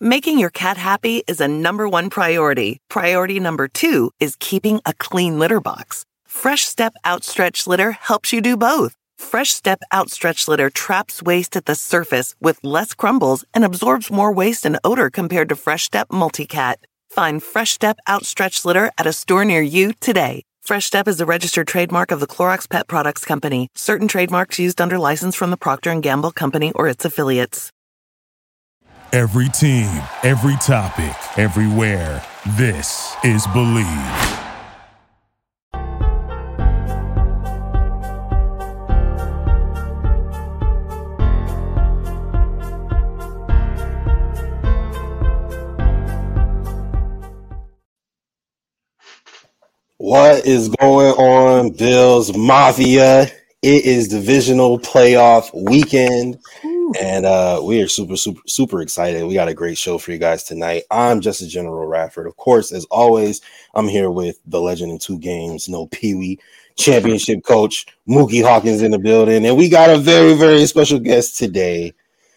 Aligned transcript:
Making 0.00 0.38
your 0.38 0.50
cat 0.50 0.76
happy 0.76 1.22
is 1.26 1.40
a 1.40 1.48
number 1.48 1.88
one 1.88 2.10
priority. 2.10 2.80
Priority 2.90 3.40
number 3.40 3.66
two 3.66 4.10
is 4.20 4.36
keeping 4.38 4.78
a 4.84 4.92
clean 4.92 5.38
litter 5.38 5.58
box. 5.58 6.04
Fresh 6.28 6.66
Step 6.66 6.92
Outstretch 7.02 7.66
Litter 7.66 7.92
helps 7.92 8.30
you 8.30 8.42
do 8.42 8.58
both. 8.58 8.94
Fresh 9.16 9.52
Step 9.52 9.80
Outstretch 9.90 10.48
Litter 10.48 10.68
traps 10.68 11.22
waste 11.22 11.56
at 11.56 11.64
the 11.64 11.74
surface 11.74 12.34
with 12.42 12.62
less 12.62 12.92
crumbles 12.92 13.46
and 13.54 13.64
absorbs 13.64 14.10
more 14.10 14.30
waste 14.34 14.66
and 14.66 14.78
odor 14.84 15.08
compared 15.08 15.48
to 15.48 15.56
Fresh 15.56 15.84
Step 15.84 16.08
Multicat. 16.08 16.74
Find 17.08 17.42
Fresh 17.42 17.70
Step 17.70 17.96
Outstretch 18.06 18.66
Litter 18.66 18.90
at 18.98 19.06
a 19.06 19.14
store 19.14 19.46
near 19.46 19.62
you 19.62 19.94
today. 19.94 20.42
Fresh 20.62 20.84
Step 20.84 21.08
is 21.08 21.22
a 21.22 21.26
registered 21.26 21.68
trademark 21.68 22.10
of 22.10 22.20
the 22.20 22.26
Clorox 22.26 22.68
Pet 22.68 22.86
Products 22.86 23.24
Company. 23.24 23.68
Certain 23.74 24.08
trademarks 24.08 24.58
used 24.58 24.78
under 24.78 24.98
license 24.98 25.34
from 25.34 25.50
the 25.50 25.56
Procter 25.56 25.98
& 26.00 26.00
Gamble 26.02 26.32
Company 26.32 26.70
or 26.74 26.86
its 26.86 27.06
affiliates. 27.06 27.72
Every 29.12 29.48
team, 29.48 30.02
every 30.24 30.56
topic, 30.56 31.14
everywhere. 31.38 32.24
This 32.58 33.14
is 33.22 33.46
BLEAV. 33.46 34.42
What 49.98 50.44
is 50.44 50.68
going 50.80 51.12
on, 51.12 51.70
Bills 51.70 52.36
Mafia? 52.36 53.30
It 53.66 53.84
is 53.84 54.06
divisional 54.06 54.78
playoff 54.78 55.50
weekend, 55.52 56.38
and 57.00 57.26
uh, 57.26 57.60
we 57.64 57.82
are 57.82 57.88
super, 57.88 58.16
super, 58.16 58.40
super 58.46 58.80
excited. 58.80 59.26
We 59.26 59.34
got 59.34 59.48
a 59.48 59.54
great 59.54 59.76
show 59.76 59.98
for 59.98 60.12
you 60.12 60.18
guys 60.18 60.44
tonight. 60.44 60.84
I'm 60.88 61.20
Justus 61.20 61.48
General 61.48 61.84
Radford. 61.84 62.28
Of 62.28 62.36
course, 62.36 62.70
as 62.70 62.84
always, 62.92 63.40
I'm 63.74 63.88
here 63.88 64.08
with 64.08 64.38
the 64.46 64.60
legend 64.60 64.92
in 64.92 65.00
two 65.00 65.18
games, 65.18 65.68
no 65.68 65.88
Pee 65.88 66.14
Wee, 66.14 66.38
championship 66.76 67.42
coach 67.42 67.86
Muki 68.06 68.40
Hawkins 68.40 68.82
in 68.82 68.92
the 68.92 69.00
building, 69.00 69.44
and 69.44 69.56
we 69.56 69.68
got 69.68 69.90
a 69.90 69.98
very, 69.98 70.34
very 70.34 70.64
special 70.66 71.00
guest 71.00 71.36
today. 71.36 71.92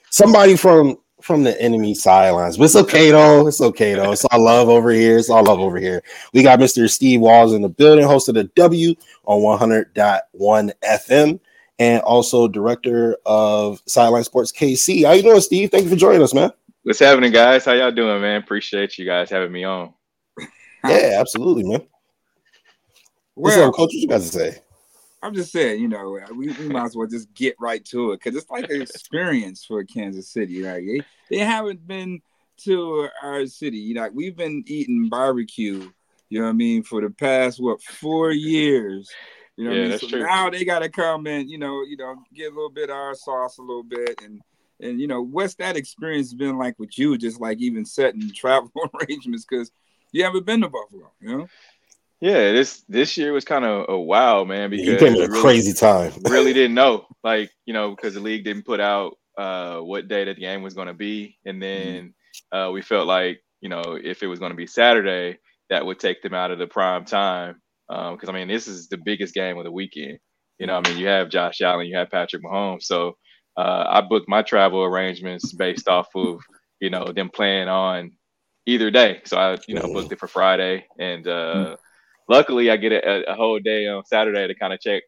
Somebody 0.09 0.55
from 0.55 0.97
from 1.29 1.43
the 1.43 1.61
enemy 1.61 1.93
sidelines. 1.93 2.57
But 2.57 2.63
it's 2.63 2.75
okay 2.75 3.11
though. 3.11 3.45
It's 3.45 3.61
okay 3.61 3.93
though. 3.93 4.11
It's 4.11 4.25
all 4.25 4.43
love 4.43 4.67
over 4.67 4.89
here. 4.89 5.19
It's 5.19 5.29
all 5.29 5.43
love 5.43 5.59
over 5.59 5.77
here. 5.77 6.01
We 6.33 6.41
got 6.41 6.57
Mr. 6.57 6.89
Steve 6.89 7.21
Walls 7.21 7.53
in 7.53 7.61
the 7.61 7.69
building, 7.69 8.03
host 8.03 8.29
of 8.29 8.33
the 8.33 8.45
W 8.45 8.95
on 9.25 9.41
100.1 9.59 10.71
FM, 10.83 11.39
and 11.77 12.01
also 12.01 12.47
director 12.47 13.15
of 13.27 13.79
Sideline 13.85 14.23
Sports 14.23 14.51
KC. 14.51 15.05
How 15.05 15.11
you 15.11 15.21
doing, 15.21 15.39
Steve? 15.39 15.69
Thank 15.69 15.83
you 15.83 15.91
for 15.91 15.95
joining 15.95 16.23
us, 16.23 16.33
man. 16.33 16.51
What's 16.81 16.97
happening, 16.97 17.31
guys? 17.31 17.63
How 17.63 17.73
y'all 17.73 17.91
doing, 17.91 18.19
man? 18.21 18.41
Appreciate 18.41 18.97
you 18.97 19.05
guys 19.05 19.29
having 19.29 19.51
me 19.51 19.63
on. 19.65 19.93
Yeah, 20.83 21.17
absolutely, 21.19 21.63
man. 21.63 21.85
What's 23.35 23.55
well, 23.55 23.67
up, 23.67 23.75
coach? 23.75 23.89
What 23.89 23.93
you 23.93 24.07
guys 24.07 24.31
say? 24.31 24.57
I'm 25.21 25.33
just 25.33 25.51
saying, 25.51 25.81
you 25.81 25.87
know, 25.87 26.17
uh, 26.17 26.33
we, 26.33 26.51
we 26.53 26.69
might 26.69 26.85
as 26.85 26.95
well 26.95 27.07
just 27.07 27.33
get 27.33 27.55
right 27.59 27.83
to 27.85 28.13
it 28.13 28.21
because 28.21 28.41
it's 28.41 28.49
like 28.49 28.69
an 28.69 28.81
experience 28.81 29.65
for 29.65 29.83
Kansas 29.83 30.29
City. 30.29 30.63
Like 30.63 30.85
they, 30.85 31.01
they 31.29 31.43
haven't 31.43 31.85
been 31.85 32.21
to 32.63 33.09
our 33.21 33.45
city. 33.45 33.77
You 33.77 33.95
know, 33.95 34.09
we've 34.13 34.35
been 34.35 34.63
eating 34.67 35.09
barbecue, 35.09 35.89
you 36.29 36.39
know 36.39 36.45
what 36.45 36.51
I 36.51 36.53
mean, 36.53 36.83
for 36.83 37.01
the 37.01 37.09
past 37.09 37.61
what 37.61 37.81
four 37.81 38.31
years. 38.31 39.09
You 39.57 39.65
know, 39.65 39.71
yeah, 39.71 39.85
I 39.85 39.87
mean? 39.89 39.99
so 39.99 40.07
true. 40.07 40.23
now 40.23 40.49
they 40.49 40.63
got 40.63 40.79
to 40.79 40.89
come 40.89 41.27
and 41.27 41.49
you 41.49 41.57
know, 41.57 41.83
you 41.83 41.97
know, 41.97 42.15
get 42.33 42.51
a 42.51 42.55
little 42.55 42.69
bit 42.69 42.89
of 42.89 42.95
our 42.95 43.15
sauce 43.15 43.57
a 43.57 43.61
little 43.61 43.83
bit, 43.83 44.21
and 44.23 44.41
and 44.79 45.01
you 45.01 45.07
know, 45.07 45.21
what's 45.21 45.55
that 45.55 45.75
experience 45.75 46.33
been 46.33 46.57
like 46.57 46.79
with 46.79 46.97
you? 46.97 47.17
Just 47.17 47.41
like 47.41 47.59
even 47.59 47.85
setting 47.85 48.31
travel 48.31 48.71
arrangements 49.01 49.45
because 49.45 49.71
you 50.11 50.23
haven't 50.23 50.45
been 50.45 50.61
to 50.61 50.69
Buffalo, 50.69 51.11
you 51.19 51.37
know. 51.37 51.47
Yeah, 52.21 52.51
this 52.51 52.83
this 52.89 53.17
year 53.17 53.31
was 53.31 53.45
kind 53.45 53.63
of 53.63 53.85
a 53.87 53.97
wow, 53.97 54.43
man. 54.43 54.69
Because 54.69 54.85
you 54.85 54.97
came 54.97 55.13
at 55.13 55.19
a 55.19 55.27
really, 55.29 55.41
crazy 55.41 55.73
time. 55.73 56.11
really 56.25 56.51
didn't 56.51 56.75
know, 56.75 57.05
like 57.23 57.49
you 57.65 57.73
know, 57.73 57.91
because 57.91 58.13
the 58.13 58.19
league 58.19 58.43
didn't 58.43 58.65
put 58.65 58.81
out 58.81 59.17
uh, 59.37 59.79
what 59.79 60.09
day 60.09 60.25
that 60.25 60.35
the 60.35 60.41
game 60.41 60.61
was 60.61 60.73
going 60.73 60.87
to 60.87 60.93
be, 60.93 61.37
and 61.45 61.61
mm-hmm. 61.61 61.93
then 61.93 62.13
uh, 62.51 62.71
we 62.71 62.81
felt 62.81 63.07
like 63.07 63.41
you 63.61 63.69
know 63.69 63.97
if 64.03 64.21
it 64.21 64.27
was 64.27 64.39
going 64.39 64.51
to 64.51 64.57
be 64.57 64.67
Saturday, 64.67 65.39
that 65.69 65.85
would 65.85 65.99
take 65.99 66.21
them 66.21 66.33
out 66.33 66.51
of 66.51 66.59
the 66.59 66.67
prime 66.67 67.05
time. 67.05 67.61
Because 67.87 68.29
um, 68.29 68.35
I 68.35 68.37
mean, 68.37 68.49
this 68.49 68.67
is 68.67 68.89
the 68.89 68.97
biggest 68.97 69.33
game 69.33 69.57
of 69.57 69.63
the 69.63 69.71
weekend. 69.71 70.19
You 70.59 70.67
know, 70.67 70.75
I 70.75 70.81
mean, 70.81 70.97
you 70.97 71.07
have 71.07 71.29
Josh 71.29 71.61
Allen, 71.61 71.87
you 71.87 71.95
have 71.95 72.11
Patrick 72.11 72.43
Mahomes, 72.43 72.83
so 72.83 73.15
uh, 73.55 73.85
I 73.87 74.01
booked 74.01 74.27
my 74.27 74.41
travel 74.41 74.83
arrangements 74.83 75.53
based 75.53 75.87
off 75.87 76.09
of 76.15 76.41
you 76.81 76.89
know 76.89 77.13
them 77.13 77.29
playing 77.29 77.69
on 77.69 78.11
either 78.65 78.91
day. 78.91 79.21
So 79.23 79.37
I 79.37 79.57
you 79.69 79.75
know 79.75 79.83
mm-hmm. 79.83 79.93
booked 79.93 80.11
it 80.11 80.19
for 80.19 80.27
Friday 80.27 80.85
and. 80.99 81.25
Uh, 81.25 81.55
mm-hmm 81.55 81.73
luckily 82.29 82.71
I 82.71 82.77
get 82.77 82.93
a, 82.93 83.31
a 83.31 83.35
whole 83.35 83.59
day 83.59 83.87
on 83.87 84.05
Saturday 84.05 84.47
to 84.47 84.55
kind 84.55 84.71
of 84.71 84.79
check 84.79 85.03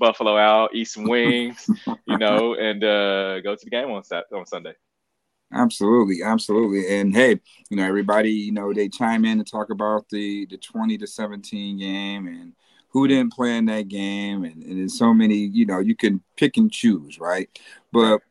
Buffalo 0.00 0.36
out, 0.36 0.74
eat 0.74 0.86
some 0.86 1.04
wings, 1.04 1.70
you 2.06 2.18
know, 2.18 2.54
and 2.54 2.82
uh, 2.82 3.40
go 3.40 3.54
to 3.54 3.64
the 3.64 3.70
game 3.70 3.90
on 3.90 4.02
Saturday, 4.02 4.34
on 4.34 4.46
Sunday. 4.46 4.72
Absolutely, 5.52 6.22
absolutely, 6.24 6.98
and 6.98 7.14
hey, 7.14 7.40
you 7.70 7.76
know, 7.76 7.84
everybody, 7.84 8.32
you 8.32 8.52
know, 8.52 8.72
they 8.72 8.88
chime 8.88 9.24
in 9.24 9.38
to 9.38 9.44
talk 9.44 9.70
about 9.70 10.08
the 10.10 10.44
the 10.46 10.56
twenty 10.56 10.98
to 10.98 11.06
seventeen 11.06 11.78
game 11.78 12.26
and 12.26 12.52
who 12.88 13.06
didn't 13.06 13.32
play 13.32 13.56
in 13.56 13.66
that 13.66 13.86
game, 13.88 14.42
and, 14.44 14.62
and 14.62 14.78
there's 14.78 14.98
so 14.98 15.14
many, 15.14 15.36
you 15.36 15.66
know, 15.66 15.78
you 15.78 15.94
can 15.94 16.20
pick 16.36 16.56
and 16.56 16.72
choose, 16.72 17.20
right? 17.20 17.48
But 17.92 18.22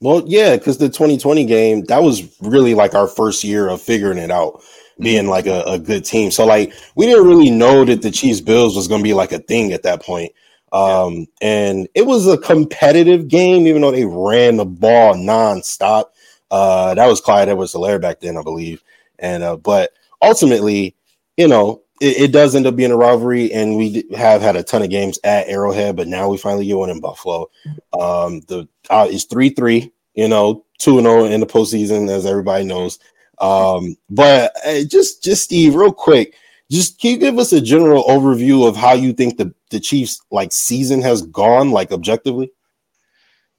well, 0.00 0.22
yeah, 0.26 0.56
because 0.56 0.78
the 0.78 0.88
2020 0.88 1.44
game 1.44 1.84
that 1.86 2.02
was 2.02 2.40
really 2.40 2.74
like 2.74 2.94
our 2.94 3.08
first 3.08 3.42
year 3.42 3.68
of 3.68 3.82
figuring 3.82 4.18
it 4.18 4.30
out 4.30 4.62
being 5.00 5.28
like 5.28 5.46
a, 5.46 5.62
a 5.62 5.78
good 5.78 6.04
team. 6.04 6.30
So 6.30 6.44
like 6.46 6.72
we 6.94 7.06
didn't 7.06 7.26
really 7.26 7.50
know 7.50 7.84
that 7.84 8.02
the 8.02 8.10
Chiefs 8.10 8.40
Bills 8.40 8.76
was 8.76 8.88
to 8.88 9.02
be 9.02 9.14
like 9.14 9.32
a 9.32 9.38
thing 9.38 9.72
at 9.72 9.82
that 9.84 10.02
point. 10.02 10.32
Um, 10.72 11.26
and 11.40 11.88
it 11.94 12.06
was 12.06 12.26
a 12.26 12.38
competitive 12.38 13.28
game, 13.28 13.66
even 13.66 13.82
though 13.82 13.90
they 13.90 14.04
ran 14.04 14.56
the 14.56 14.66
ball 14.66 15.14
nonstop. 15.14 16.10
Uh, 16.50 16.94
that 16.94 17.06
was 17.06 17.20
Clyde 17.20 17.48
Edwards 17.48 17.74
Helaire 17.74 18.00
back 18.00 18.20
then, 18.20 18.36
I 18.36 18.42
believe. 18.42 18.82
And 19.18 19.42
uh, 19.42 19.56
but 19.56 19.92
ultimately, 20.22 20.94
you 21.36 21.48
know, 21.48 21.82
it, 22.00 22.20
it, 22.20 22.32
does 22.32 22.54
end 22.54 22.66
up 22.66 22.76
being 22.76 22.92
a 22.92 22.96
rivalry, 22.96 23.52
and 23.52 23.76
we 23.76 24.04
have 24.16 24.40
had 24.40 24.56
a 24.56 24.62
ton 24.62 24.82
of 24.82 24.90
games 24.90 25.18
at 25.24 25.48
Arrowhead, 25.48 25.96
but 25.96 26.06
now 26.06 26.28
we 26.28 26.36
finally 26.36 26.66
get 26.66 26.78
one 26.78 26.90
in 26.90 27.00
Buffalo. 27.00 27.50
Um, 27.92 28.40
the 28.42 28.68
uh, 28.90 29.08
it's 29.10 29.24
three 29.24 29.50
three, 29.50 29.92
you 30.14 30.28
know, 30.28 30.64
two 30.78 30.98
and 30.98 31.06
zero 31.06 31.22
oh 31.22 31.24
in 31.24 31.40
the 31.40 31.46
postseason, 31.46 32.08
as 32.08 32.26
everybody 32.26 32.64
knows. 32.64 32.98
Um, 33.40 33.96
but 34.10 34.52
uh, 34.66 34.84
just 34.84 35.22
just 35.22 35.44
Steve, 35.44 35.74
real 35.74 35.92
quick, 35.92 36.34
just 36.70 37.00
can 37.00 37.12
you 37.12 37.18
give 37.18 37.38
us 37.38 37.52
a 37.52 37.60
general 37.60 38.04
overview 38.04 38.66
of 38.66 38.76
how 38.76 38.92
you 38.92 39.12
think 39.12 39.38
the 39.38 39.54
the 39.70 39.80
Chiefs 39.80 40.20
like 40.30 40.52
season 40.52 41.02
has 41.02 41.22
gone, 41.22 41.70
like 41.70 41.92
objectively? 41.92 42.50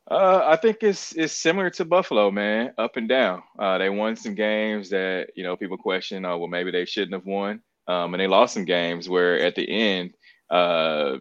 Uh, 0.10 0.42
I 0.44 0.56
think 0.56 0.78
it's 0.82 1.14
it's 1.14 1.34
similar 1.34 1.70
to 1.72 1.86
Buffalo, 1.86 2.32
man, 2.32 2.74
up 2.78 2.98
and 2.98 3.08
down. 3.08 3.44
Uh, 3.60 3.78
they 3.78 3.90
won 3.90 4.16
some 4.16 4.34
games 4.34 4.90
that 4.90 5.30
you 5.36 5.44
know 5.44 5.56
people 5.56 5.78
question, 5.78 6.26
oh 6.26 6.38
well, 6.40 6.48
maybe 6.48 6.72
they 6.72 6.86
shouldn't 6.86 7.14
have 7.14 7.26
won, 7.26 7.62
um, 7.88 8.14
and 8.14 8.22
they 8.22 8.28
lost 8.28 8.56
some 8.56 8.66
games 8.66 9.08
where 9.08 9.40
at 9.40 9.56
the 9.56 9.70
end, 9.70 10.16
uh, 10.50 11.18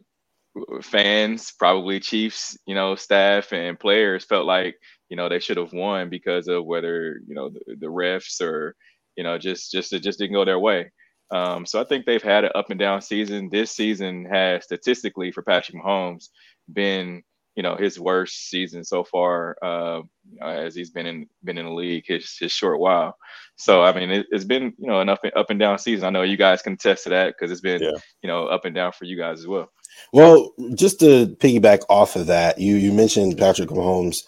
fans, 0.81 1.53
probably 1.59 2.01
Chiefs, 2.01 2.57
you 2.67 2.75
know, 2.75 2.95
staff 2.95 3.53
and 3.53 3.79
players 3.79 4.25
felt 4.25 4.47
like 4.47 4.77
you 5.09 5.17
know 5.17 5.29
they 5.29 5.39
should 5.39 5.57
have 5.57 5.73
won 5.73 6.09
because 6.09 6.49
of 6.49 6.65
whether 6.65 7.21
you 7.27 7.35
know 7.35 7.51
the, 7.51 7.77
the 7.81 7.87
refs 7.87 8.41
or 8.41 8.75
you 9.17 9.25
know 9.25 9.39
just 9.39 9.71
just 9.71 9.93
it 9.93 10.03
just 10.03 10.19
didn't 10.19 10.35
go 10.35 10.45
their 10.45 10.59
way. 10.59 10.91
Um, 11.31 11.67
so 11.67 11.81
I 11.81 11.85
think 11.85 12.07
they've 12.07 12.23
had 12.23 12.45
an 12.45 12.53
up 12.55 12.71
and 12.71 12.81
down 12.81 13.03
season. 13.03 13.51
This 13.51 13.73
season 13.73 14.25
has 14.27 14.65
statistically 14.65 15.31
for 15.31 15.43
Patrick 15.43 15.83
Mahomes 15.83 16.29
been 16.73 17.23
you 17.59 17.63
know 17.63 17.75
his 17.75 17.99
worst 17.99 18.49
season 18.51 18.85
so 18.85 19.03
far 19.03 19.57
uh, 19.63 20.01
as 20.41 20.77
he's 20.77 20.91
been 20.91 21.07
in 21.07 21.27
been 21.43 21.59
in 21.59 21.67
the 21.67 21.73
league 21.73 22.05
his, 22.07 22.37
his 22.39 22.53
short 22.53 22.79
while. 22.79 23.17
So 23.57 23.83
I 23.83 23.93
mean 23.93 24.11
it, 24.11 24.27
has 24.33 24.45
been 24.45 24.73
you 24.79 24.87
know 24.87 25.01
an 25.01 25.09
up 25.09 25.25
and, 25.25 25.37
up 25.37 25.51
and 25.51 25.59
down 25.59 25.79
season. 25.79 26.07
I 26.07 26.11
know 26.11 26.23
you 26.23 26.37
guys 26.37 26.63
can 26.63 26.75
attest 26.75 27.05
to 27.05 27.11
that 27.11 27.35
because 27.35 27.51
it's 27.51 27.61
been 27.61 27.83
yeah. 27.83 27.99
you 28.23 28.29
know 28.29 28.47
up 28.47 28.65
and 28.65 28.75
down 28.75 28.93
for 28.93 29.07
you 29.07 29.19
guys 29.19 29.41
as 29.41 29.49
well. 29.49 29.69
Well, 30.13 30.53
just 30.77 31.01
to 31.01 31.37
piggyback 31.41 31.81
off 31.89 32.15
of 32.15 32.27
that, 32.27 32.61
you 32.61 32.77
you 32.77 32.93
mentioned 32.93 33.37
Patrick 33.37 33.71
Mahomes 33.71 34.19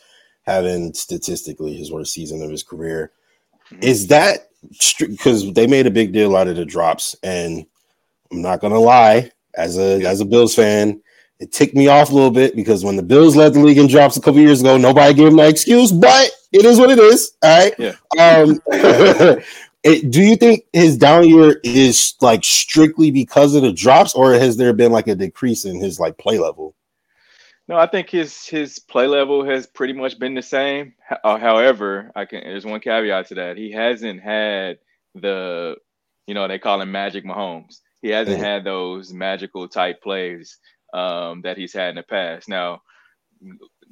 having 0.50 0.93
statistically 0.94 1.76
his 1.76 1.93
worst 1.93 2.12
season 2.12 2.43
of 2.43 2.50
his 2.50 2.62
career. 2.62 3.12
Mm-hmm. 3.70 3.82
Is 3.82 4.06
that 4.08 4.49
because 4.99 5.52
they 5.52 5.67
made 5.67 5.87
a 5.87 5.91
big 5.91 6.12
deal 6.12 6.37
out 6.37 6.49
of 6.49 6.56
the 6.56 6.64
drops? 6.64 7.17
And 7.23 7.64
I'm 8.32 8.43
not 8.43 8.61
gonna 8.61 8.79
lie, 8.79 9.31
as 9.55 9.79
a 9.79 10.05
as 10.05 10.20
a 10.20 10.25
Bills 10.25 10.55
fan, 10.55 11.00
it 11.38 11.52
ticked 11.52 11.75
me 11.75 11.88
off 11.88 12.11
a 12.11 12.14
little 12.14 12.31
bit 12.31 12.55
because 12.55 12.85
when 12.85 12.97
the 12.97 13.02
Bills 13.02 13.37
led 13.37 13.55
the 13.55 13.61
league 13.61 13.79
in 13.79 13.87
drops 13.87 14.17
a 14.17 14.20
couple 14.20 14.41
years 14.41 14.61
ago, 14.61 14.76
nobody 14.76 15.14
gave 15.14 15.26
them 15.26 15.37
that 15.37 15.50
excuse, 15.50 15.93
but 15.93 16.31
it 16.53 16.64
is 16.64 16.79
what 16.79 16.91
it 16.91 16.99
is. 16.99 17.32
All 17.43 17.58
right. 17.58 17.75
Yeah. 17.79 17.94
Um, 18.19 18.61
it, 19.82 20.11
do 20.11 20.20
you 20.23 20.37
think 20.37 20.64
his 20.73 20.99
down 20.99 21.29
year 21.29 21.61
is 21.64 22.14
like 22.20 22.44
strictly 22.44 23.11
because 23.11 23.55
of 23.55 23.62
the 23.62 23.73
drops, 23.73 24.14
or 24.14 24.35
has 24.35 24.56
there 24.56 24.73
been 24.73 24.93
like 24.93 25.06
a 25.06 25.14
decrease 25.14 25.64
in 25.64 25.81
his 25.81 25.99
like 25.99 26.19
play 26.19 26.38
level? 26.38 26.75
No, 27.70 27.76
I 27.76 27.87
think 27.87 28.11
his 28.11 28.46
his 28.46 28.81
play 28.81 29.06
level 29.06 29.44
has 29.44 29.69
pretty 29.69 29.93
much 29.93 30.19
been 30.19 30.34
the 30.34 30.43
same. 30.43 30.94
Uh, 31.22 31.38
however, 31.38 32.11
I 32.17 32.25
can 32.25 32.40
there's 32.40 32.67
one 32.67 32.81
caveat 32.81 33.28
to 33.28 33.34
that. 33.37 33.56
He 33.56 33.70
hasn't 33.70 34.20
had 34.20 34.78
the 35.14 35.76
you 36.26 36.34
know 36.34 36.49
they 36.49 36.58
call 36.58 36.81
him 36.81 36.90
Magic 36.90 37.25
Mahomes. 37.25 37.76
He 38.02 38.08
hasn't 38.08 38.38
mm-hmm. 38.38 38.44
had 38.44 38.64
those 38.64 39.12
magical 39.12 39.69
type 39.69 40.02
plays 40.02 40.58
um, 40.93 41.43
that 41.43 41.56
he's 41.56 41.72
had 41.72 41.90
in 41.90 41.94
the 41.94 42.02
past. 42.02 42.49
Now, 42.49 42.82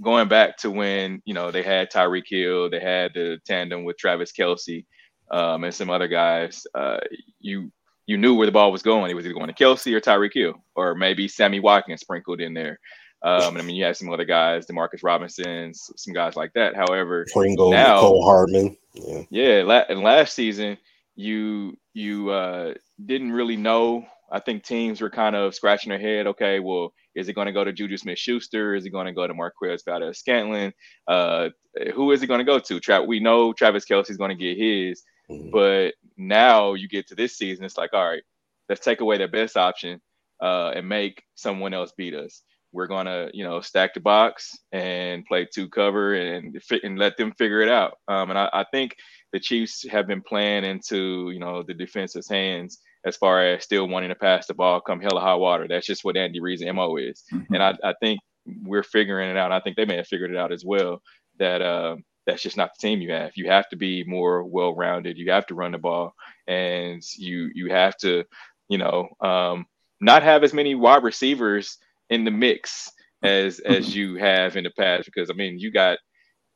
going 0.03 0.27
back 0.27 0.57
to 0.59 0.73
when 0.73 1.23
you 1.25 1.35
know 1.35 1.53
they 1.53 1.63
had 1.63 1.93
Tyreek 1.93 2.27
Hill, 2.29 2.71
they 2.71 2.81
had 2.81 3.13
the 3.15 3.39
tandem 3.47 3.85
with 3.85 3.97
Travis 3.97 4.33
Kelce 4.33 4.87
um, 5.31 5.63
and 5.63 5.73
some 5.73 5.89
other 5.89 6.09
guys. 6.09 6.67
Uh, 6.75 6.99
you 7.39 7.71
you 8.07 8.17
knew 8.17 8.35
where 8.35 8.47
the 8.47 8.53
ball 8.53 8.73
was 8.73 8.83
going. 8.83 9.13
It 9.13 9.15
was 9.15 9.25
either 9.25 9.35
going 9.35 9.55
to 9.55 9.65
Kelce 9.65 9.95
or 9.95 10.01
Tyreek 10.01 10.35
Hill, 10.35 10.55
or 10.75 10.97
maybe 10.97 11.29
Sammy 11.29 11.61
Watkins 11.61 12.01
sprinkled 12.01 12.41
in 12.41 12.55
there. 12.55 12.81
Um, 13.23 13.57
and 13.57 13.59
I 13.59 13.63
mean, 13.63 13.77
you 13.77 13.85
had 13.85 13.97
some 13.97 14.11
other 14.11 14.25
guys, 14.25 14.67
Demarcus 14.67 15.03
Robinson, 15.03 15.75
some 15.75 16.15
guys 16.15 16.37
like 16.37 16.53
that. 16.53 16.77
However, 16.77 17.27
Pringle, 17.33 17.71
now, 17.71 18.01
Cole 18.01 18.25
Hardman. 18.25 18.77
Yeah, 18.95 19.23
yeah. 19.31 19.85
And 19.89 20.03
last 20.03 20.35
season, 20.35 20.79
you 21.17 21.77
you 21.95 22.31
uh, 22.31 22.75
didn't 23.05 23.33
really 23.33 23.57
know. 23.57 24.07
I 24.31 24.41
think 24.41 24.63
teams 24.63 25.01
were 25.01 25.11
kind 25.11 25.35
of 25.35 25.55
scratching 25.55 25.91
their 25.91 25.99
head. 25.99 26.27
Okay, 26.29 26.61
well, 26.61 26.93
is 27.15 27.29
it 27.29 27.33
going 27.33 27.47
to 27.47 27.53
go 27.53 27.65
to 27.65 27.73
Juju 27.73 27.97
Smith 27.97 28.19
Schuster? 28.19 28.75
Is 28.75 28.85
it 28.85 28.91
going 28.91 29.07
to 29.07 29.13
go 29.13 29.27
to 29.27 29.35
Marquez 29.35 29.83
Valdes 29.85 30.19
Scantling? 30.19 30.73
Uh, 31.09 31.49
who 31.95 32.13
is 32.13 32.23
it 32.23 32.29
going 32.29 32.39
to 32.39 32.45
go 32.45 32.61
to? 32.61 33.05
We 33.07 33.21
know 33.21 33.53
Travis 33.53 33.85
Kelce 33.85 34.11
is 34.11 34.17
going 34.17 34.37
to 34.37 34.37
get 34.37 34.59
his, 34.59 35.03
mm-hmm. 35.29 35.51
but 35.51 35.95
now 36.17 36.75
you 36.75 36.89
get 36.89 37.09
to 37.09 37.15
this 37.15 37.37
season, 37.37 37.65
it's 37.65 37.79
like, 37.79 37.95
all 37.95 38.07
right, 38.07 38.23
let's 38.69 38.85
take 38.85 39.01
away 39.01 39.19
their 39.19 39.29
best 39.29 39.57
option 39.57 40.01
uh, 40.41 40.73
and 40.75 40.89
make 40.89 41.25
someone 41.35 41.73
else 41.75 41.93
beat 41.97 42.15
us 42.15 42.43
we're 42.73 42.87
gonna 42.87 43.31
you 43.33 43.45
know 43.45 43.61
stack 43.61 43.95
the 43.95 44.01
box 44.01 44.59
and 44.73 45.25
play 45.27 45.47
two 45.53 45.69
cover 45.69 46.15
and 46.15 46.61
and 46.83 46.99
let 46.99 47.17
them 47.17 47.33
figure 47.33 47.61
it 47.61 47.69
out. 47.69 47.99
Um, 48.09 48.31
and 48.31 48.39
I, 48.39 48.51
I, 48.53 48.65
think 48.71 48.97
the 49.33 49.41
Chiefs 49.41 49.87
have 49.89 50.07
been 50.07 50.23
playing 50.23 50.65
into 50.65 51.31
you 51.31 51.41
know 51.41 51.63
the 51.63 51.75
defense's 51.75 52.29
hands 52.29 52.79
as 53.05 53.17
far 53.17 53.45
as 53.45 53.65
still 53.65 53.89
wanting 53.89 54.11
to 54.11 54.15
pass 54.15 54.47
the 54.47 54.55
ball 54.55 54.81
come 54.81 55.01
hell 55.01 55.17
or 55.17 55.21
high 55.21 55.35
water. 55.35 55.67
That's 55.69 55.87
just 55.87 56.05
what 56.05 56.17
Andy 56.17 56.41
Reid's 56.41 56.65
mo 56.65 56.97
is, 56.97 57.25
mm-hmm. 57.33 57.55
and 57.55 57.63
I, 57.63 57.75
I 57.83 57.95
think 58.01 58.21
we're 58.63 58.83
figuring 58.83 59.31
it 59.31 59.37
out. 59.37 59.53
I 59.53 59.61
think 59.61 59.77
they 59.77 59.85
may 59.85 59.97
have 59.97 60.07
figured 60.07 60.31
it 60.31 60.37
out 60.37 60.53
as 60.53 60.65
well. 60.65 61.03
That 61.39 61.63
uh, 61.63 61.97
that's 62.27 62.43
just 62.43 62.57
not 62.57 62.71
the 62.79 62.87
team 62.87 63.01
you 63.01 63.13
have. 63.13 63.33
You 63.37 63.49
have 63.49 63.69
to 63.71 63.77
be 63.77 64.05
more 64.05 64.45
well 64.45 64.75
rounded. 64.75 65.17
You 65.17 65.31
have 65.31 65.47
to 65.47 65.55
run 65.55 65.73
the 65.73 65.79
ball, 65.79 66.15
and 66.47 67.03
you 67.17 67.51
you 67.55 67.71
have 67.71 67.97
to 67.99 68.25
you 68.69 68.79
know 68.79 69.09
um, 69.21 69.67
not 70.01 70.23
have 70.23 70.45
as 70.45 70.53
many 70.53 70.75
wide 70.75 71.03
receivers 71.03 71.79
in 72.11 72.25
the 72.25 72.31
mix 72.31 72.91
as 73.23 73.59
as 73.67 73.95
you 73.95 74.17
have 74.17 74.57
in 74.57 74.65
the 74.65 74.71
past 74.71 75.07
because 75.07 75.31
I 75.31 75.35
mean 75.35 75.59
you 75.59 75.71
got 75.71 75.99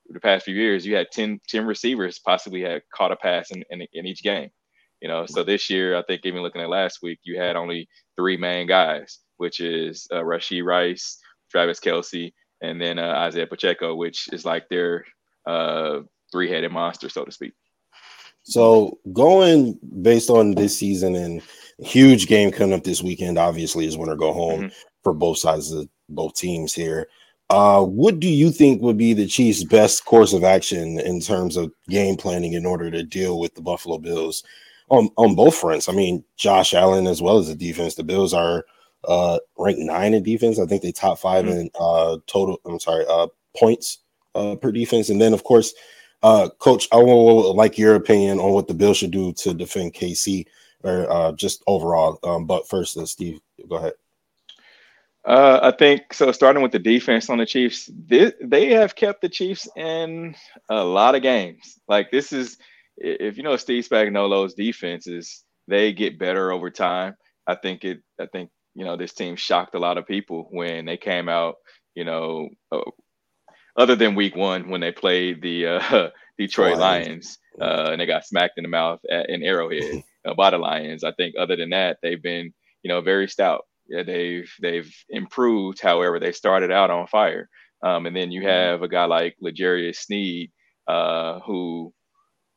the 0.09 0.21
past 0.21 0.45
few 0.45 0.55
years 0.55 0.85
you 0.85 0.95
had 0.95 1.07
10, 1.13 1.41
10 1.49 1.65
receivers 1.65 2.19
possibly 2.19 2.61
had 2.61 2.83
caught 2.95 3.13
a 3.13 3.17
pass 3.17 3.51
in, 3.51 3.65
in, 3.71 3.87
in 3.93 4.07
each 4.07 4.23
game 4.23 4.51
you 5.01 5.09
know? 5.09 5.27
So 5.27 5.43
this 5.43 5.71
year 5.71 5.97
I 5.97 6.03
think 6.03 6.23
even 6.25 6.43
looking 6.43 6.61
at 6.61 6.69
last 6.69 7.01
week 7.03 7.21
you 7.23 7.39
had 7.39 7.57
only 7.57 7.89
three 8.17 8.37
main 8.37 8.67
guys 8.67 9.19
which 9.37 9.61
is 9.61 10.07
uh, 10.13 10.25
Rice 10.25 11.19
Travis 11.51 11.81
Kelce 11.81 12.33
and 12.61 12.81
then 12.81 12.99
uh, 12.99 13.15
Isaiah 13.17 13.47
Pacheco 13.47 13.95
which 13.95 14.33
is 14.33 14.45
like 14.45 14.69
their 14.69 15.05
uh, 15.47 16.01
three-headed 16.31 16.73
monster 16.73 17.09
so 17.09 17.25
to 17.25 17.33
speak. 17.33 17.53
So 18.45 18.99
going 19.13 19.79
based 20.03 20.29
on 20.29 20.55
this 20.57 20.77
season 20.77 21.15
and 21.15 21.43
huge 21.79 22.27
game 22.27 22.51
coming 22.51 22.75
up 22.75 22.85
this 22.85 23.03
weekend 23.03 23.39
obviously 23.39 23.87
is 23.87 23.97
winter 23.97 24.17
go 24.17 24.33
home. 24.33 24.63
Mm-hmm 24.63 24.89
for 25.03 25.13
both 25.13 25.39
sides 25.39 25.73
of 25.73 25.89
both 26.09 26.35
teams 26.35 26.73
here. 26.73 27.09
Uh, 27.51 27.83
what 27.85 28.19
do 28.19 28.29
you 28.29 28.51
think 28.51 28.81
would 28.81 28.97
be 28.97 29.13
the 29.13 29.27
Chiefs' 29.27 29.65
best 29.65 30.05
course 30.05 30.33
of 30.33 30.43
action 30.43 30.99
in 31.01 31.21
terms 31.21 31.57
of 31.57 31.71
game 31.89 32.17
planning 32.17 32.55
in 32.55 32.65
order 32.65 32.91
to 32.91 33.03
deal 33.03 33.39
with 33.39 33.55
the 33.55 33.61
Buffalo 33.61 33.99
Bills 33.99 34.43
on, 34.89 35.11
on 35.19 35.35
both 35.35 35.55
fronts? 35.55 35.89
I 35.89 35.93
mean, 35.93 36.25
Josh 36.37 36.73
Allen 36.73 37.07
as 37.07 37.21
well 37.21 37.39
as 37.39 37.49
the 37.49 37.55
defense. 37.55 37.95
The 37.95 38.05
Bills 38.05 38.33
are 38.33 38.65
uh, 39.07 39.39
ranked 39.59 39.81
nine 39.81 40.15
in 40.15 40.23
defense. 40.23 40.59
I 40.59 40.67
think 40.67 40.83
they 40.83 40.93
top 40.93 41.19
5 41.19 41.45
mm-hmm. 41.45 41.53
in 41.53 41.71
uh, 41.79 42.19
total. 42.27 42.59
I'm 42.65 42.81
sorry, 42.81 43.05
uh, 43.07 43.27
points 43.55 43.99
uh, 44.35 44.57
per 44.57 44.73
defense. 44.73 45.11
And 45.11 45.21
then, 45.21 45.35
of 45.35 45.45
course, 45.45 45.75
uh, 46.23 46.49
Coach, 46.59 46.89
I 46.93 46.97
would 46.97 47.53
like 47.53 47.77
your 47.77 47.97
opinion 47.97 48.39
on 48.39 48.53
what 48.53 48.69
the 48.69 48.75
Bills 48.75 48.97
should 48.97 49.11
do 49.11 49.33
to 49.35 49.53
defend 49.53 49.95
KC 49.95 50.47
or 50.85 51.11
uh, 51.11 51.33
just 51.33 51.63
overall. 51.67 52.19
Um, 52.23 52.47
but 52.47 52.69
first, 52.69 52.97
uh, 52.97 53.07
Steve, 53.07 53.41
go 53.69 53.77
ahead. 53.77 53.93
Uh, 55.25 55.61
I 55.63 55.71
think 55.77 56.13
so. 56.13 56.33
Starting 56.33 56.63
with 56.63 56.73
the 56.73 56.81
defense 56.81 57.31
on 57.31 57.39
the 57.39 57.47
Chiefs, 57.47 57.89
they, 58.07 58.33
they 58.43 58.71
have 58.71 58.97
kept 58.97 59.23
the 59.23 59.29
Chiefs 59.29 59.69
in 59.77 60.35
a 60.69 60.83
lot 60.83 61.15
of 61.15 61.23
games. 61.23 61.79
Like 61.87 62.11
this 62.11 62.33
is, 62.33 62.59
if 62.97 63.37
you 63.37 63.45
know 63.45 63.57
Steve 63.57 63.87
Spagnuolo's 63.89 64.55
defenses, 64.55 65.45
they 65.69 65.93
get 65.93 66.19
better 66.19 66.51
over 66.51 66.71
time. 66.71 67.15
I 67.47 67.55
think 67.55 67.85
it. 67.85 68.01
I 68.21 68.27
think 68.27 68.51
you 68.75 68.85
know 68.85 68.97
this 68.97 69.13
team 69.13 69.37
shocked 69.37 69.75
a 69.75 69.79
lot 69.79 69.97
of 69.97 70.07
people 70.07 70.49
when 70.51 70.87
they 70.87 70.97
came 70.97 71.29
out. 71.29 71.57
You 71.95 72.05
know, 72.05 72.49
uh, 72.73 72.81
other 73.77 73.95
than 73.95 74.17
Week 74.17 74.35
One 74.35 74.71
when 74.71 74.81
they 74.81 74.93
played 74.93 75.41
the 75.41 75.67
uh, 75.67 76.09
Detroit 76.39 76.79
Lions 76.79 77.39
uh, 77.61 77.91
and 77.93 78.01
they 78.01 78.07
got 78.07 78.25
smacked 78.25 78.59
in 78.59 78.63
the 78.63 78.69
mouth 78.69 79.01
at, 79.11 79.31
in 79.31 79.43
Arrowhead 79.43 80.03
uh, 80.25 80.35
by 80.35 80.51
the 80.51 80.59
Lions. 80.59 81.05
I 81.05 81.13
think 81.13 81.35
other 81.39 81.57
than 81.57 81.71
that, 81.71 81.99
they've 82.03 82.23
been 82.23 82.53
you 82.83 82.89
know 82.89 83.01
very 83.01 83.29
stout 83.29 83.67
yeah, 83.93 84.03
they've 84.03 84.51
they've 84.61 84.91
improved. 85.11 85.81
However, 85.81 86.19
they 86.19 86.33
started 86.33 86.73
out 86.73 86.91
on 86.91 87.07
fire. 87.07 87.49
Um, 87.83 88.07
and 88.07 88.17
then 88.17 88.31
you 88.31 88.41
mm-hmm. 88.41 88.49
have 88.49 88.83
a 88.83 88.89
guy 88.89 89.05
like 89.05 89.37
L'Jarius 89.41 89.97
Sneed, 89.97 90.51
uh, 90.87 91.41
who 91.41 91.93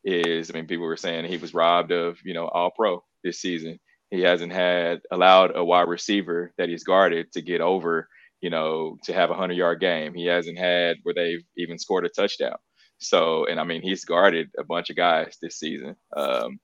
is, 0.03 0.49
I 0.49 0.53
mean, 0.53 0.67
people 0.67 0.85
were 0.85 0.97
saying 0.97 1.25
he 1.25 1.37
was 1.37 1.53
robbed 1.53 1.91
of, 1.91 2.19
you 2.23 2.33
know, 2.33 2.47
all 2.47 2.71
pro 2.71 3.03
this 3.23 3.41
season. 3.41 3.79
He 4.11 4.21
hasn't 4.21 4.53
had 4.53 5.01
allowed 5.11 5.55
a 5.55 5.65
wide 5.65 5.89
receiver 5.89 6.53
that 6.57 6.69
he's 6.69 6.83
guarded 6.83 7.31
to 7.33 7.41
get 7.41 7.59
over, 7.59 8.07
you 8.39 8.51
know, 8.51 8.97
to 9.05 9.13
have 9.13 9.31
a 9.31 9.33
hundred 9.33 9.57
yard 9.57 9.79
game. 9.79 10.13
He 10.13 10.27
hasn't 10.27 10.59
had 10.59 10.97
where 11.03 11.15
they've 11.15 11.43
even 11.57 11.79
scored 11.79 12.05
a 12.05 12.09
touchdown. 12.09 12.57
So, 12.99 13.45
and 13.45 13.59
I 13.59 13.63
mean, 13.63 13.81
he's 13.81 14.05
guarded 14.05 14.51
a 14.57 14.63
bunch 14.63 14.89
of 14.89 14.95
guys 14.95 15.37
this 15.41 15.57
season. 15.57 15.95
Um, 16.15 16.59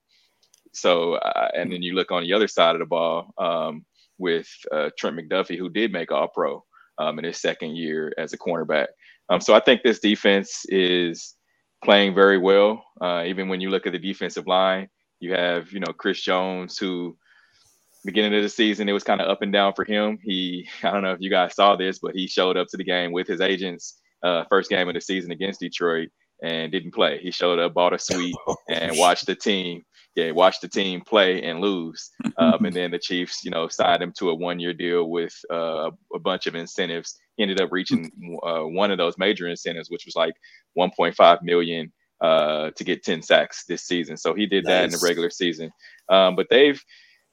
so, 0.72 1.16
uh, 1.16 1.50
and 1.56 1.72
then 1.72 1.82
you 1.82 1.94
look 1.94 2.12
on 2.12 2.24
the 2.24 2.34
other 2.34 2.48
side 2.48 2.76
of 2.76 2.80
the 2.80 2.86
ball. 2.86 3.34
Um, 3.38 3.86
with 4.22 4.48
uh, 4.72 4.90
Trent 4.98 5.18
McDuffie, 5.18 5.58
who 5.58 5.70
did 5.70 5.92
make 5.92 6.12
All 6.12 6.30
Pro 6.30 6.64
um, 6.98 7.20
in 7.20 7.26
his 7.26 7.42
second 7.42 7.76
year 7.76 8.14
as 8.18 8.32
a 8.34 8.38
cornerback. 8.38 8.88
Um, 9.30 9.42
so 9.42 9.54
I 9.54 9.60
think 9.60 9.82
this 9.84 10.00
defense 10.00 10.62
is 10.70 11.36
playing 11.84 12.16
very 12.16 12.38
well. 12.38 12.84
Uh, 13.02 13.24
even 13.26 13.50
when 13.50 13.60
you 13.60 13.70
look 13.70 13.86
at 13.86 13.94
the 13.94 14.00
defensive 14.00 14.48
line, 14.48 14.88
you 15.20 15.34
have 15.34 15.72
you 15.72 15.80
know 15.80 15.94
Chris 15.94 16.22
Jones, 16.22 16.78
who 16.78 17.18
beginning 18.04 18.34
of 18.36 18.42
the 18.42 18.50
season 18.50 18.90
it 18.90 18.94
was 18.94 19.04
kind 19.04 19.22
of 19.22 19.30
up 19.30 19.42
and 19.42 19.54
down 19.54 19.74
for 19.74 19.86
him. 19.86 20.18
He 20.24 20.68
I 20.84 20.92
don't 20.92 21.04
know 21.04 21.12
if 21.12 21.22
you 21.22 21.30
guys 21.30 21.56
saw 21.56 21.76
this, 21.76 22.00
but 22.00 22.16
he 22.16 22.28
showed 22.28 22.58
up 22.58 22.68
to 22.70 22.78
the 22.78 22.84
game 22.84 23.12
with 23.12 23.28
his 23.28 23.42
agents 23.42 24.00
uh, 24.24 24.44
first 24.50 24.70
game 24.70 24.88
of 24.88 24.94
the 24.94 25.02
season 25.02 25.32
against 25.32 25.60
Detroit 25.60 26.10
and 26.44 26.72
didn't 26.72 26.94
play. 26.94 27.20
He 27.20 27.32
showed 27.32 27.60
up, 27.60 27.74
bought 27.74 27.94
a 27.94 28.00
suite, 28.00 28.36
and 28.70 28.98
watched 28.98 29.26
the 29.28 29.36
team 29.36 29.84
yeah, 30.16 30.32
watch 30.32 30.60
the 30.60 30.68
team 30.68 31.02
play 31.02 31.42
and 31.44 31.60
lose. 31.60 32.10
Um, 32.38 32.66
and 32.66 32.74
then 32.76 32.90
the 32.90 32.98
Chiefs, 32.98 33.44
you 33.44 33.52
know, 33.52 33.68
signed 33.68 34.02
him 34.02 34.14
to 34.18 34.30
a 34.30 34.34
one 34.34 34.60
year 34.60 34.74
deal 34.74 35.12
with 35.12 35.34
uh, 35.54 35.92
a 36.16 36.20
bunch 36.20 36.48
of 36.48 36.56
incentives. 36.56 37.20
He 37.36 37.44
ended 37.44 37.62
up 37.62 37.72
reaching 37.72 38.10
uh, 38.42 38.62
one 38.62 38.90
of 38.90 38.98
those 38.98 39.16
major 39.20 39.48
incentives, 39.48 39.92
which 39.92 40.06
was 40.06 40.16
like 40.16 40.34
1.5 40.76 41.44
million 41.44 41.92
uh, 42.22 42.72
to 42.72 42.84
get 42.84 43.04
10 43.04 43.22
sacks 43.22 43.66
this 43.66 43.84
season. 43.84 44.18
So 44.18 44.34
he 44.34 44.48
did 44.48 44.64
nice. 44.64 44.72
that 44.72 44.84
in 44.86 44.92
the 44.92 45.06
regular 45.06 45.30
season. 45.30 45.72
Um, 46.10 46.36
but 46.36 46.48
they've 46.50 46.82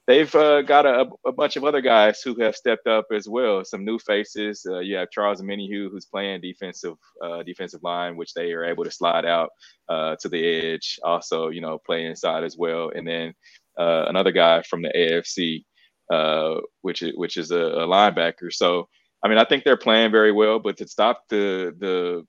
they've 0.09 0.33
uh, 0.33 0.63
got 0.63 0.87
a, 0.87 1.07
a, 1.23 1.31
bunch 1.31 1.55
of 1.55 1.63
other 1.63 1.81
guys 1.81 2.23
who 2.23 2.33
have 2.41 2.55
stepped 2.55 2.87
up 2.87 3.05
as 3.13 3.29
well. 3.29 3.63
Some 3.63 3.85
new 3.85 3.99
faces. 3.99 4.65
Uh, 4.67 4.79
you 4.79 4.95
have 4.95 5.11
Charles 5.11 5.39
Omenihu, 5.39 5.91
who's 5.91 6.07
playing 6.07 6.41
defensive 6.41 6.95
uh, 7.23 7.43
defensive 7.43 7.83
line, 7.83 8.17
which 8.17 8.33
they 8.33 8.51
are 8.53 8.65
able 8.65 8.83
to 8.83 8.91
slide 8.91 9.25
out 9.25 9.51
uh, 9.87 10.15
to 10.19 10.27
the 10.27 10.43
edge. 10.43 10.99
Also, 11.03 11.49
you 11.49 11.61
know, 11.61 11.77
play 11.85 12.05
inside 12.05 12.43
as 12.43 12.57
well. 12.57 12.91
And 12.95 13.07
then 13.07 13.35
uh, 13.77 14.05
another 14.07 14.31
guy 14.31 14.63
from 14.63 14.81
the 14.81 14.91
AFC, 14.95 15.63
uh, 16.11 16.59
which 16.81 17.03
is 17.03 17.13
which 17.15 17.37
is 17.37 17.51
a, 17.51 17.61
a, 17.61 17.87
linebacker. 17.87 18.51
So, 18.51 18.89
I 19.23 19.27
mean, 19.27 19.37
I 19.37 19.45
think 19.45 19.63
they're 19.63 19.77
playing 19.77 20.09
very 20.09 20.31
well. 20.31 20.57
But 20.57 20.77
to 20.77 20.87
stop 20.87 21.21
the 21.29 21.75
the 21.77 22.25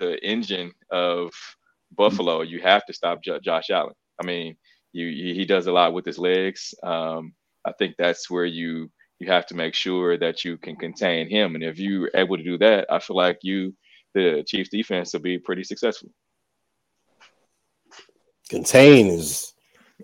the 0.00 0.18
engine 0.26 0.72
of 0.90 1.30
Buffalo, 1.92 2.42
you 2.42 2.60
have 2.60 2.84
to 2.86 2.92
stop 2.92 3.22
J- 3.22 3.38
Josh 3.40 3.70
Allen. 3.70 3.94
I 4.20 4.26
mean 4.26 4.56
you, 4.92 5.34
he 5.34 5.44
does 5.44 5.66
a 5.66 5.72
lot 5.72 5.92
with 5.92 6.04
his 6.04 6.18
legs. 6.18 6.74
Um, 6.82 7.34
I 7.64 7.72
think 7.72 7.94
that's 7.98 8.30
where 8.30 8.44
you 8.44 8.90
you 9.18 9.30
have 9.30 9.46
to 9.46 9.54
make 9.54 9.74
sure 9.74 10.16
that 10.16 10.44
you 10.44 10.56
can 10.56 10.76
contain 10.76 11.28
him, 11.28 11.54
and 11.54 11.62
if 11.64 11.78
you're 11.78 12.10
able 12.14 12.36
to 12.36 12.42
do 12.42 12.58
that, 12.58 12.86
I 12.90 12.98
feel 12.98 13.16
like 13.16 13.38
you 13.42 13.74
the 14.14 14.44
Chiefs 14.46 14.70
defense 14.70 15.12
will 15.12 15.20
be 15.20 15.38
pretty 15.38 15.64
successful. 15.64 16.10
Contain 18.48 19.06
is 19.06 19.52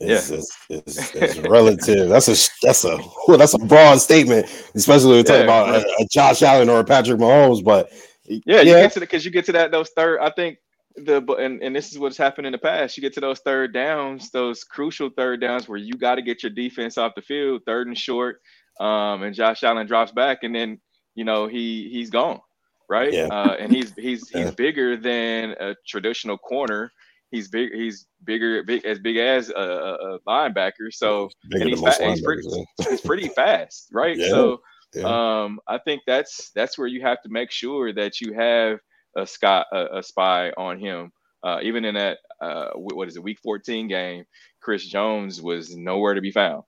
yeah. 0.01 0.21
it's, 0.69 1.39
relative. 1.39 2.09
That's 2.09 2.29
a 2.29 2.51
that's 2.63 2.85
a 2.85 2.99
well, 3.29 3.39
that's 3.39 3.55
a 3.55 3.59
broad 3.59 4.01
statement, 4.01 4.47
especially 4.75 5.09
when 5.09 5.17
we 5.19 5.23
talk 5.25 5.37
yeah, 5.37 5.45
about 5.45 5.69
a, 5.75 5.81
a, 6.01 6.07
Josh 6.11 6.43
Allen 6.43 6.69
or 6.69 6.81
a 6.81 6.85
Patrick 6.85 7.19
Mahomes. 7.19 7.65
But 7.65 7.91
yeah, 8.25 8.39
yeah. 8.45 8.61
you 8.61 8.73
get 8.73 8.93
to 8.93 9.01
because 9.01 9.25
you 9.25 9.31
get 9.31 9.47
to 9.47 9.53
that 9.53 9.71
those 9.71 9.91
third. 9.91 10.21
I 10.21 10.31
think 10.31 10.59
the 10.97 11.23
and, 11.39 11.63
and 11.63 11.75
this 11.75 11.93
is 11.93 11.99
what's 11.99 12.17
happened 12.17 12.47
in 12.47 12.53
the 12.53 12.59
past. 12.59 12.97
You 12.97 13.01
get 13.01 13.15
to 13.15 13.21
those 13.21 13.41
third 13.41 13.73
downs, 13.73 14.31
those 14.31 14.65
crucial 14.65 15.11
third 15.11 15.41
downs 15.41 15.69
where 15.69 15.79
you 15.79 15.93
got 15.95 16.17
to 16.17 16.23
get 16.23 16.43
your 16.43 16.51
defense 16.51 16.99
off 16.99 17.15
the 17.15 17.23
field, 17.23 17.63
third 17.67 17.87
and 17.87 17.97
short, 17.97 18.41
um, 18.81 19.23
and 19.23 19.35
Josh 19.35 19.63
Allen 19.63 19.87
drops 19.87 20.13
back, 20.13 20.43
and 20.43 20.55
then 20.55 20.81
you 21.15 21.25
know 21.25 21.47
he 21.47 21.89
he's 21.91 22.11
gone, 22.11 22.41
right? 22.89 23.13
Yeah. 23.13 23.27
Uh, 23.27 23.57
and 23.59 23.73
he's 23.73 23.95
he's 23.95 24.29
he's 24.29 24.51
bigger 24.53 24.97
than 24.97 25.55
a 25.61 25.75
traditional 25.87 26.39
corner. 26.39 26.91
He's 27.31 27.49
big. 27.49 27.75
He's 27.75 28.07
bigger, 28.25 28.63
big 28.63 28.85
as 28.85 28.99
big 28.99 29.17
as 29.17 29.51
a, 29.51 29.55
a 29.55 30.19
linebacker. 30.29 30.93
So 30.93 31.29
and 31.51 31.65
he's, 31.65 31.81
fa- 31.81 32.11
he's, 32.11 32.23
pretty, 32.23 32.49
he's 32.89 33.01
pretty 33.01 33.29
fast, 33.29 33.89
right? 33.93 34.17
Yeah. 34.27 34.29
So 34.29 34.61
yeah. 34.95 35.43
um, 35.43 35.61
I 35.69 35.79
think 35.79 36.03
that's 36.07 36.51
that's 36.55 36.79
where 36.79 36.87
you 36.87 37.03
have 37.03 37.21
to 37.23 37.29
make 37.29 37.51
sure 37.51 37.93
that 37.93 38.21
you 38.21 38.33
have 38.33 38.79
a 39.17 39.27
a, 39.73 39.99
a 39.99 40.03
spy 40.03 40.51
on 40.57 40.79
him. 40.79 41.13
Uh, 41.43 41.59
even 41.63 41.85
in 41.85 41.95
that 41.95 42.19
uh, 42.41 42.71
what 42.75 43.09
is 43.09 43.17
it, 43.17 43.23
Week 43.23 43.39
14 43.43 43.89
game, 43.89 44.25
Chris 44.61 44.87
Jones 44.87 45.41
was 45.41 45.77
nowhere 45.77 46.15
to 46.15 46.21
be 46.21 46.33
found. 46.33 46.63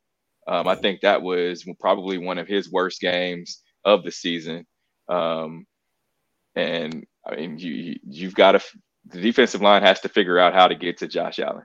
Um, 0.47 0.67
I 0.67 0.77
think 0.77 1.01
that 1.01 1.21
was 1.21 1.65
probably 1.79 2.17
one 2.17 2.39
of 2.39 2.49
his 2.49 2.71
worst 2.73 3.01
games 3.01 3.63
of 3.85 4.03
the 4.03 4.11
season. 4.11 4.67
Um, 5.09 5.67
and 6.55 7.07
I 7.27 7.37
mean, 7.37 7.59
you 7.59 7.97
you've 8.09 8.35
got 8.35 8.53
to 8.53 8.61
the 9.07 9.21
defensive 9.21 9.61
line 9.61 9.83
has 9.83 10.01
to 10.01 10.09
figure 10.09 10.39
out 10.39 10.55
how 10.55 10.69
to 10.69 10.75
get 10.75 10.99
to 10.99 11.09
Josh 11.09 11.39
Allen. 11.39 11.65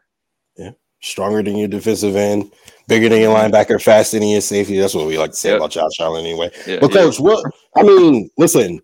Yeah, 0.57 0.71
stronger 1.01 1.41
than 1.41 1.55
your 1.55 1.67
defensive 1.67 2.15
end, 2.15 2.51
bigger 2.87 3.09
than 3.09 3.21
your 3.21 3.35
linebacker, 3.35 3.81
faster 3.81 4.19
than 4.19 4.27
your 4.27 4.41
safety. 4.41 4.77
That's 4.77 4.93
what 4.93 5.07
we 5.07 5.17
like 5.17 5.31
to 5.31 5.37
say 5.37 5.49
yep. 5.49 5.57
about 5.57 5.71
Josh 5.71 5.99
Allen, 5.99 6.25
anyway. 6.25 6.51
Yeah, 6.67 6.79
but 6.79 6.91
coach, 6.91 7.19
yeah. 7.19 7.25
what 7.25 7.45
I 7.75 7.83
mean, 7.83 8.29
listen, 8.37 8.81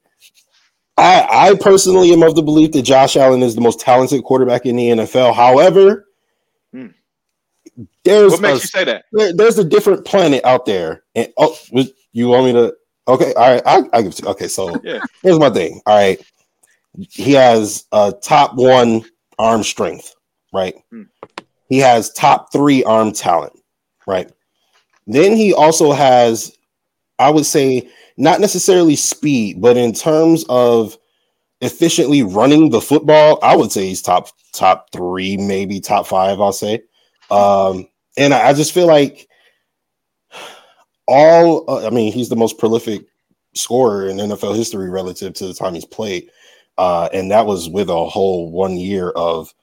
I, 1.00 1.50
I 1.50 1.56
personally 1.56 2.12
am 2.12 2.24
of 2.24 2.36
the 2.36 2.42
belief 2.42 2.74
that 2.74 2.82
Josh 2.82 3.16
Allen 3.16 3.42
is 3.42 3.56
the 3.56 3.62
most 3.62 3.80
talented 3.80 4.24
quarterback 4.24 4.66
in 4.66 4.76
the 4.76 4.90
NFL. 4.90 5.34
However, 5.34 6.08
hmm. 6.74 6.88
there's 8.04 8.34
what 8.34 8.42
makes 8.42 8.60
a, 8.60 8.62
you 8.62 8.68
say 8.68 8.84
that? 8.84 9.06
There, 9.14 9.34
there's 9.34 9.58
a 9.58 9.64
different 9.64 10.06
planet 10.06 10.44
out 10.44 10.66
there. 10.66 11.04
And 11.16 11.32
oh, 11.38 11.56
you 12.12 12.28
want 12.28 12.46
me 12.46 12.54
to? 12.54 12.76
Okay, 13.08 13.34
all 13.34 13.54
right. 13.54 13.62
I, 13.66 13.84
I 13.94 14.02
give. 14.02 14.20
Okay, 14.24 14.48
so 14.48 14.80
yeah. 14.84 15.00
here's 15.24 15.40
my 15.40 15.50
thing. 15.50 15.82
All 15.86 15.98
right, 15.98 16.22
he 17.10 17.32
has 17.32 17.86
a 17.92 18.14
top 18.22 18.56
one 18.56 19.04
arm 19.38 19.64
strength, 19.64 20.14
right? 20.54 20.76
Hmm. 20.92 21.04
He 21.70 21.78
has 21.78 22.12
top 22.12 22.52
three 22.52 22.84
arm 22.84 23.14
talent, 23.14 23.54
right? 24.06 24.30
Then 25.08 25.36
he 25.36 25.54
also 25.54 25.92
has, 25.92 26.56
I 27.20 27.30
would 27.30 27.46
say, 27.46 27.90
not 28.20 28.42
necessarily 28.42 28.98
speed, 28.98 29.62
but 29.62 29.78
in 29.78 29.94
terms 29.94 30.44
of 30.50 30.98
efficiently 31.62 32.22
running 32.22 32.70
the 32.70 32.82
football, 32.82 33.40
I 33.42 33.56
would 33.56 33.72
say 33.72 33.88
he's 33.88 34.02
top 34.02 34.28
top 34.54 34.92
three, 34.92 35.38
maybe 35.38 35.80
top 35.80 36.06
five. 36.06 36.42
I'll 36.42 36.52
say, 36.52 36.84
um, 37.32 37.88
and 38.18 38.34
I, 38.34 38.50
I 38.50 38.54
just 38.54 38.74
feel 38.74 38.88
like 38.88 39.28
all. 41.08 41.64
Uh, 41.70 41.88
I 41.88 41.90
mean, 41.92 42.12
he's 42.12 42.28
the 42.28 42.36
most 42.36 42.58
prolific 42.58 43.06
scorer 43.54 44.10
in 44.10 44.18
NFL 44.18 44.56
history 44.56 44.90
relative 44.90 45.34
to 45.36 45.48
the 45.48 45.54
time 45.54 45.74
he's 45.74 45.86
played, 45.86 46.30
uh, 46.78 47.08
and 47.14 47.32
that 47.32 47.46
was 47.46 47.70
with 47.70 47.90
a 47.90 48.06
whole 48.06 48.52
one 48.52 48.76
year 48.76 49.12
of 49.12 49.54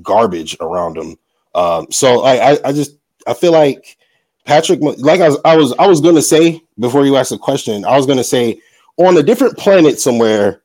garbage 0.00 0.56
around 0.60 0.96
him. 0.96 1.16
Um, 1.54 1.86
so 1.90 2.22
I, 2.22 2.52
I, 2.52 2.58
I 2.64 2.72
just 2.72 2.96
I 3.26 3.34
feel 3.34 3.52
like 3.52 3.98
Patrick, 4.46 4.80
like 4.80 5.20
I 5.20 5.28
was, 5.28 5.38
I 5.44 5.56
was, 5.56 5.72
I 5.78 5.86
was 5.86 6.00
to 6.00 6.22
say 6.22 6.62
before 6.78 7.06
you 7.06 7.16
asked 7.16 7.30
the 7.30 7.38
question, 7.38 7.84
I 7.84 7.96
was 7.96 8.06
going 8.06 8.18
to 8.18 8.24
say 8.24 8.60
on 8.96 9.16
a 9.16 9.22
different 9.22 9.56
planet 9.56 10.00
somewhere, 10.00 10.62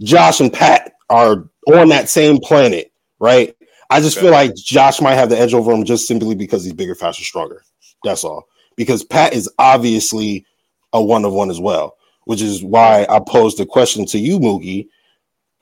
Josh 0.00 0.40
and 0.40 0.52
Pat 0.52 0.94
are 1.10 1.48
on 1.66 1.88
that 1.88 2.08
same 2.08 2.38
planet, 2.38 2.92
right? 3.18 3.54
I 3.90 4.00
just 4.00 4.16
okay. 4.18 4.26
feel 4.26 4.32
like 4.32 4.54
Josh 4.54 5.00
might 5.00 5.14
have 5.14 5.30
the 5.30 5.38
edge 5.38 5.54
over 5.54 5.72
him 5.72 5.84
just 5.84 6.06
simply 6.06 6.34
because 6.34 6.64
he's 6.64 6.74
bigger, 6.74 6.94
faster, 6.94 7.24
stronger. 7.24 7.62
That's 8.04 8.24
all. 8.24 8.48
Because 8.76 9.02
Pat 9.02 9.32
is 9.32 9.50
obviously 9.58 10.46
a 10.92 11.02
one 11.02 11.24
of 11.24 11.32
one 11.32 11.50
as 11.50 11.60
well, 11.60 11.96
which 12.24 12.42
is 12.42 12.62
why 12.62 13.06
I 13.08 13.20
posed 13.20 13.58
the 13.58 13.66
question 13.66 14.06
to 14.06 14.18
you, 14.18 14.38
Muki. 14.38 14.88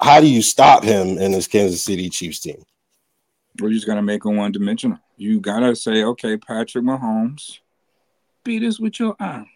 How 0.00 0.20
do 0.20 0.26
you 0.26 0.42
stop 0.42 0.84
him 0.84 1.18
in 1.18 1.32
this 1.32 1.46
Kansas 1.46 1.82
City 1.82 2.10
Chiefs 2.10 2.40
team? 2.40 2.62
We're 3.58 3.70
just 3.70 3.86
gonna 3.86 4.02
make 4.02 4.24
him 4.24 4.36
one 4.36 4.52
dimensional. 4.52 4.98
You 5.16 5.40
gotta 5.40 5.74
say, 5.74 6.04
okay, 6.04 6.36
Patrick 6.36 6.84
Mahomes, 6.84 7.60
beat 8.44 8.62
us 8.62 8.78
with 8.78 9.00
your 9.00 9.16
arm. 9.18 9.48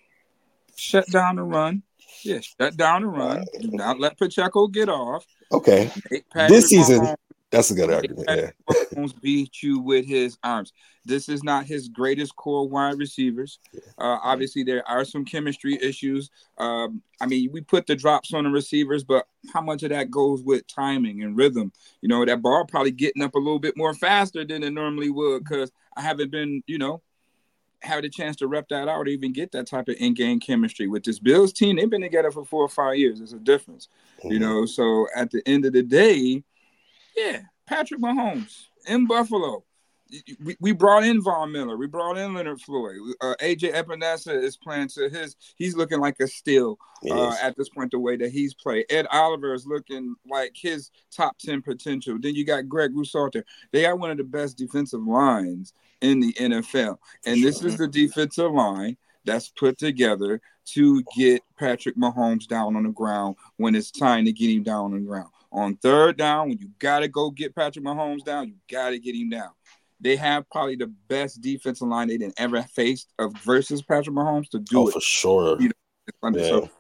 Shut 0.81 1.07
down 1.09 1.37
the 1.37 1.43
run. 1.43 1.83
Yeah, 2.25 2.41
shut 2.41 2.77
down 2.77 3.03
the 3.03 3.09
run. 3.09 3.45
Do 3.61 3.71
not 3.71 4.01
let 4.01 4.19
Pacheco 4.19 4.67
get 4.67 4.89
off. 4.89 5.27
Okay. 5.53 5.91
This 6.49 6.69
season, 6.69 7.01
Mahomes, 7.01 7.17
that's 7.51 7.71
a 7.71 7.75
good 7.75 7.91
argument. 7.91 8.27
Yeah. 8.29 8.51
Mahomes 8.69 9.21
beat 9.21 9.63
you 9.63 9.81
with 9.81 10.07
his 10.07 10.39
arms. 10.43 10.73
This 11.05 11.29
is 11.29 11.43
not 11.43 11.67
his 11.67 11.89
greatest 11.89 12.35
core 12.37 12.67
wide 12.67 12.99
receivers. 12.99 13.59
Uh, 13.99 14.19
obviously, 14.23 14.63
there 14.63 14.87
are 14.89 15.05
some 15.05 15.25
chemistry 15.25 15.79
issues. 15.83 16.31
Um, 16.57 17.03
I 17.21 17.27
mean, 17.27 17.51
we 17.53 17.61
put 17.61 17.87
the 17.87 17.95
drops 17.95 18.33
on 18.33 18.45
the 18.45 18.51
receivers, 18.51 19.05
but 19.05 19.27
how 19.53 19.61
much 19.61 19.83
of 19.83 19.91
that 19.91 20.11
goes 20.11 20.43
with 20.43 20.67
timing 20.67 21.23
and 21.23 21.37
rhythm? 21.37 21.73
You 22.01 22.09
know, 22.09 22.25
that 22.25 22.41
ball 22.41 22.65
probably 22.67 22.93
getting 22.93 23.23
up 23.23 23.35
a 23.35 23.39
little 23.39 23.59
bit 23.59 23.77
more 23.77 23.93
faster 23.93 24.47
than 24.47 24.63
it 24.63 24.71
normally 24.71 25.11
would 25.11 25.45
because 25.45 25.73
I 25.97 26.01
haven't 26.01 26.31
been, 26.31 26.63
you 26.67 26.79
know, 26.79 27.03
had 27.83 28.05
a 28.05 28.09
chance 28.09 28.37
to 28.37 28.47
rep 28.47 28.69
that 28.69 28.89
out 28.89 28.99
or 28.99 29.09
even 29.09 29.33
get 29.33 29.53
that 29.53 29.67
type 29.67 29.89
of 29.89 29.97
in-game 29.99 30.41
chemistry 30.41 30.87
with 30.87 31.05
this 31.05 31.19
Bills 31.19 31.53
team. 31.53 31.77
They've 31.77 31.89
been 31.89 32.01
together 32.01 32.31
for 32.31 32.45
four 32.45 32.63
or 32.63 32.69
five 32.69 32.97
years. 32.97 33.19
There's 33.19 33.33
a 33.33 33.39
difference, 33.39 33.89
mm-hmm. 34.19 34.33
you 34.33 34.39
know. 34.39 34.67
So 34.67 35.07
at 35.15 35.31
the 35.31 35.43
end 35.47 35.65
of 35.65 35.73
the 35.73 35.83
day, 35.83 36.43
yeah, 37.17 37.43
Patrick 37.67 38.01
Mahomes 38.01 38.67
in 38.87 39.07
Buffalo 39.07 39.65
we, 40.43 40.57
we 40.61 40.73
brought 40.73 41.05
in 41.05 41.23
Von 41.23 41.53
Miller. 41.53 41.77
We 41.77 41.87
brought 41.87 42.19
in 42.19 42.35
Leonard 42.35 42.61
Floyd. 42.61 42.97
Uh, 43.21 43.35
AJ 43.41 43.75
Epenesa 43.75 44.43
is 44.43 44.57
playing 44.57 44.89
to 44.89 45.09
his. 45.09 45.37
He's 45.57 45.77
looking 45.77 46.01
like 46.01 46.21
a 46.21 46.27
steal 46.27 46.79
uh, 47.11 47.37
at 47.43 47.57
this 47.57 47.69
point. 47.69 47.91
The 47.91 47.99
way 47.99 48.17
that 48.17 48.31
he's 48.31 48.55
played, 48.55 48.87
Ed 48.91 49.07
Oliver 49.11 49.55
is 49.55 49.67
looking 49.67 50.15
like 50.29 50.53
his 50.55 50.91
top 51.11 51.39
ten 51.39 51.63
potential. 51.63 52.19
Then 52.21 52.35
you 52.35 52.45
got 52.45 52.69
Greg 52.69 52.93
Rousseau. 52.95 53.31
They 53.73 53.87
are 53.87 53.97
one 53.97 54.11
of 54.11 54.19
the 54.19 54.25
best 54.25 54.57
defensive 54.57 55.03
lines 55.03 55.73
in 56.01 56.21
the 56.21 56.33
NFL, 56.35 56.99
and 57.27 57.39
sure. 57.39 57.51
this 57.51 57.63
is 57.63 57.77
the 57.77 57.89
defensive 57.89 58.53
line 58.53 58.97
that's 59.25 59.51
put 59.51 59.79
together 59.79 60.41
to 60.65 61.03
get 61.17 61.43
Patrick 61.59 61.97
Mahomes 61.97 62.47
down 62.47 62.77
on 62.77 62.85
the 62.85 62.91
ground 62.91 63.37
when 63.57 63.75
it's 63.75 63.91
time 63.91 64.25
to 64.25 64.33
get 64.33 64.51
him 64.51 64.63
down 64.63 64.87
on 64.87 64.93
the 64.93 65.01
ground. 65.01 65.29
On 65.53 65.77
third 65.77 66.17
down, 66.17 66.49
when 66.49 66.59
you 66.59 66.71
got 66.79 67.01
to 67.01 67.09
go 67.09 67.31
get 67.31 67.55
Patrick 67.55 67.85
Mahomes 67.85 68.25
down, 68.25 68.49
you 68.49 68.55
got 68.71 68.91
to 68.91 68.99
get 68.99 69.17
him 69.17 69.31
down 69.31 69.51
they 70.01 70.17
have 70.17 70.49
probably 70.51 70.77
the 70.77 70.93
best 71.09 71.41
defensive 71.41 71.89
line 71.89 72.09
they 72.09 72.19
didn't 72.19 72.41
ever 72.41 72.63
faced 72.63 73.13
of 73.19 73.35
versus 73.39 73.83
Patrick 73.83 74.17
Mahomes 74.17 74.49
to 74.51 74.59
do 74.59 74.81
oh, 74.81 74.89
it 74.89 74.95
for 74.95 75.01
sure. 75.01 75.61
You 75.61 75.71
know, 76.23 76.31
yeah. 76.31 76.49
So 76.49 76.71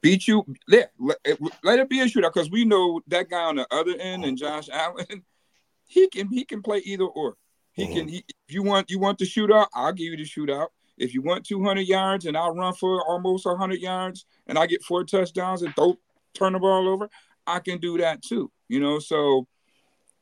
beat 0.00 0.26
you. 0.26 0.44
Let, 0.68 0.92
let, 0.98 1.18
let 1.62 1.78
it 1.78 1.88
be 1.88 2.00
a 2.00 2.04
shootout 2.04 2.32
because 2.34 2.50
we 2.50 2.64
know 2.64 3.00
that 3.08 3.28
guy 3.28 3.44
on 3.44 3.56
the 3.56 3.66
other 3.70 3.94
end 3.98 4.24
and 4.24 4.36
Josh 4.36 4.68
Allen, 4.72 5.24
he 5.86 6.08
can 6.08 6.28
he 6.28 6.44
can 6.44 6.62
play 6.62 6.78
either 6.84 7.04
or. 7.04 7.36
He 7.72 7.84
mm-hmm. 7.84 7.94
can. 7.94 8.08
He, 8.08 8.24
if 8.48 8.54
you 8.54 8.62
want 8.62 8.90
you 8.90 8.98
want 8.98 9.18
the 9.18 9.24
shootout, 9.24 9.66
I'll 9.74 9.92
give 9.92 10.06
you 10.12 10.16
the 10.16 10.24
shootout. 10.24 10.68
If 10.96 11.12
you 11.12 11.22
want 11.22 11.44
200 11.44 11.80
yards 11.80 12.24
and 12.24 12.36
I'll 12.36 12.54
run 12.54 12.72
for 12.74 13.02
almost 13.02 13.46
100 13.46 13.80
yards 13.80 14.26
and 14.46 14.56
I 14.56 14.66
get 14.66 14.84
four 14.84 15.02
touchdowns 15.02 15.62
and 15.62 15.74
throw, 15.74 15.98
turn 16.34 16.52
the 16.52 16.60
ball 16.60 16.88
over, 16.88 17.08
I 17.48 17.58
can 17.58 17.78
do 17.78 17.98
that 17.98 18.22
too. 18.22 18.52
You 18.68 18.78
know, 18.78 19.00
so 19.00 19.48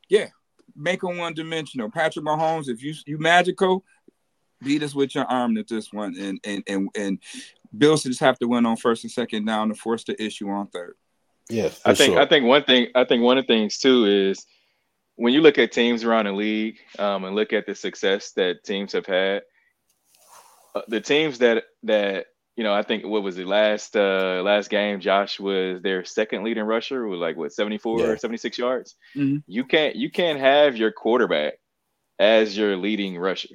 yeah, 0.09 0.29
make 0.75 1.01
them 1.01 1.17
one 1.17 1.33
dimensional. 1.33 1.89
Patrick 1.89 2.25
Mahomes, 2.25 2.69
if 2.69 2.83
you 2.83 2.93
you 3.05 3.17
magical, 3.17 3.83
beat 4.61 4.83
us 4.83 4.95
with 4.95 5.15
your 5.15 5.25
arm 5.25 5.57
at 5.57 5.67
this 5.67 5.91
one, 5.91 6.15
and 6.17 6.39
and 6.43 6.63
and 6.67 6.89
and 6.95 7.19
Bills 7.77 8.03
just 8.03 8.19
have 8.19 8.37
to 8.39 8.47
win 8.47 8.65
on 8.65 8.77
first 8.77 9.03
and 9.03 9.11
second 9.11 9.45
down 9.45 9.69
to 9.69 9.75
force 9.75 10.03
the 10.03 10.21
issue 10.21 10.49
on 10.49 10.67
third. 10.67 10.95
Yeah, 11.49 11.69
I 11.85 11.93
think 11.93 12.13
sure. 12.13 12.19
I 12.19 12.25
think 12.25 12.45
one 12.45 12.63
thing 12.63 12.87
I 12.95 13.03
think 13.03 13.23
one 13.23 13.37
of 13.37 13.45
the 13.45 13.53
things 13.53 13.77
too 13.77 14.05
is 14.05 14.45
when 15.15 15.33
you 15.33 15.41
look 15.41 15.57
at 15.57 15.71
teams 15.71 16.03
around 16.03 16.25
the 16.25 16.31
league 16.31 16.77
um, 16.97 17.25
and 17.25 17.35
look 17.35 17.53
at 17.53 17.65
the 17.65 17.75
success 17.75 18.31
that 18.31 18.63
teams 18.63 18.93
have 18.93 19.05
had, 19.05 19.43
uh, 20.73 20.81
the 20.87 21.01
teams 21.01 21.39
that 21.39 21.65
that 21.83 22.27
you 22.55 22.63
know, 22.63 22.73
I 22.73 22.83
think 22.83 23.05
what 23.05 23.23
was 23.23 23.35
the 23.35 23.45
last 23.45 23.95
uh 23.95 24.41
last 24.43 24.69
game? 24.69 24.99
Josh 24.99 25.39
was 25.39 25.81
their 25.81 26.05
second 26.05 26.43
leading 26.43 26.63
rusher 26.63 27.07
with 27.07 27.19
like 27.19 27.35
what 27.35 27.51
74 27.51 27.99
yeah. 27.99 28.05
or 28.07 28.17
76 28.17 28.57
yards. 28.57 28.95
Mm-hmm. 29.15 29.37
You 29.47 29.65
can't 29.65 29.95
you 29.95 30.11
can't 30.11 30.39
have 30.39 30.77
your 30.77 30.91
quarterback 30.91 31.55
as 32.19 32.55
your 32.55 32.77
leading 32.77 33.17
rusher. 33.17 33.49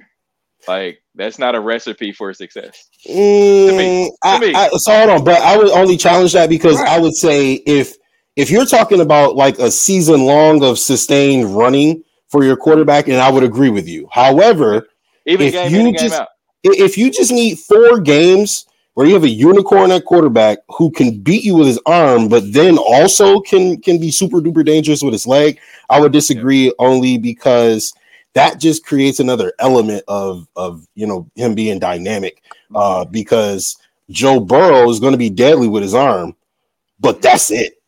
Like 0.67 1.01
that's 1.15 1.39
not 1.39 1.55
a 1.55 1.59
recipe 1.61 2.11
for 2.11 2.33
success. 2.33 2.89
Mm, 3.07 3.69
to 3.69 3.77
me, 3.77 4.09
to 4.09 4.17
I, 4.23 4.39
me. 4.39 4.53
I, 4.53 4.69
so 4.73 4.91
hold 4.97 5.09
on, 5.09 5.23
but 5.23 5.41
I 5.41 5.57
would 5.57 5.69
only 5.69 5.95
challenge 5.95 6.33
that 6.33 6.49
because 6.49 6.75
right. 6.75 6.89
I 6.89 6.99
would 6.99 7.15
say 7.15 7.53
if 7.53 7.95
if 8.35 8.51
you're 8.51 8.65
talking 8.65 8.99
about 8.99 9.35
like 9.35 9.57
a 9.59 9.71
season 9.71 10.25
long 10.25 10.61
of 10.63 10.77
sustained 10.77 11.55
running 11.55 12.03
for 12.27 12.43
your 12.43 12.57
quarterback, 12.57 13.07
and 13.07 13.17
I 13.17 13.31
would 13.31 13.43
agree 13.43 13.69
with 13.69 13.87
you. 13.87 14.09
However, 14.11 14.89
Even 15.25 15.47
if 15.47 15.53
game 15.53 15.87
you 15.87 15.93
just- 15.93 16.19
out. 16.19 16.27
if 16.63 16.97
you 16.97 17.09
just 17.09 17.31
need 17.31 17.57
four 17.59 18.01
games 18.01 18.65
where 18.99 19.07
you 19.07 19.13
have 19.13 19.23
a 19.23 19.29
unicorn 19.29 19.91
at 19.91 20.03
quarterback 20.03 20.57
who 20.67 20.91
can 20.91 21.19
beat 21.19 21.45
you 21.45 21.55
with 21.55 21.67
his 21.67 21.79
arm, 21.85 22.27
but 22.27 22.51
then 22.51 22.77
also 22.77 23.39
can 23.39 23.79
can 23.79 23.97
be 23.97 24.11
super 24.11 24.41
duper 24.41 24.65
dangerous 24.65 25.01
with 25.01 25.13
his 25.13 25.25
leg, 25.25 25.57
I 25.89 26.01
would 26.01 26.11
disagree 26.11 26.73
only 26.79 27.17
because 27.17 27.93
that 28.33 28.59
just 28.59 28.85
creates 28.85 29.21
another 29.21 29.53
element 29.57 30.03
of 30.09 30.49
of 30.57 30.85
you 30.95 31.07
know 31.07 31.31
him 31.35 31.55
being 31.55 31.79
dynamic. 31.79 32.43
Uh, 32.75 33.05
because 33.05 33.77
Joe 34.09 34.41
Burrow 34.41 34.89
is 34.89 34.99
going 34.99 35.13
to 35.13 35.17
be 35.17 35.29
deadly 35.29 35.69
with 35.69 35.81
his 35.81 35.93
arm, 35.93 36.35
but 36.99 37.21
that's 37.21 37.51
it. 37.51 37.81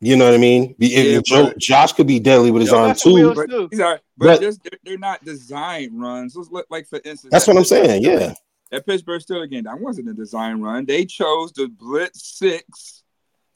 You 0.00 0.16
know 0.16 0.24
what 0.24 0.32
I 0.32 0.38
mean? 0.38 0.74
Yeah, 0.78 1.20
Joe, 1.26 1.44
but- 1.48 1.58
Josh 1.58 1.92
could 1.92 2.06
be 2.06 2.20
deadly 2.20 2.50
with 2.50 2.62
his 2.62 2.70
Joe 2.70 2.84
arm 2.84 2.96
too. 2.96 3.34
But 3.34 3.50
too. 3.50 3.68
are, 3.82 4.00
but, 4.16 4.40
But- 4.40 4.40
they're, 4.40 4.78
they're 4.82 4.98
not 4.98 5.22
design 5.26 5.94
runs. 5.98 6.34
Like 6.70 6.86
for 6.86 7.02
instance. 7.04 7.30
That's 7.30 7.44
that 7.44 7.52
what 7.52 7.58
I'm 7.58 7.64
saying. 7.66 8.02
Yeah. 8.02 8.32
That 8.74 8.86
Pittsburgh 8.86 9.22
Steelers 9.22 9.50
game, 9.50 9.62
that 9.64 9.78
wasn't 9.78 10.08
a 10.08 10.12
design 10.12 10.60
run. 10.60 10.84
They 10.84 11.04
chose 11.04 11.52
to 11.52 11.68
blitz 11.68 12.36
six. 12.36 13.04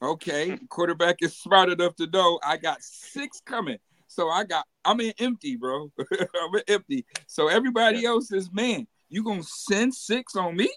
Okay, 0.01 0.57
quarterback 0.69 1.17
is 1.23 1.37
smart 1.37 1.71
enough 1.71 1.97
to 1.97 2.07
know 2.07 2.39
I 2.47 2.57
got 2.57 2.81
six 2.81 3.41
coming. 3.45 3.79
So 4.07 4.29
I 4.29 4.45
got 4.45 4.65
I'm 4.85 5.01
in 5.01 5.13
empty, 5.19 5.57
bro. 5.57 5.91
I'm 6.01 6.55
in 6.55 6.63
empty. 6.69 7.05
So 7.27 7.49
everybody 7.49 8.07
else 8.07 8.31
is 8.31 8.53
man. 8.53 8.87
You 9.09 9.25
gonna 9.25 9.43
send 9.43 9.93
six 9.93 10.37
on 10.37 10.55
me? 10.55 10.71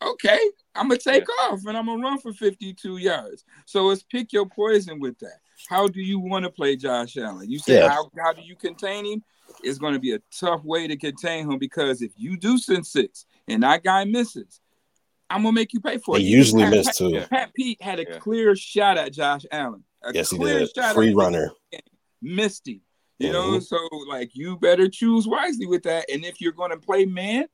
Okay, 0.00 0.38
I'm 0.74 0.88
gonna 0.88 0.98
take 0.98 1.26
off 1.42 1.60
and 1.66 1.76
I'm 1.76 1.84
gonna 1.84 2.02
run 2.02 2.20
for 2.20 2.32
52 2.32 2.96
yards. 2.96 3.44
So 3.66 3.90
it's 3.90 4.02
pick 4.02 4.32
your 4.32 4.46
poison 4.46 4.98
with 4.98 5.18
that. 5.18 5.40
How 5.68 5.88
do 5.88 6.00
you 6.00 6.18
want 6.18 6.46
to 6.46 6.50
play 6.50 6.74
Josh 6.74 7.18
Allen? 7.18 7.50
You 7.50 7.58
say 7.58 7.74
Yeah. 7.74 7.90
how 7.90 8.10
how 8.18 8.32
do 8.32 8.40
you 8.40 8.56
contain 8.56 9.04
him? 9.04 9.22
It's 9.62 9.78
going 9.78 9.94
to 9.94 10.00
be 10.00 10.12
a 10.12 10.20
tough 10.38 10.64
way 10.64 10.86
to 10.86 10.96
contain 10.96 11.50
him 11.50 11.58
because 11.58 12.02
if 12.02 12.12
you 12.16 12.36
do 12.36 12.58
send 12.58 12.86
six 12.86 13.26
and 13.48 13.62
that 13.62 13.82
guy 13.84 14.04
misses, 14.04 14.60
I'm 15.30 15.42
gonna 15.42 15.52
make 15.52 15.72
you 15.72 15.80
pay 15.80 15.98
for 15.98 16.16
it. 16.16 16.20
They 16.20 16.24
Even 16.26 16.38
usually 16.38 16.62
Pat- 16.64 16.70
miss 16.72 16.96
too. 16.96 17.20
Pat 17.30 17.54
Pete 17.54 17.80
had 17.82 17.98
a 18.00 18.04
Yeah. 18.04 18.18
clear 18.18 18.54
shot 18.56 18.98
at 18.98 19.12
Josh 19.12 19.42
Allen. 19.50 19.84
A 20.04 20.12
Yes, 20.12 20.30
he 20.30 20.36
clear 20.36 20.60
did. 20.60 20.74
shot 20.74 20.94
Free 20.94 21.08
at 21.08 21.12
him. 21.12 21.18
runner. 21.18 21.52
Misty. 22.20 22.82
You 23.18 23.32
know, 23.32 23.52
Mhm. 23.52 23.62
so 23.62 23.78
like 24.08 24.34
you 24.34 24.56
better 24.58 24.88
choose 24.88 25.26
wisely 25.28 25.66
with 25.66 25.84
that. 25.84 26.10
And 26.10 26.24
if 26.24 26.40
you're 26.40 26.52
going 26.52 26.72
to 26.72 26.76
play 26.76 27.04
man 27.04 27.46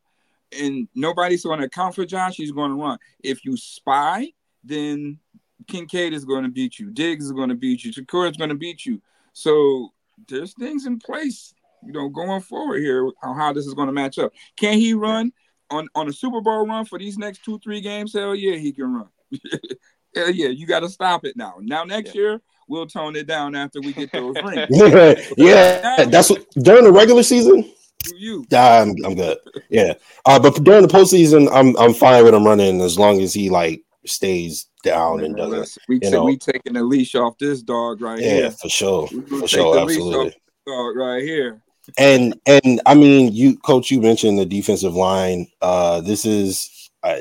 and 0.59 0.88
nobody's 0.95 1.45
going 1.45 1.59
to 1.61 1.66
account 1.66 1.95
for 1.95 2.07
Josh, 2.07 2.37
he's 2.37 2.52
going 2.52 2.71
to 2.71 2.76
run. 2.76 2.99
If 3.23 3.45
you 3.45 3.54
spy, 3.57 4.33
then 4.64 5.18
Kincaid 5.66 6.14
is 6.14 6.25
going 6.25 6.45
to 6.45 6.49
beat 6.50 6.78
you. 6.78 6.90
Diggs 6.90 7.26
is 7.26 7.33
going 7.33 7.50
to 7.50 7.54
beat 7.54 7.85
you. 7.85 7.92
Shakir 7.92 8.30
is 8.30 8.37
going 8.38 8.49
to 8.49 8.57
beat 8.57 8.87
you. 8.87 9.02
So 9.35 9.92
there's 10.26 10.54
things 10.54 10.87
in 10.87 10.99
place, 10.99 11.52
you 11.85 11.92
know, 11.92 12.09
going 12.09 12.40
forward 12.40 12.78
here 12.80 13.11
on 13.23 13.37
how 13.37 13.52
this 13.52 13.66
is 13.66 13.75
going 13.75 13.88
to 13.88 13.92
match 13.92 14.18
up. 14.18 14.33
Can 14.57 14.78
he 14.78 14.95
run 14.95 15.33
on 15.71 15.89
on 15.95 16.09
a 16.09 16.13
Super 16.13 16.41
Bowl 16.41 16.67
run 16.67 16.85
for 16.85 16.99
these 16.99 17.19
next 17.19 17.45
two 17.45 17.59
three 17.61 17.81
games? 17.81 18.13
Hell 18.13 18.35
yeah, 18.35 18.57
he 18.57 18.73
can 18.73 18.93
run. 18.95 19.09
Hell 20.15 20.31
yeah, 20.31 20.49
you 20.49 20.67
got 20.67 20.81
to 20.81 20.89
stop 20.89 21.25
it 21.25 21.37
now. 21.37 21.55
Now 21.61 21.85
next 21.85 22.15
year 22.15 22.41
we'll 22.69 22.87
tone 22.87 23.17
it 23.17 23.27
down 23.27 23.55
after 23.55 23.81
we 23.81 23.93
get 23.93 24.11
those 24.13 24.35
rings. 24.45 24.69
Yeah, 25.37 25.97
yeah. 25.99 26.05
That's 26.05 26.31
what 26.31 26.49
during 26.53 26.85
the 26.85 26.93
regular 26.93 27.23
season. 27.23 27.73
You. 28.17 28.47
Yeah, 28.51 28.83
I'm, 28.83 28.95
I'm 29.05 29.15
good. 29.15 29.37
Yeah, 29.69 29.95
uh, 30.25 30.39
but 30.39 30.55
during 30.65 30.83
the 30.87 30.89
postseason, 30.93 31.49
I'm 31.53 31.77
I'm 31.77 31.93
fine 31.93 32.25
with 32.25 32.33
him 32.35 32.45
running 32.45 32.81
as 32.81 32.99
long 32.99 33.21
as 33.21 33.35
he 33.35 33.51
like 33.51 33.83
stays 34.07 34.67
down 34.85 35.23
and 35.25 35.37
doesn't. 35.37 35.59
Listen, 35.59 35.83
we, 35.89 35.95
you 35.97 36.01
ta- 36.03 36.11
know. 36.11 36.25
we 36.25 36.37
taking 36.39 36.73
the 36.75 36.83
leash 36.83 37.15
off 37.17 37.37
this 37.39 37.61
dog 37.63 38.01
right 38.01 38.21
Yeah, 38.21 38.29
here. 38.31 38.51
for 38.53 38.69
sure, 38.69 39.09
We 39.13 39.21
gonna 39.23 39.43
for 39.43 39.49
sure, 39.49 39.75
the 39.75 39.85
leash 39.85 39.97
off 39.99 40.05
absolutely. 40.05 40.37
dog 40.67 40.97
right 40.97 41.23
here. 41.23 41.63
And 41.97 42.38
and 42.47 42.80
I 42.85 42.95
mean, 42.95 43.33
you 43.33 43.57
coach, 43.59 43.90
you 43.90 44.00
mentioned 44.00 44.38
the 44.38 44.47
defensive 44.47 44.95
line. 44.95 45.49
Uh, 45.62 46.00
this 46.00 46.25
is 46.25 46.90
uh, 47.02 47.21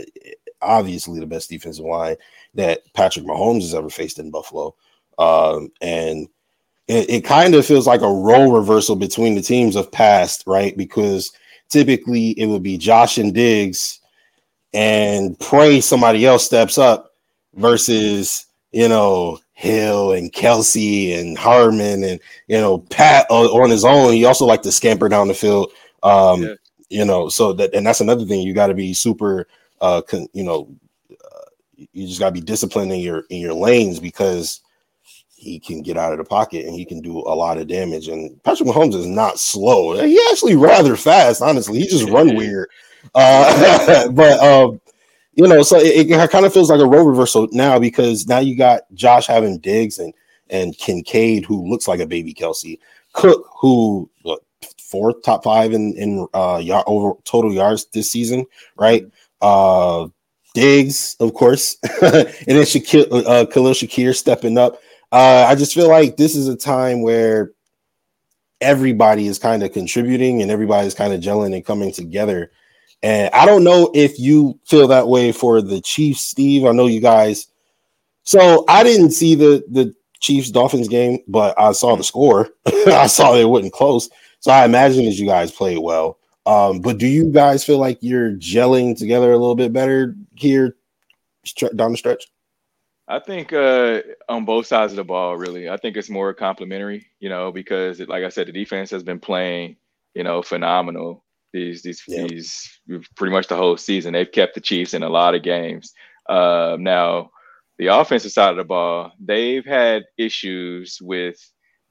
obviously 0.61 1.19
the 1.19 1.25
best 1.25 1.49
defensive 1.49 1.85
line 1.85 2.15
that 2.55 2.81
Patrick 2.93 3.25
Mahomes 3.25 3.61
has 3.61 3.75
ever 3.75 3.89
faced 3.89 4.19
in 4.19 4.31
Buffalo. 4.31 4.75
Um, 5.17 5.71
and 5.81 6.27
it, 6.87 7.09
it 7.09 7.25
kind 7.25 7.55
of 7.55 7.65
feels 7.65 7.87
like 7.87 8.01
a 8.01 8.11
role 8.11 8.51
reversal 8.51 8.95
between 8.95 9.35
the 9.35 9.41
teams 9.41 9.75
of 9.75 9.91
past, 9.91 10.43
right? 10.47 10.75
Because 10.75 11.31
typically 11.69 12.29
it 12.31 12.47
would 12.47 12.63
be 12.63 12.77
Josh 12.77 13.17
and 13.17 13.33
Diggs 13.33 13.99
and 14.73 15.39
pray 15.39 15.81
somebody 15.81 16.25
else 16.25 16.45
steps 16.45 16.77
up 16.77 17.13
versus, 17.55 18.45
you 18.71 18.87
know, 18.87 19.39
Hill 19.57 20.11
and 20.11 20.31
Kelce 20.31 21.19
and 21.19 21.35
Hardman 21.35 22.03
and, 22.03 22.19
you 22.47 22.59
know, 22.61 22.77
Pat 22.77 23.25
on, 23.31 23.47
on 23.47 23.71
his 23.71 23.83
own. 23.83 24.13
He 24.13 24.23
also 24.23 24.45
like 24.45 24.61
to 24.61 24.71
scamper 24.71 25.09
down 25.09 25.27
the 25.27 25.33
field. 25.33 25.71
Um, 26.03 26.43
Yeah. 26.43 26.53
you 26.89 27.03
know, 27.05 27.27
so 27.27 27.53
that, 27.53 27.73
and 27.73 27.85
that's 27.85 27.99
another 27.99 28.23
thing 28.23 28.41
you 28.41 28.53
got 28.53 28.67
to 28.67 28.75
be 28.75 28.93
super, 28.93 29.47
uh, 29.81 30.03
con, 30.03 30.27
you 30.33 30.43
know, 30.43 30.69
uh, 31.11 31.49
you 31.91 32.05
just 32.07 32.19
got 32.19 32.27
to 32.27 32.33
be 32.33 32.39
disciplined 32.39 32.91
in 32.91 32.99
your, 32.99 33.23
in 33.31 33.41
your 33.41 33.55
lanes 33.55 33.99
because 33.99 34.61
he 35.33 35.59
can 35.59 35.81
get 35.81 35.97
out 35.97 36.11
of 36.11 36.19
the 36.19 36.23
pocket 36.23 36.67
and 36.67 36.75
he 36.75 36.85
can 36.85 37.01
do 37.01 37.17
a 37.17 37.33
lot 37.33 37.57
of 37.57 37.65
damage. 37.67 38.09
And 38.09 38.41
Patrick 38.43 38.69
Mahomes 38.69 38.93
is 38.93 39.07
not 39.07 39.39
slow. 39.39 39.99
He 40.05 40.21
actually 40.29 40.55
rather 40.55 40.95
fast, 40.95 41.41
honestly. 41.41 41.79
He 41.79 41.87
just 41.87 42.07
run 42.09 42.35
weird. 42.35 42.69
Uh, 43.15 44.07
but 44.11 44.39
um, 44.39 44.79
you 45.37 45.47
know, 45.47 45.61
so 45.61 45.77
it, 45.77 46.09
it 46.09 46.29
kind 46.31 46.45
of 46.45 46.53
feels 46.53 46.71
like 46.71 46.81
a 46.81 46.85
role 46.85 47.05
reversal 47.05 47.47
now 47.51 47.77
because 47.77 48.27
now 48.27 48.39
you 48.39 48.55
got 48.55 48.81
Josh 48.95 49.27
having 49.27 49.59
Diggs 49.59 49.99
and 49.99 50.13
and 50.49 50.75
Kincaid, 50.77 51.45
who 51.45 51.69
looks 51.69 51.87
like 51.87 51.99
a 51.99 52.07
baby 52.07 52.33
Kelce, 52.33 52.79
Cook, 53.13 53.45
who 53.59 54.09
what, 54.23 54.41
fourth 54.79 55.21
top 55.21 55.43
five 55.43 55.73
in 55.73 55.93
in 55.93 56.27
uh 56.33 56.59
yard 56.61 56.85
over 56.87 57.13
total 57.23 57.53
yards 57.53 57.85
this 57.93 58.09
season, 58.11 58.45
right? 58.77 59.05
Uh 59.39 60.07
Diggs, 60.55 61.15
of 61.19 61.35
course, 61.35 61.77
and 62.01 62.25
then 62.47 62.63
Shakir, 62.63 63.05
uh, 63.11 63.45
Khalil 63.45 63.73
Shakir 63.73 64.15
stepping 64.15 64.57
up. 64.57 64.81
Uh, 65.11 65.45
I 65.47 65.53
just 65.53 65.75
feel 65.75 65.87
like 65.87 66.17
this 66.17 66.35
is 66.35 66.47
a 66.47 66.55
time 66.55 67.03
where 67.03 67.51
everybody 68.59 69.27
is 69.27 69.37
kind 69.37 69.61
of 69.61 69.71
contributing 69.71 70.41
and 70.41 70.49
everybody's 70.49 70.95
kind 70.95 71.13
of 71.13 71.21
gelling 71.21 71.53
and 71.53 71.63
coming 71.63 71.91
together. 71.91 72.51
And 73.03 73.33
I 73.33 73.45
don't 73.45 73.63
know 73.63 73.91
if 73.93 74.19
you 74.19 74.59
feel 74.65 74.87
that 74.87 75.07
way 75.07 75.31
for 75.31 75.61
the 75.61 75.81
Chiefs, 75.81 76.21
Steve. 76.21 76.65
I 76.65 76.71
know 76.71 76.87
you 76.87 76.99
guys. 76.99 77.47
So 78.23 78.65
I 78.67 78.83
didn't 78.83 79.11
see 79.11 79.35
the 79.35 79.63
the 79.69 79.93
Chiefs 80.19 80.51
Dolphins 80.51 80.87
game, 80.87 81.19
but 81.27 81.57
I 81.59 81.71
saw 81.73 81.95
the 81.95 82.03
score. 82.03 82.49
I 82.87 83.07
saw 83.07 83.35
it 83.35 83.49
wasn't 83.49 83.73
close. 83.73 84.09
So 84.39 84.51
I 84.51 84.65
imagine 84.65 85.05
that 85.05 85.13
you 85.13 85.27
guys 85.27 85.51
played 85.51 85.77
well. 85.77 86.17
Um, 86.45 86.79
but 86.79 86.97
do 86.97 87.07
you 87.07 87.31
guys 87.31 87.63
feel 87.63 87.77
like 87.77 87.97
you're 88.01 88.31
gelling 88.31 88.97
together 88.97 89.31
a 89.31 89.37
little 89.37 89.55
bit 89.55 89.73
better 89.73 90.15
here 90.35 90.75
down 91.75 91.91
the 91.91 91.97
stretch? 91.97 92.25
I 93.09 93.19
think 93.19 93.53
uh, 93.53 94.01
on 94.27 94.45
both 94.45 94.65
sides 94.65 94.93
of 94.93 94.97
the 94.97 95.03
ball, 95.03 95.37
really. 95.37 95.69
I 95.69 95.77
think 95.77 95.95
it's 95.95 96.09
more 96.09 96.33
complimentary, 96.33 97.07
you 97.19 97.29
know, 97.29 97.51
because 97.51 97.99
it, 97.99 98.09
like 98.09 98.23
I 98.23 98.29
said, 98.29 98.47
the 98.47 98.51
defense 98.51 98.89
has 98.91 99.03
been 99.03 99.19
playing, 99.19 99.77
you 100.13 100.23
know, 100.23 100.41
phenomenal 100.41 101.23
these 101.57 101.81
these 101.83 102.03
Yeah. 102.07 102.27
these 102.27 102.79
pretty 103.15 103.33
much 103.33 103.47
the 103.47 103.55
whole 103.57 103.77
season. 103.77 104.13
They've 104.13 104.31
kept 104.31 104.55
the 104.55 104.61
Chiefs 104.61 104.93
in 104.93 105.03
a 105.03 105.09
lot 105.09 105.35
of 105.35 105.43
games. 105.43 105.93
Uh, 106.29 106.77
now, 106.79 107.31
the 107.77 107.87
offensive 107.87 108.31
side 108.31 108.51
of 108.51 108.57
the 108.57 108.63
ball, 108.63 109.11
they've 109.19 109.65
had 109.65 110.03
issues 110.17 110.99
with, 111.01 111.37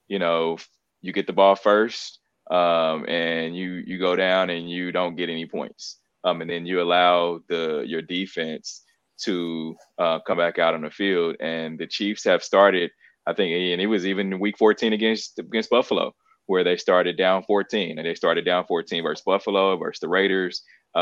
you 0.07 0.19
know, 0.19 0.57
you 1.01 1.13
get 1.13 1.27
the 1.27 1.33
ball 1.33 1.55
first, 1.55 2.19
um, 2.51 3.05
and 3.07 3.55
you 3.55 3.83
you 3.85 3.99
go 3.99 4.15
down 4.15 4.49
and 4.49 4.69
you 4.69 4.91
don't 4.91 5.15
get 5.15 5.29
any 5.29 5.45
points, 5.45 5.99
um, 6.23 6.41
and 6.41 6.49
then 6.49 6.65
you 6.65 6.81
allow 6.81 7.39
the 7.49 7.83
your 7.87 8.01
defense 8.01 8.83
to 9.23 9.75
uh, 9.97 10.19
come 10.27 10.37
back 10.37 10.59
out 10.59 10.75
on 10.75 10.81
the 10.81 10.89
field. 10.91 11.35
And 11.39 11.79
the 11.79 11.87
Chiefs 11.87 12.23
have 12.25 12.43
started, 12.43 12.91
I 13.25 13.33
think, 13.33 13.51
and 13.53 13.81
it 13.81 13.87
was 13.87 14.05
even 14.05 14.39
week 14.39 14.57
14 14.57 14.93
against 14.93 15.39
against 15.39 15.69
Buffalo, 15.69 16.13
where 16.47 16.63
they 16.63 16.77
started 16.77 17.17
down 17.17 17.43
14, 17.43 17.99
and 17.99 18.07
they 18.07 18.15
started 18.15 18.45
down 18.45 18.65
14 18.65 19.03
versus 19.03 19.23
Buffalo 19.25 19.77
versus 19.77 19.99
the 19.99 20.09
Raiders. 20.09 20.63
Uh, 20.95 20.99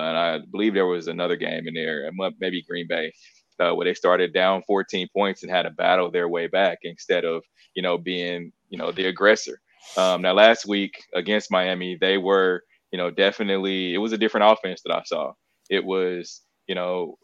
and 0.00 0.16
I 0.18 0.40
believe 0.50 0.74
there 0.74 0.86
was 0.86 1.08
another 1.08 1.36
game 1.36 1.68
in 1.68 1.74
there, 1.74 2.10
maybe 2.40 2.62
Green 2.62 2.86
Bay, 2.88 3.12
uh, 3.60 3.72
where 3.74 3.84
they 3.84 3.94
started 3.94 4.32
down 4.32 4.62
14 4.66 5.08
points 5.14 5.42
and 5.42 5.52
had 5.52 5.62
to 5.64 5.70
battle 5.70 6.10
their 6.10 6.28
way 6.28 6.46
back 6.46 6.78
instead 6.82 7.24
of 7.24 7.44
you 7.74 7.82
know 7.82 7.98
being 7.98 8.52
you 8.70 8.78
know 8.78 8.92
the 8.92 9.06
aggressor. 9.06 9.60
Um, 9.96 10.22
now 10.22 10.32
last 10.32 10.66
week 10.66 10.94
against 11.14 11.50
Miami, 11.50 11.96
they 12.00 12.18
were 12.18 12.62
you 12.92 12.98
know 12.98 13.10
definitely 13.10 13.94
it 13.94 13.98
was 13.98 14.12
a 14.12 14.18
different 14.18 14.50
offense 14.52 14.82
that 14.84 14.94
I 14.94 15.02
saw. 15.04 15.34
It 15.70 15.84
was 15.84 16.42
you 16.66 16.74
know 16.74 17.16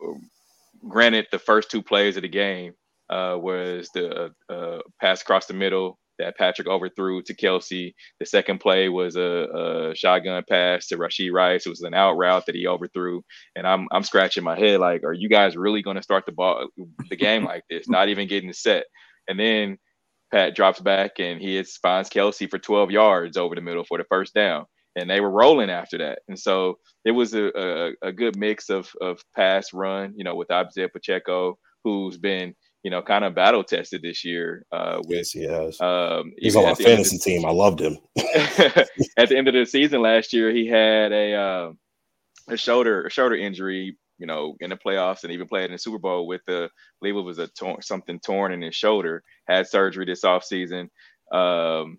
granted 0.89 1.27
the 1.31 1.39
first 1.39 1.71
two 1.71 1.83
plays 1.83 2.17
of 2.17 2.23
the 2.23 2.29
game 2.29 2.75
uh, 3.11 3.37
was 3.41 3.91
the 3.95 4.33
uh, 4.49 4.79
pass 5.01 5.23
across 5.23 5.47
the 5.47 5.55
middle 5.55 5.99
that 6.21 6.39
Patrick 6.39 6.69
overthrew 6.69 7.23
to 7.23 7.35
Kelce. 7.35 7.95
The 8.21 8.27
second 8.27 8.61
play 8.61 8.89
was 8.89 9.17
a, 9.17 9.91
a 9.93 9.95
shotgun 9.97 10.45
pass 10.49 10.87
to 10.89 10.99
Rashee 10.99 11.33
Rice. 11.33 11.67
It 11.67 11.71
was 11.71 11.83
an 11.83 11.95
out 11.95 12.17
route 12.17 12.47
that 12.47 12.55
he 12.55 12.67
overthrew, 12.69 13.23
and 13.57 13.67
I'm 13.67 13.89
I'm 13.93 14.05
scratching 14.05 14.45
my 14.45 14.59
head 14.59 14.81
like, 14.81 15.05
are 15.05 15.13
you 15.13 15.29
guys 15.29 15.57
really 15.57 15.83
going 15.83 15.97
to 15.97 16.03
start 16.03 16.27
the 16.27 16.33
ball 16.33 16.69
the 17.11 17.17
game 17.17 17.45
like 17.45 17.65
this? 17.71 17.89
Not 17.89 18.09
even 18.09 18.29
getting 18.29 18.53
set, 18.53 18.85
and 19.29 19.39
then 19.41 19.79
Pat 20.33 20.55
drops 20.55 20.81
back 20.81 21.19
and 21.19 21.41
he 21.41 21.57
hits 21.57 21.77
finds 21.79 22.09
Kelce 22.11 22.49
for 22.51 22.59
12 22.59 22.91
yards 22.93 23.37
over 23.37 23.55
the 23.55 23.61
middle 23.61 23.85
for 23.85 23.99
the 23.99 24.05
first 24.05 24.35
down. 24.35 24.67
and 24.97 25.09
they 25.11 25.21
were 25.21 25.31
rolling 25.31 25.71
after 25.71 25.99
that. 25.99 26.21
And 26.29 26.39
so 26.39 26.79
it 27.05 27.13
was 27.13 27.35
a, 27.35 27.51
a, 27.59 27.93
a 28.03 28.13
good 28.13 28.37
mix 28.37 28.71
of 28.71 28.91
of 29.01 29.23
pass 29.37 29.73
run, 29.73 30.15
you 30.17 30.25
know, 30.25 30.35
with 30.37 30.51
Isaiah 30.51 30.89
Pacheco, 30.89 31.59
who's 31.85 32.19
been 32.19 32.55
you 32.83 32.91
know 32.91 33.03
kind 33.03 33.25
of 33.25 33.35
battle 33.35 33.65
tested 33.65 34.03
this 34.03 34.25
year. 34.25 34.65
Uh, 34.73 35.01
with 35.07 35.19
yes, 35.19 35.31
he 35.31 35.43
has. 35.45 35.81
Um, 35.81 36.33
He's 36.39 36.57
on 36.57 36.65
my 36.65 36.75
fantasy 36.75 37.17
the, 37.17 37.23
team. 37.23 37.45
I 37.45 37.51
loved 37.51 37.81
him. 37.81 37.99
at 38.19 39.29
the 39.29 39.37
end 39.37 39.49
of 39.49 39.55
the 39.55 39.67
season 39.67 40.03
last 40.03 40.33
year, 40.33 40.51
he 40.51 40.67
had 40.67 41.13
a 41.13 41.35
uh, 41.35 41.73
a 42.49 42.57
shoulder 42.57 43.05
a 43.05 43.11
shoulder 43.11 43.37
injury. 43.37 43.97
You 44.19 44.27
know, 44.27 44.55
in 44.61 44.69
the 44.69 44.77
playoffs 44.77 45.25
and 45.25 45.33
even 45.33 45.49
played 45.49 45.65
in 45.65 45.73
the 45.73 45.79
Super 45.79 45.99
Bowl 45.99 46.27
with 46.27 46.43
the, 46.47 46.65
I 46.65 46.69
believe 47.01 47.17
it 47.17 47.23
was 47.23 47.39
a 47.39 47.49
torn, 47.49 47.81
something 47.81 48.21
torn 48.21 48.53
in 48.53 48.61
his 48.61 48.75
shoulder. 48.75 49.23
Had 49.49 49.67
surgery 49.67 50.05
this 50.05 50.25
offseason. 50.25 50.91
Um, 51.33 51.97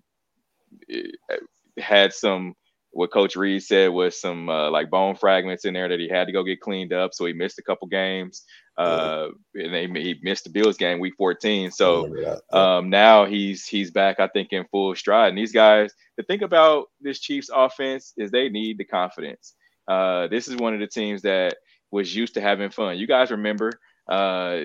had 1.79 2.13
some 2.13 2.53
what 2.91 3.11
Coach 3.11 3.35
Reid 3.35 3.63
said 3.63 3.89
was 3.89 4.19
some 4.19 4.49
uh, 4.49 4.69
like 4.69 4.89
bone 4.89 5.15
fragments 5.15 5.65
in 5.65 5.73
there 5.73 5.87
that 5.87 5.99
he 5.99 6.09
had 6.09 6.27
to 6.27 6.33
go 6.33 6.43
get 6.43 6.59
cleaned 6.59 6.93
up. 6.93 7.13
So 7.13 7.25
he 7.25 7.33
missed 7.33 7.59
a 7.59 7.63
couple 7.63 7.87
games. 7.87 8.43
Uh, 8.77 9.27
and 9.53 9.73
they, 9.73 10.01
he 10.01 10.19
missed 10.23 10.45
the 10.45 10.49
Bills 10.49 10.77
game 10.77 10.99
week 10.99 11.13
14. 11.17 11.71
So 11.71 12.07
um, 12.51 12.89
now 12.89 13.25
he's 13.25 13.65
he's 13.65 13.91
back, 13.91 14.19
I 14.19 14.27
think, 14.27 14.49
in 14.51 14.65
full 14.71 14.95
stride. 14.95 15.29
And 15.29 15.37
these 15.37 15.51
guys, 15.51 15.93
the 16.17 16.23
thing 16.23 16.43
about 16.43 16.87
this 16.99 17.19
Chiefs 17.19 17.49
offense 17.53 18.13
is 18.17 18.31
they 18.31 18.49
need 18.49 18.77
the 18.77 18.85
confidence. 18.85 19.55
Uh, 19.87 20.27
this 20.27 20.47
is 20.47 20.55
one 20.55 20.73
of 20.73 20.79
the 20.79 20.87
teams 20.87 21.21
that 21.23 21.55
was 21.91 22.15
used 22.15 22.33
to 22.35 22.41
having 22.41 22.71
fun. 22.71 22.97
You 22.97 23.07
guys 23.07 23.29
remember 23.29 23.71
uh, 24.09 24.61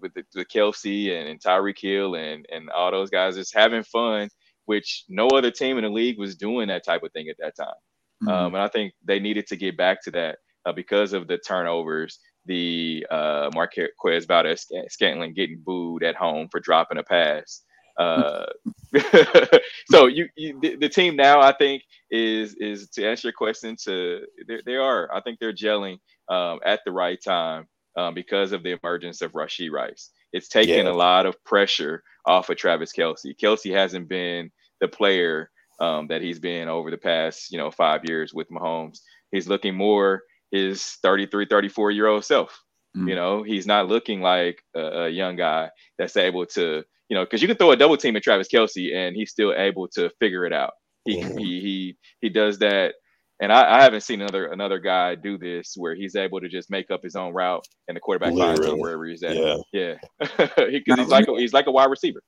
with 0.00 0.12
the, 0.14 0.24
the 0.34 0.44
Kelce 0.44 1.16
and, 1.16 1.28
and 1.28 1.40
Tyreek 1.40 1.78
Hill 1.80 2.16
and 2.16 2.44
and 2.52 2.68
all 2.70 2.90
those 2.90 3.10
guys 3.10 3.36
just 3.36 3.54
having 3.54 3.84
fun 3.84 4.28
which 4.66 5.04
no 5.08 5.28
other 5.28 5.50
team 5.50 5.78
in 5.78 5.84
the 5.84 5.90
league 5.90 6.18
was 6.18 6.36
doing 6.36 6.68
that 6.68 6.84
type 6.84 7.02
of 7.02 7.12
thing 7.12 7.28
at 7.28 7.36
that 7.38 7.56
time. 7.56 7.74
Mm-hmm. 8.22 8.28
Um, 8.28 8.54
and 8.54 8.62
I 8.62 8.68
think 8.68 8.94
they 9.04 9.20
needed 9.20 9.46
to 9.48 9.56
get 9.56 9.76
back 9.76 10.02
to 10.04 10.10
that 10.12 10.38
uh, 10.66 10.72
because 10.72 11.12
of 11.12 11.28
the 11.28 11.38
turnovers, 11.38 12.18
the 12.46 13.06
uh, 13.10 13.50
Marquez 13.54 14.26
Valdes 14.26 14.66
Scantling 14.88 15.34
getting 15.34 15.60
booed 15.64 16.02
at 16.02 16.16
home 16.16 16.48
for 16.50 16.60
dropping 16.60 16.98
a 16.98 17.02
pass. 17.02 17.62
Uh, 17.98 18.46
so 19.90 20.06
you, 20.06 20.28
you 20.36 20.58
the, 20.60 20.76
the, 20.76 20.88
team 20.88 21.14
now 21.14 21.40
I 21.40 21.52
think 21.52 21.84
is 22.10 22.54
is 22.56 22.88
to 22.90 23.06
answer 23.06 23.28
your 23.28 23.32
question 23.32 23.76
to 23.84 24.22
they 24.66 24.74
are 24.74 25.08
I 25.14 25.20
think 25.20 25.38
they're 25.38 25.52
gelling 25.52 25.98
um, 26.28 26.58
at 26.64 26.80
the 26.84 26.90
right 26.90 27.22
time 27.22 27.68
um, 27.96 28.14
because 28.14 28.50
of 28.50 28.64
the 28.64 28.76
emergence 28.82 29.22
of 29.22 29.32
Rashee 29.32 29.70
Rice. 29.70 30.10
It's 30.32 30.48
taken 30.48 30.86
yeah. 30.86 30.92
a 30.92 30.94
lot 30.94 31.26
of 31.26 31.42
pressure 31.44 32.02
off 32.26 32.50
of 32.50 32.56
Travis 32.56 32.92
Kelce. 32.92 33.36
Kelce 33.40 33.72
hasn't 33.72 34.08
been 34.08 34.50
the 34.80 34.88
player 34.88 35.50
um, 35.80 36.08
that 36.08 36.22
he's 36.22 36.38
been 36.38 36.68
over 36.68 36.90
the 36.90 36.98
past, 36.98 37.52
you 37.52 37.58
know, 37.58 37.70
five 37.70 38.02
years 38.04 38.34
with 38.34 38.50
Mahomes. 38.50 38.98
He's 39.30 39.48
looking 39.48 39.76
more 39.76 40.22
his 40.54 40.82
33, 41.02 41.46
34 41.46 41.90
year 41.90 42.06
old 42.06 42.24
self. 42.24 42.62
Mm. 42.96 43.08
You 43.08 43.14
know, 43.16 43.42
he's 43.42 43.66
not 43.66 43.88
looking 43.88 44.20
like 44.20 44.62
a, 44.76 44.80
a 44.80 45.08
young 45.08 45.36
guy 45.36 45.70
that's 45.98 46.16
able 46.16 46.46
to, 46.46 46.84
you 47.08 47.16
know, 47.16 47.24
because 47.24 47.42
you 47.42 47.48
can 47.48 47.56
throw 47.56 47.72
a 47.72 47.76
double 47.76 47.96
team 47.96 48.16
at 48.16 48.22
Travis 48.22 48.48
Kelce 48.52 48.94
and 48.94 49.16
he's 49.16 49.30
still 49.30 49.52
able 49.56 49.88
to 49.88 50.10
figure 50.20 50.46
it 50.46 50.52
out. 50.52 50.72
He 51.04 51.20
mm. 51.20 51.38
he 51.38 51.60
he 51.60 51.96
he 52.20 52.28
does 52.28 52.58
that 52.60 52.94
and 53.40 53.52
I, 53.52 53.78
I, 53.78 53.82
haven't 53.82 54.02
seen 54.02 54.20
another 54.20 54.46
another 54.46 54.78
guy 54.78 55.16
do 55.16 55.36
this 55.36 55.74
where 55.76 55.94
he's 55.94 56.14
able 56.14 56.40
to 56.40 56.48
just 56.48 56.70
make 56.70 56.90
up 56.90 57.02
his 57.02 57.16
own 57.16 57.34
route 57.34 57.66
and 57.88 57.96
the 57.96 58.00
quarterback 58.00 58.34
finds 58.34 58.64
him 58.64 58.78
wherever 58.78 59.04
he's 59.06 59.24
at. 59.24 59.36
Yeah, 59.36 59.56
yeah. 59.72 59.94
he, 60.68 60.82
he's 60.86 61.08
like 61.08 61.26
a, 61.26 61.36
he's 61.36 61.52
like 61.52 61.66
a 61.66 61.72
wide 61.72 61.90
receiver. 61.90 62.22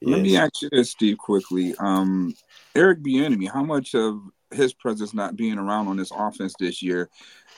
Let 0.00 0.18
yes. 0.18 0.24
me 0.24 0.36
ask 0.36 0.62
you 0.62 0.68
this, 0.70 0.90
Steve, 0.90 1.18
quickly. 1.18 1.74
Um, 1.78 2.34
Eric 2.74 3.00
Bieniemy, 3.02 3.50
how 3.50 3.62
much 3.62 3.94
of 3.94 4.20
his 4.52 4.72
presence 4.74 5.14
not 5.14 5.36
being 5.36 5.58
around 5.58 5.88
on 5.88 5.96
this 5.96 6.12
offense 6.14 6.54
this 6.58 6.82
year 6.82 7.08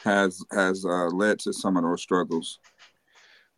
has 0.04 0.42
has 0.52 0.84
uh, 0.84 1.08
led 1.08 1.38
to 1.40 1.52
some 1.52 1.76
of 1.76 1.82
those 1.82 2.02
struggles? 2.02 2.58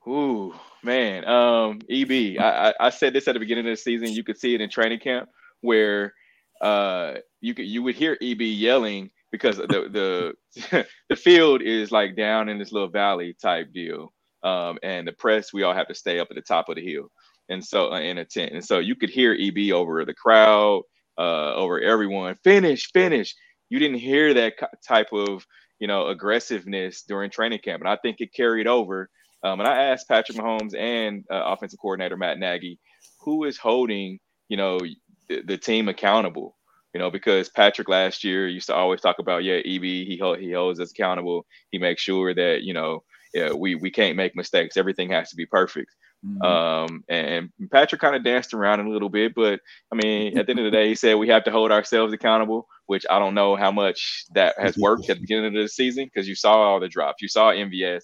Ooh, 0.08 0.54
man. 0.84 1.26
Um, 1.26 1.80
EB, 1.90 2.38
I, 2.38 2.72
I 2.78 2.90
said 2.90 3.12
this 3.12 3.26
at 3.26 3.34
the 3.34 3.40
beginning 3.40 3.66
of 3.66 3.72
the 3.72 3.76
season. 3.76 4.12
You 4.12 4.22
could 4.22 4.38
see 4.38 4.54
it 4.54 4.60
in 4.60 4.70
training 4.70 5.00
camp 5.00 5.28
where 5.60 6.14
uh, 6.60 7.14
you 7.40 7.54
could 7.54 7.66
you 7.66 7.82
would 7.82 7.96
hear 7.96 8.16
EB 8.22 8.40
yelling 8.42 9.10
because 9.32 9.56
the 9.56 10.34
the 10.70 10.86
the 11.08 11.16
field 11.16 11.62
is 11.62 11.90
like 11.90 12.16
down 12.16 12.48
in 12.48 12.58
this 12.58 12.72
little 12.72 12.88
valley 12.88 13.36
type 13.40 13.72
deal, 13.72 14.12
um, 14.42 14.78
and 14.82 15.06
the 15.06 15.12
press 15.12 15.52
we 15.52 15.62
all 15.62 15.74
have 15.74 15.88
to 15.88 15.94
stay 15.94 16.18
up 16.18 16.28
at 16.30 16.36
the 16.36 16.42
top 16.42 16.68
of 16.68 16.76
the 16.76 16.84
hill, 16.84 17.10
and 17.48 17.64
so 17.64 17.92
uh, 17.92 18.00
in 18.00 18.18
a 18.18 18.24
tent, 18.24 18.52
and 18.52 18.64
so 18.64 18.78
you 18.78 18.94
could 18.94 19.10
hear 19.10 19.36
EB 19.38 19.72
over 19.72 20.04
the 20.04 20.14
crowd, 20.14 20.82
uh, 21.18 21.54
over 21.54 21.80
everyone, 21.80 22.36
finish, 22.44 22.90
finish. 22.92 23.34
You 23.70 23.78
didn't 23.78 23.98
hear 23.98 24.34
that 24.34 24.54
type 24.86 25.12
of 25.12 25.46
you 25.80 25.88
know 25.88 26.08
aggressiveness 26.08 27.02
during 27.02 27.30
training 27.30 27.60
camp, 27.64 27.82
and 27.82 27.88
I 27.88 27.96
think 27.96 28.18
it 28.20 28.34
carried 28.34 28.66
over. 28.66 29.10
Um, 29.44 29.60
and 29.60 29.68
I 29.68 29.84
asked 29.84 30.08
Patrick 30.08 30.38
Mahomes 30.38 30.76
and 30.76 31.24
uh, 31.30 31.42
offensive 31.46 31.78
coordinator 31.80 32.16
Matt 32.16 32.38
Nagy, 32.38 32.80
who 33.20 33.44
is 33.44 33.58
holding 33.58 34.18
you 34.48 34.56
know 34.56 34.80
the, 35.28 35.42
the 35.42 35.58
team 35.58 35.88
accountable 35.88 36.56
you 36.94 37.00
know, 37.00 37.10
because 37.10 37.48
Patrick 37.50 37.88
last 37.88 38.24
year 38.24 38.48
used 38.48 38.66
to 38.66 38.74
always 38.74 39.00
talk 39.00 39.18
about, 39.20 39.44
yeah, 39.44 39.56
EB, 39.58 39.82
he 39.82 40.18
he 40.40 40.52
holds 40.52 40.80
us 40.80 40.90
accountable. 40.92 41.46
He 41.70 41.78
makes 41.78 42.02
sure 42.02 42.34
that 42.34 42.62
you 42.62 42.74
know, 42.74 43.04
yeah, 43.34 43.52
we 43.52 43.74
we 43.76 43.90
can't 43.90 44.16
make 44.16 44.34
mistakes. 44.36 44.76
Everything 44.76 45.10
has 45.10 45.30
to 45.30 45.36
be 45.36 45.46
perfect. 45.46 45.90
Mm-hmm. 46.26 46.42
Um, 46.42 47.04
and 47.08 47.50
Patrick 47.70 48.00
kind 48.00 48.16
of 48.16 48.24
danced 48.24 48.54
around 48.54 48.80
a 48.80 48.88
little 48.88 49.08
bit, 49.08 49.34
but 49.34 49.60
I 49.92 49.96
mean, 49.96 50.38
at 50.38 50.46
the 50.46 50.50
end 50.50 50.60
of 50.60 50.64
the 50.64 50.70
day, 50.70 50.88
he 50.88 50.94
said 50.94 51.14
we 51.14 51.28
have 51.28 51.44
to 51.44 51.50
hold 51.50 51.70
ourselves 51.70 52.12
accountable, 52.12 52.66
which 52.86 53.06
I 53.08 53.18
don't 53.18 53.34
know 53.34 53.56
how 53.56 53.70
much 53.70 54.24
that 54.34 54.54
has 54.58 54.76
worked 54.76 55.08
at 55.08 55.16
the 55.16 55.20
beginning 55.20 55.56
of 55.56 55.62
the 55.62 55.68
season 55.68 56.04
because 56.04 56.28
you 56.28 56.34
saw 56.34 56.56
all 56.56 56.80
the 56.80 56.88
drops. 56.88 57.22
You 57.22 57.28
saw 57.28 57.52
MVS 57.52 58.02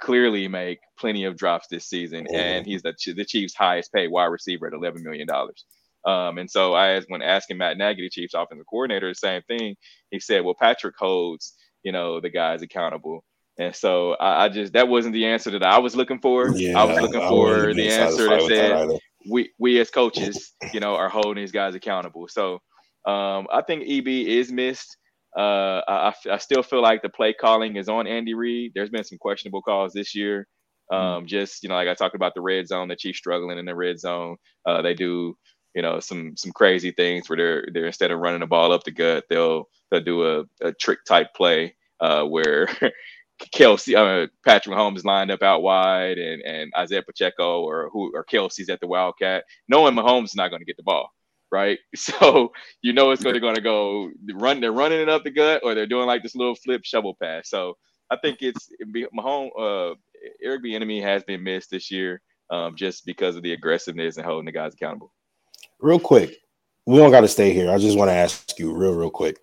clearly 0.00 0.48
make 0.48 0.80
plenty 0.98 1.24
of 1.24 1.36
drops 1.36 1.68
this 1.68 1.86
season, 1.86 2.26
and 2.32 2.66
he's 2.66 2.82
the 2.82 2.94
the 3.16 3.24
Chiefs' 3.24 3.54
highest 3.54 3.92
paid 3.92 4.08
wide 4.08 4.26
receiver 4.26 4.66
at 4.66 4.74
eleven 4.74 5.02
million 5.02 5.26
dollars. 5.26 5.64
Um, 6.04 6.38
and 6.38 6.50
so 6.50 6.74
I, 6.74 7.00
when 7.08 7.22
asking 7.22 7.58
Matt 7.58 7.78
Nagy, 7.78 8.02
the 8.02 8.10
Chiefs 8.10 8.34
offensive 8.34 8.66
coordinator, 8.68 9.08
the 9.08 9.14
same 9.14 9.42
thing, 9.48 9.76
he 10.10 10.20
said, 10.20 10.44
well, 10.44 10.54
Patrick 10.58 10.96
holds, 10.98 11.54
you 11.82 11.92
know, 11.92 12.20
the 12.20 12.28
guys 12.28 12.62
accountable. 12.62 13.24
And 13.58 13.74
so 13.74 14.14
I, 14.14 14.44
I 14.44 14.48
just, 14.48 14.72
that 14.72 14.88
wasn't 14.88 15.14
the 15.14 15.26
answer 15.26 15.50
that 15.50 15.62
I 15.62 15.78
was 15.78 15.94
looking 15.94 16.20
for. 16.20 16.48
Yeah, 16.56 16.80
I 16.80 16.84
was 16.84 17.00
looking 17.00 17.20
I 17.20 17.28
for 17.28 17.72
the 17.72 17.88
answer 17.88 18.28
that 18.28 18.42
said, 18.42 18.70
that 18.70 19.00
we, 19.28 19.50
we 19.58 19.78
as 19.78 19.90
coaches, 19.90 20.52
you 20.72 20.80
know, 20.80 20.96
are 20.96 21.08
holding 21.08 21.36
these 21.36 21.52
guys 21.52 21.74
accountable. 21.74 22.26
So 22.28 22.54
um, 23.06 23.46
I 23.52 23.62
think 23.66 23.84
EB 23.88 24.08
is 24.08 24.50
missed. 24.50 24.96
Uh, 25.36 25.82
I, 25.86 26.14
I 26.30 26.38
still 26.38 26.62
feel 26.62 26.82
like 26.82 27.02
the 27.02 27.08
play 27.08 27.32
calling 27.32 27.76
is 27.76 27.88
on 27.88 28.06
Andy 28.06 28.34
Reid. 28.34 28.72
There's 28.74 28.90
been 28.90 29.04
some 29.04 29.18
questionable 29.18 29.62
calls 29.62 29.92
this 29.92 30.14
year. 30.14 30.46
Mm-hmm. 30.92 31.06
Um, 31.06 31.26
just 31.26 31.62
you 31.62 31.68
know, 31.68 31.74
like 31.74 31.88
I 31.88 31.94
talked 31.94 32.14
about 32.14 32.34
the 32.34 32.40
red 32.40 32.68
zone, 32.68 32.88
the 32.88 32.96
Chiefs 32.96 33.18
struggling 33.18 33.58
in 33.58 33.64
the 33.64 33.74
red 33.74 33.98
zone. 33.98 34.36
Uh, 34.66 34.82
they 34.82 34.94
do 34.94 35.36
you 35.74 35.82
know 35.82 35.98
some 35.98 36.36
some 36.36 36.52
crazy 36.52 36.92
things 36.92 37.28
where 37.28 37.36
they're 37.36 37.68
they're 37.72 37.86
instead 37.86 38.10
of 38.10 38.20
running 38.20 38.40
the 38.40 38.46
ball 38.46 38.72
up 38.72 38.84
the 38.84 38.90
gut, 38.90 39.24
they'll 39.28 39.64
they'll 39.90 40.00
do 40.00 40.26
a, 40.26 40.44
a 40.62 40.72
trick 40.72 40.98
type 41.06 41.28
play 41.34 41.74
uh, 42.00 42.24
where 42.24 42.68
Kelce, 43.40 43.94
uh, 43.96 44.28
Patrick 44.44 44.74
Mahomes 44.74 45.04
lined 45.04 45.30
up 45.30 45.42
out 45.42 45.62
wide, 45.62 46.18
and 46.18 46.42
and 46.42 46.72
Isaiah 46.76 47.02
Pacheco 47.02 47.62
or 47.62 47.90
who 47.92 48.12
or 48.14 48.24
Kelce's 48.24 48.68
at 48.68 48.80
the 48.80 48.86
Wildcat, 48.86 49.44
knowing 49.68 49.94
Mahomes 49.94 50.26
is 50.26 50.34
not 50.36 50.48
going 50.48 50.60
to 50.60 50.66
get 50.66 50.76
the 50.76 50.82
ball, 50.82 51.10
right? 51.50 51.78
So 51.96 52.52
you 52.82 52.92
know 52.92 53.10
it's 53.10 53.22
going 53.22 53.34
to 53.34 53.40
going 53.40 53.56
to 53.56 53.60
go 53.60 54.10
run. 54.34 54.60
They're 54.60 54.72
running 54.72 55.00
it 55.00 55.08
up 55.08 55.24
the 55.24 55.30
gut, 55.30 55.62
or 55.64 55.74
they're 55.74 55.86
doing 55.86 56.06
like 56.06 56.22
this 56.22 56.36
little 56.36 56.54
flip 56.54 56.84
shovel 56.84 57.16
pass. 57.20 57.50
So 57.50 57.76
I 58.10 58.16
think 58.16 58.38
it's 58.40 58.68
Mahomes. 59.16 59.50
Uh, 59.58 59.94
Eric 60.42 60.64
Bieniemy 60.64 61.02
has 61.02 61.22
been 61.24 61.42
missed 61.42 61.70
this 61.70 61.90
year, 61.90 62.22
um, 62.50 62.76
just 62.76 63.04
because 63.04 63.36
of 63.36 63.42
the 63.42 63.52
aggressiveness 63.52 64.16
and 64.16 64.24
holding 64.24 64.46
the 64.46 64.52
guys 64.52 64.72
accountable 64.72 65.12
real 65.84 66.00
quick, 66.00 66.40
we 66.86 66.96
don't 66.96 67.10
got 67.10 67.20
to 67.20 67.28
stay 67.28 67.52
here. 67.52 67.70
I 67.70 67.78
just 67.78 67.96
want 67.96 68.08
to 68.10 68.14
ask 68.14 68.58
you 68.58 68.74
real, 68.74 68.94
real 68.94 69.10
quick. 69.10 69.38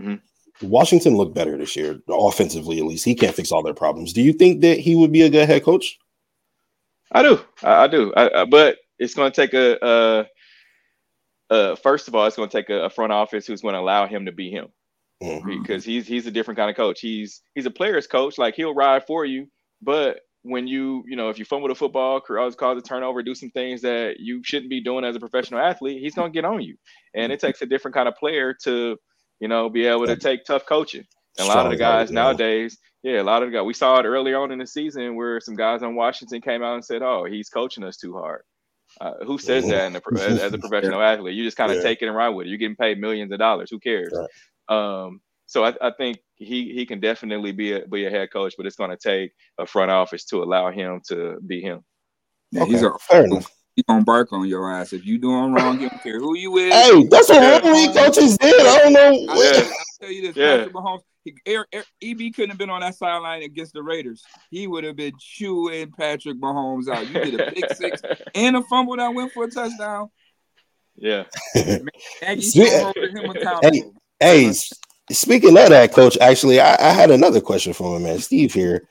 Mm-hmm. 0.00 0.14
Washington 0.62 1.16
looked 1.16 1.34
better 1.34 1.56
this 1.56 1.76
year, 1.76 2.00
offensively 2.08 2.78
at 2.78 2.84
least. 2.84 3.04
He 3.04 3.14
can't 3.14 3.34
fix 3.34 3.52
all 3.52 3.62
their 3.62 3.74
problems. 3.74 4.12
Do 4.12 4.22
you 4.22 4.32
think 4.32 4.60
that 4.62 4.78
he 4.78 4.96
would 4.96 5.12
be 5.12 5.22
a 5.22 5.30
good 5.30 5.48
head 5.48 5.64
coach? 5.64 5.98
I 7.10 7.22
do. 7.22 7.40
I, 7.62 7.84
I 7.84 7.86
do. 7.88 8.12
I, 8.16 8.44
but 8.44 8.78
it's 8.98 9.14
going 9.14 9.30
to 9.30 9.34
take 9.34 9.54
a, 9.54 9.78
a, 11.50 11.54
a, 11.54 11.76
first 11.76 12.08
of 12.08 12.14
all, 12.14 12.26
it's 12.26 12.36
going 12.36 12.48
to 12.48 12.56
take 12.56 12.70
a, 12.70 12.84
a, 12.84 12.90
front 12.90 13.12
office 13.12 13.46
who's 13.46 13.62
going 13.62 13.74
to 13.74 13.80
allow 13.80 14.06
him 14.06 14.26
to 14.26 14.32
be 14.32 14.50
him. 14.50 14.68
Mm-hmm. 15.22 15.60
Because 15.62 15.84
he's 15.84 16.06
he's 16.06 16.26
a 16.26 16.32
different 16.32 16.58
kind 16.58 16.68
of 16.68 16.74
coach. 16.74 17.00
He's 17.00 17.42
he's 17.54 17.66
a 17.66 17.70
player's 17.70 18.08
coach. 18.08 18.38
Like 18.38 18.56
he'll 18.56 18.74
ride 18.74 19.06
for 19.06 19.24
you, 19.24 19.46
but 19.80 20.18
when 20.42 20.66
you, 20.66 21.04
you 21.06 21.16
know, 21.16 21.28
if 21.28 21.38
you 21.38 21.44
fumble 21.44 21.68
the 21.68 21.74
football, 21.74 22.20
cause 22.20 22.56
cause 22.56 22.78
a 22.78 22.82
turnover, 22.82 23.22
do 23.22 23.34
some 23.34 23.50
things 23.50 23.80
that 23.82 24.16
you 24.18 24.42
shouldn't 24.42 24.70
be 24.70 24.80
doing 24.80 25.04
as 25.04 25.14
a 25.14 25.20
professional 25.20 25.60
athlete, 25.60 26.02
he's 26.02 26.14
gonna 26.14 26.30
get 26.30 26.44
on 26.44 26.60
you. 26.60 26.76
And 27.14 27.32
it 27.32 27.40
takes 27.40 27.62
a 27.62 27.66
different 27.66 27.94
kind 27.94 28.08
of 28.08 28.16
player 28.16 28.52
to, 28.64 28.96
you 29.42 29.48
know, 29.48 29.68
be 29.68 29.86
able 29.86 30.06
to 30.06 30.14
take 30.14 30.44
tough 30.44 30.64
coaching. 30.66 31.04
And 31.36 31.48
a 31.48 31.50
lot 31.50 31.66
of 31.66 31.72
the 31.72 31.76
guys 31.76 32.10
yeah. 32.10 32.14
nowadays, 32.14 32.78
yeah, 33.02 33.20
a 33.20 33.24
lot 33.24 33.42
of 33.42 33.50
the 33.50 33.58
guys 33.58 33.64
we 33.64 33.74
saw 33.74 33.98
it 33.98 34.06
early 34.06 34.34
on 34.34 34.52
in 34.52 34.60
the 34.60 34.66
season 34.66 35.16
where 35.16 35.40
some 35.40 35.56
guys 35.56 35.82
on 35.82 35.96
Washington 35.96 36.40
came 36.40 36.62
out 36.62 36.74
and 36.74 36.84
said, 36.84 37.02
"Oh, 37.02 37.24
he's 37.24 37.48
coaching 37.48 37.82
us 37.82 37.96
too 37.96 38.12
hard." 38.14 38.42
Uh, 39.00 39.14
who 39.26 39.38
says 39.38 39.66
that 39.66 39.92
the, 39.92 40.20
as, 40.20 40.38
as, 40.38 40.52
a 40.52 40.58
professional 40.66 41.00
yeah. 41.00 41.10
athlete? 41.10 41.34
You 41.34 41.42
just 41.42 41.56
kind 41.56 41.72
of 41.72 41.78
yeah. 41.78 41.82
take 41.82 42.02
it 42.02 42.06
and 42.06 42.16
ride 42.16 42.28
with 42.28 42.46
it. 42.46 42.50
You're 42.50 42.58
getting 42.58 42.76
paid 42.76 43.00
millions 43.00 43.32
of 43.32 43.40
dollars. 43.40 43.70
Who 43.70 43.80
cares? 43.80 44.14
Right. 44.14 44.28
Um, 44.76 45.20
so 45.46 45.64
I, 45.64 45.74
I, 45.82 45.90
think 45.98 46.18
he 46.36 46.72
he 46.72 46.86
can 46.86 47.00
definitely 47.00 47.50
be 47.50 47.72
a 47.72 47.86
be 47.88 48.06
a 48.06 48.10
head 48.10 48.30
coach, 48.32 48.54
but 48.56 48.66
it's 48.66 48.76
going 48.76 48.90
to 48.90 48.96
take 48.96 49.32
a 49.58 49.66
front 49.66 49.90
office 49.90 50.24
to 50.26 50.42
allow 50.42 50.70
him 50.70 51.00
to 51.08 51.40
be 51.44 51.60
him. 51.60 51.82
Yeah, 52.52 52.62
okay. 52.62 52.72
he's 52.72 52.82
a, 52.82 52.92
fair 53.00 53.24
enough. 53.24 53.50
He 53.74 53.82
gonna 53.88 54.04
bark 54.04 54.32
on 54.32 54.46
your 54.46 54.70
ass 54.70 54.92
if 54.92 55.06
you 55.06 55.18
doing 55.18 55.52
wrong. 55.52 55.78
He 55.78 55.88
don't 55.88 56.02
care 56.02 56.18
who 56.18 56.36
you 56.36 56.56
is. 56.58 56.72
Hey, 56.72 57.04
that's 57.04 57.28
what 57.30 57.64
yeah. 57.64 57.72
league 57.72 57.94
coaches 57.94 58.36
did. 58.36 58.60
I 58.60 58.78
don't 58.78 58.92
know. 58.92 59.12
Yeah. 59.34 59.52
I'll 59.54 59.72
tell 60.00 60.10
you 60.10 60.22
this, 60.22 60.36
yeah. 60.36 60.56
Patrick 60.58 60.74
Mahomes. 60.74 61.00
He, 61.24 61.34
Air, 61.46 61.66
Air, 61.72 61.84
EB 62.02 62.34
couldn't 62.34 62.50
have 62.50 62.58
been 62.58 62.68
on 62.68 62.80
that 62.80 62.96
sideline 62.96 63.42
against 63.42 63.74
the 63.74 63.82
Raiders. 63.82 64.24
He 64.50 64.66
would 64.66 64.84
have 64.84 64.96
been 64.96 65.12
chewing 65.18 65.92
Patrick 65.92 66.38
Mahomes 66.40 66.88
out. 66.88 67.06
You 67.06 67.14
did 67.14 67.40
a 67.40 67.50
pick 67.52 67.72
six 67.74 68.02
and 68.34 68.56
a 68.56 68.62
fumble 68.64 68.96
that 68.96 69.14
went 69.14 69.32
for 69.32 69.44
a 69.44 69.50
touchdown. 69.50 70.10
Yeah. 70.96 71.24
hey, 71.54 71.82
hey, 74.20 74.52
speaking 75.10 75.56
of 75.56 75.68
that, 75.68 75.92
coach, 75.92 76.18
actually, 76.20 76.60
I, 76.60 76.74
I 76.74 76.90
had 76.90 77.10
another 77.10 77.40
question 77.40 77.72
for 77.72 77.96
him, 77.96 78.02
man. 78.02 78.18
Steve 78.18 78.52
here. 78.52 78.86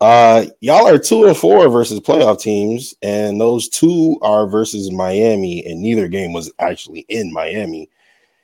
Uh, 0.00 0.46
y'all 0.60 0.88
are 0.88 0.98
two 0.98 1.24
and 1.24 1.36
four 1.36 1.68
versus 1.68 2.00
playoff 2.00 2.40
teams, 2.40 2.94
and 3.02 3.40
those 3.40 3.68
two 3.68 4.18
are 4.22 4.46
versus 4.46 4.90
Miami, 4.90 5.64
and 5.64 5.80
neither 5.80 6.08
game 6.08 6.32
was 6.32 6.52
actually 6.58 7.00
in 7.08 7.32
Miami. 7.32 7.88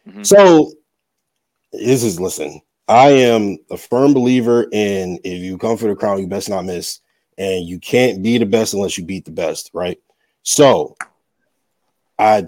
Mm-hmm. 0.08 0.22
So, 0.22 0.72
this 1.72 2.02
is 2.02 2.20
listen. 2.20 2.60
I 2.88 3.10
am 3.10 3.58
a 3.70 3.76
firm 3.76 4.14
believer 4.14 4.66
in 4.72 5.18
if 5.22 5.42
you 5.42 5.58
come 5.58 5.76
for 5.76 5.88
the 5.88 5.94
crown, 5.94 6.20
you 6.20 6.26
best 6.26 6.48
not 6.48 6.64
miss, 6.64 7.00
and 7.36 7.66
you 7.66 7.78
can't 7.78 8.22
be 8.22 8.38
the 8.38 8.46
best 8.46 8.74
unless 8.74 8.96
you 8.96 9.04
beat 9.04 9.24
the 9.24 9.30
best, 9.30 9.70
right? 9.74 9.98
So, 10.42 10.96
I 12.18 12.46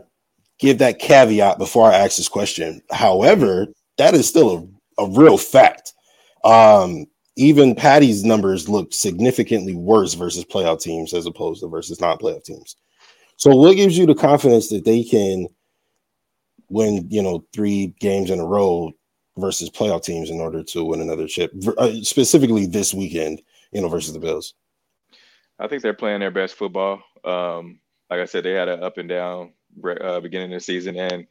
give 0.58 0.78
that 0.78 1.00
caveat 1.00 1.58
before 1.58 1.90
I 1.90 1.96
ask 1.96 2.16
this 2.16 2.28
question. 2.28 2.80
However, 2.90 3.66
that 3.98 4.14
is 4.14 4.28
still 4.28 4.70
a, 4.98 5.04
a 5.04 5.10
real 5.10 5.36
fact. 5.36 5.92
Um, 6.44 7.06
even 7.36 7.74
Patty's 7.74 8.24
numbers 8.24 8.68
look 8.68 8.92
significantly 8.92 9.74
worse 9.74 10.14
versus 10.14 10.44
playoff 10.44 10.80
teams 10.80 11.14
as 11.14 11.26
opposed 11.26 11.62
to 11.62 11.68
versus 11.68 12.00
non-playoff 12.00 12.44
teams. 12.44 12.76
So, 13.36 13.54
what 13.54 13.76
gives 13.76 13.96
you 13.96 14.06
the 14.06 14.14
confidence 14.14 14.68
that 14.68 14.84
they 14.84 15.02
can 15.02 15.48
win, 16.68 17.06
you 17.10 17.22
know, 17.22 17.44
three 17.52 17.94
games 18.00 18.30
in 18.30 18.40
a 18.40 18.44
row 18.44 18.92
versus 19.36 19.70
playoff 19.70 20.04
teams 20.04 20.30
in 20.30 20.40
order 20.40 20.62
to 20.62 20.84
win 20.84 21.00
another 21.00 21.26
chip, 21.26 21.52
uh, 21.78 21.92
specifically 22.02 22.66
this 22.66 22.92
weekend, 22.92 23.40
you 23.72 23.80
know, 23.80 23.88
versus 23.88 24.12
the 24.12 24.20
Bills? 24.20 24.54
I 25.58 25.68
think 25.68 25.82
they're 25.82 25.94
playing 25.94 26.20
their 26.20 26.30
best 26.30 26.54
football. 26.54 27.02
Um, 27.24 27.80
like 28.10 28.20
I 28.20 28.26
said, 28.26 28.44
they 28.44 28.52
had 28.52 28.68
an 28.68 28.82
up 28.82 28.98
and 28.98 29.08
down 29.08 29.52
uh, 30.00 30.20
beginning 30.20 30.52
of 30.52 30.58
the 30.58 30.64
season, 30.64 30.96
and 30.96 31.26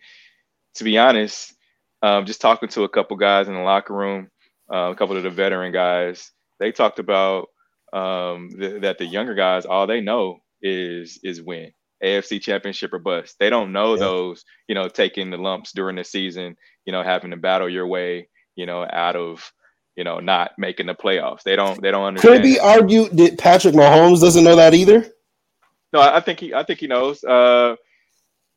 to 0.75 0.83
be 0.83 0.97
honest, 0.97 1.53
um, 2.01 2.25
just 2.25 2.41
talking 2.41 2.69
to 2.69 2.83
a 2.83 2.89
couple 2.89 3.15
guys 3.17 3.47
in 3.47 3.53
the 3.53 3.61
locker 3.61 3.93
room, 3.93 4.29
uh, 4.71 4.91
a 4.91 4.95
couple 4.95 5.17
of 5.17 5.23
the 5.23 5.29
veteran 5.29 5.71
guys, 5.71 6.31
they 6.59 6.71
talked 6.71 6.99
about 6.99 7.49
um, 7.93 8.49
th- 8.57 8.81
that 8.81 8.97
the 8.97 9.05
younger 9.05 9.35
guys, 9.35 9.65
all 9.65 9.87
they 9.87 10.01
know 10.01 10.39
is 10.61 11.19
is 11.23 11.41
win. 11.41 11.71
AFC 12.03 12.41
Championship 12.41 12.93
or 12.93 12.99
bust. 12.99 13.35
They 13.39 13.49
don't 13.49 13.71
know 13.71 13.93
yeah. 13.93 13.99
those, 13.99 14.43
you 14.67 14.73
know, 14.73 14.87
taking 14.87 15.29
the 15.29 15.37
lumps 15.37 15.71
during 15.71 15.95
the 15.97 16.03
season, 16.03 16.55
you 16.85 16.91
know, 16.91 17.03
having 17.03 17.29
to 17.31 17.37
battle 17.37 17.69
your 17.69 17.85
way, 17.85 18.27
you 18.55 18.65
know, 18.65 18.87
out 18.91 19.15
of, 19.15 19.51
you 19.95 20.03
know, 20.03 20.19
not 20.19 20.51
making 20.57 20.87
the 20.87 20.95
playoffs. 20.95 21.43
They 21.43 21.55
don't. 21.55 21.81
They 21.81 21.91
don't 21.91 22.05
understand. 22.05 22.37
Could 22.37 22.41
it 22.41 22.53
be 22.53 22.59
argued 22.59 23.17
that 23.17 23.37
Patrick 23.37 23.75
Mahomes 23.75 24.21
doesn't 24.21 24.43
know 24.43 24.55
that 24.55 24.73
either? 24.73 25.05
No, 25.93 25.99
I 25.99 26.21
think 26.21 26.39
he. 26.39 26.53
I 26.53 26.63
think 26.63 26.79
he 26.79 26.87
knows. 26.87 27.23
Uh, 27.23 27.75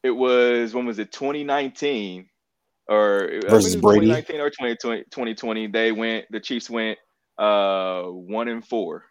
it 0.02 0.12
was 0.12 0.74
when 0.74 0.86
was 0.86 0.98
it 0.98 1.12
2019 1.12 2.28
or 2.88 3.40
versus 3.48 3.76
Brady? 3.76 4.06
2019 4.06 4.40
or 4.40 4.50
2020, 4.50 5.04
2020 5.04 5.66
they 5.68 5.92
went 5.92 6.26
the 6.30 6.40
Chiefs 6.40 6.68
went 6.68 6.98
uh 7.38 8.02
one 8.02 8.48
and 8.48 8.66
four. 8.66 9.04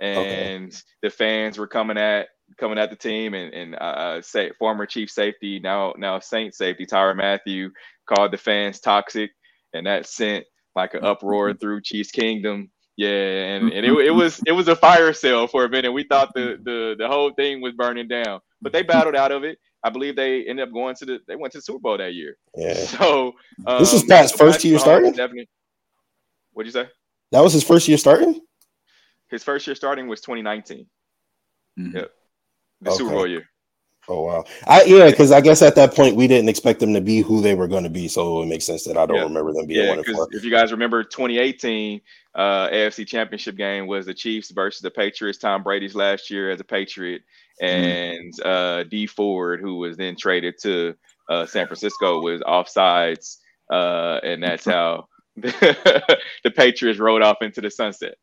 And 0.00 0.68
okay. 0.68 0.76
the 1.02 1.10
fans 1.10 1.58
were 1.58 1.68
coming 1.68 1.98
at 1.98 2.28
coming 2.58 2.78
at 2.78 2.90
the 2.90 2.96
team 2.96 3.34
and 3.34 3.54
and 3.54 3.74
uh 3.76 4.20
say 4.20 4.50
former 4.58 4.84
chief 4.84 5.10
safety 5.10 5.58
now 5.58 5.94
now 5.96 6.18
Saint 6.18 6.54
safety 6.54 6.86
Tyrann 6.86 7.16
Mathieu 7.16 7.70
called 8.06 8.32
the 8.32 8.38
fans 8.38 8.80
toxic. 8.80 9.30
And 9.74 9.86
that 9.86 10.06
sent 10.06 10.44
like 10.74 10.94
an 10.94 11.04
uproar 11.04 11.54
through 11.54 11.82
Chiefs 11.82 12.10
Kingdom. 12.10 12.70
Yeah, 12.96 13.08
and, 13.08 13.72
and 13.72 13.86
it, 13.86 13.92
it 14.06 14.10
was 14.10 14.40
it 14.46 14.52
was 14.52 14.68
a 14.68 14.76
fire 14.76 15.12
sale 15.14 15.46
for 15.46 15.64
a 15.64 15.68
minute. 15.68 15.92
We 15.92 16.04
thought 16.04 16.34
the, 16.34 16.58
the 16.62 16.94
the 16.98 17.08
whole 17.08 17.32
thing 17.32 17.62
was 17.62 17.72
burning 17.72 18.06
down, 18.06 18.40
but 18.60 18.72
they 18.72 18.82
battled 18.82 19.16
out 19.16 19.32
of 19.32 19.44
it. 19.44 19.58
I 19.84 19.90
believe 19.90 20.16
they 20.16 20.44
ended 20.44 20.68
up 20.68 20.72
going 20.72 20.94
to 20.96 21.04
the 21.04 21.20
they 21.26 21.36
went 21.36 21.52
to 21.52 21.58
the 21.58 21.62
Super 21.62 21.80
Bowl 21.80 21.98
that 21.98 22.14
year. 22.14 22.36
Yeah. 22.56 22.74
So 22.86 23.32
um, 23.66 23.78
this 23.78 23.92
is 23.92 24.04
Pat's 24.04 24.32
first 24.32 24.64
year 24.64 24.78
starting. 24.78 25.12
Definitely. 25.12 25.48
What'd 26.52 26.72
you 26.72 26.82
say? 26.82 26.88
That 27.30 27.40
was 27.40 27.52
his 27.52 27.64
first 27.64 27.88
year 27.88 27.98
starting. 27.98 28.40
His 29.28 29.42
first 29.42 29.66
year 29.66 29.74
starting 29.74 30.08
was 30.08 30.20
2019. 30.20 30.86
Mm-hmm. 31.78 31.96
Yep. 31.96 32.10
The 32.82 32.90
okay. 32.90 32.98
Super 32.98 33.10
Bowl 33.10 33.26
year. 33.26 33.48
Oh 34.08 34.22
wow! 34.22 34.44
I 34.66 34.82
yeah, 34.82 35.10
because 35.10 35.30
I 35.30 35.40
guess 35.40 35.62
at 35.62 35.76
that 35.76 35.94
point 35.94 36.16
we 36.16 36.26
didn't 36.26 36.48
expect 36.48 36.80
them 36.80 36.92
to 36.92 37.00
be 37.00 37.20
who 37.20 37.40
they 37.40 37.54
were 37.54 37.68
going 37.68 37.84
to 37.84 37.90
be, 37.90 38.08
so 38.08 38.42
it 38.42 38.46
makes 38.46 38.64
sense 38.64 38.82
that 38.84 38.96
I 38.96 39.06
don't 39.06 39.18
yeah. 39.18 39.22
remember 39.22 39.52
them 39.52 39.66
being 39.66 39.86
yeah, 39.86 39.94
because 39.94 40.26
if 40.32 40.42
you 40.42 40.50
guys 40.50 40.72
remember 40.72 41.04
2018 41.04 42.00
uh, 42.34 42.68
AFC 42.70 43.06
Championship 43.06 43.56
game 43.56 43.86
was 43.86 44.06
the 44.06 44.14
Chiefs 44.14 44.50
versus 44.50 44.80
the 44.80 44.90
Patriots. 44.90 45.38
Tom 45.38 45.62
Brady's 45.62 45.94
last 45.94 46.30
year 46.30 46.50
as 46.50 46.58
a 46.58 46.64
Patriot. 46.64 47.22
And 47.62 48.34
mm-hmm. 48.34 48.48
uh, 48.48 48.82
Dee 48.84 49.06
Ford, 49.06 49.60
who 49.60 49.76
was 49.76 49.96
then 49.96 50.16
traded 50.16 50.54
to 50.62 50.94
uh, 51.28 51.46
San 51.46 51.66
Francisco, 51.66 52.20
was 52.20 52.40
offsides, 52.42 53.38
uh, 53.70 54.20
and 54.22 54.42
that's 54.42 54.64
how 54.66 55.06
the, 55.36 56.18
the 56.44 56.50
Patriots 56.50 56.98
rode 56.98 57.22
off 57.22 57.38
into 57.40 57.60
the 57.60 57.70
sunset. 57.70 58.14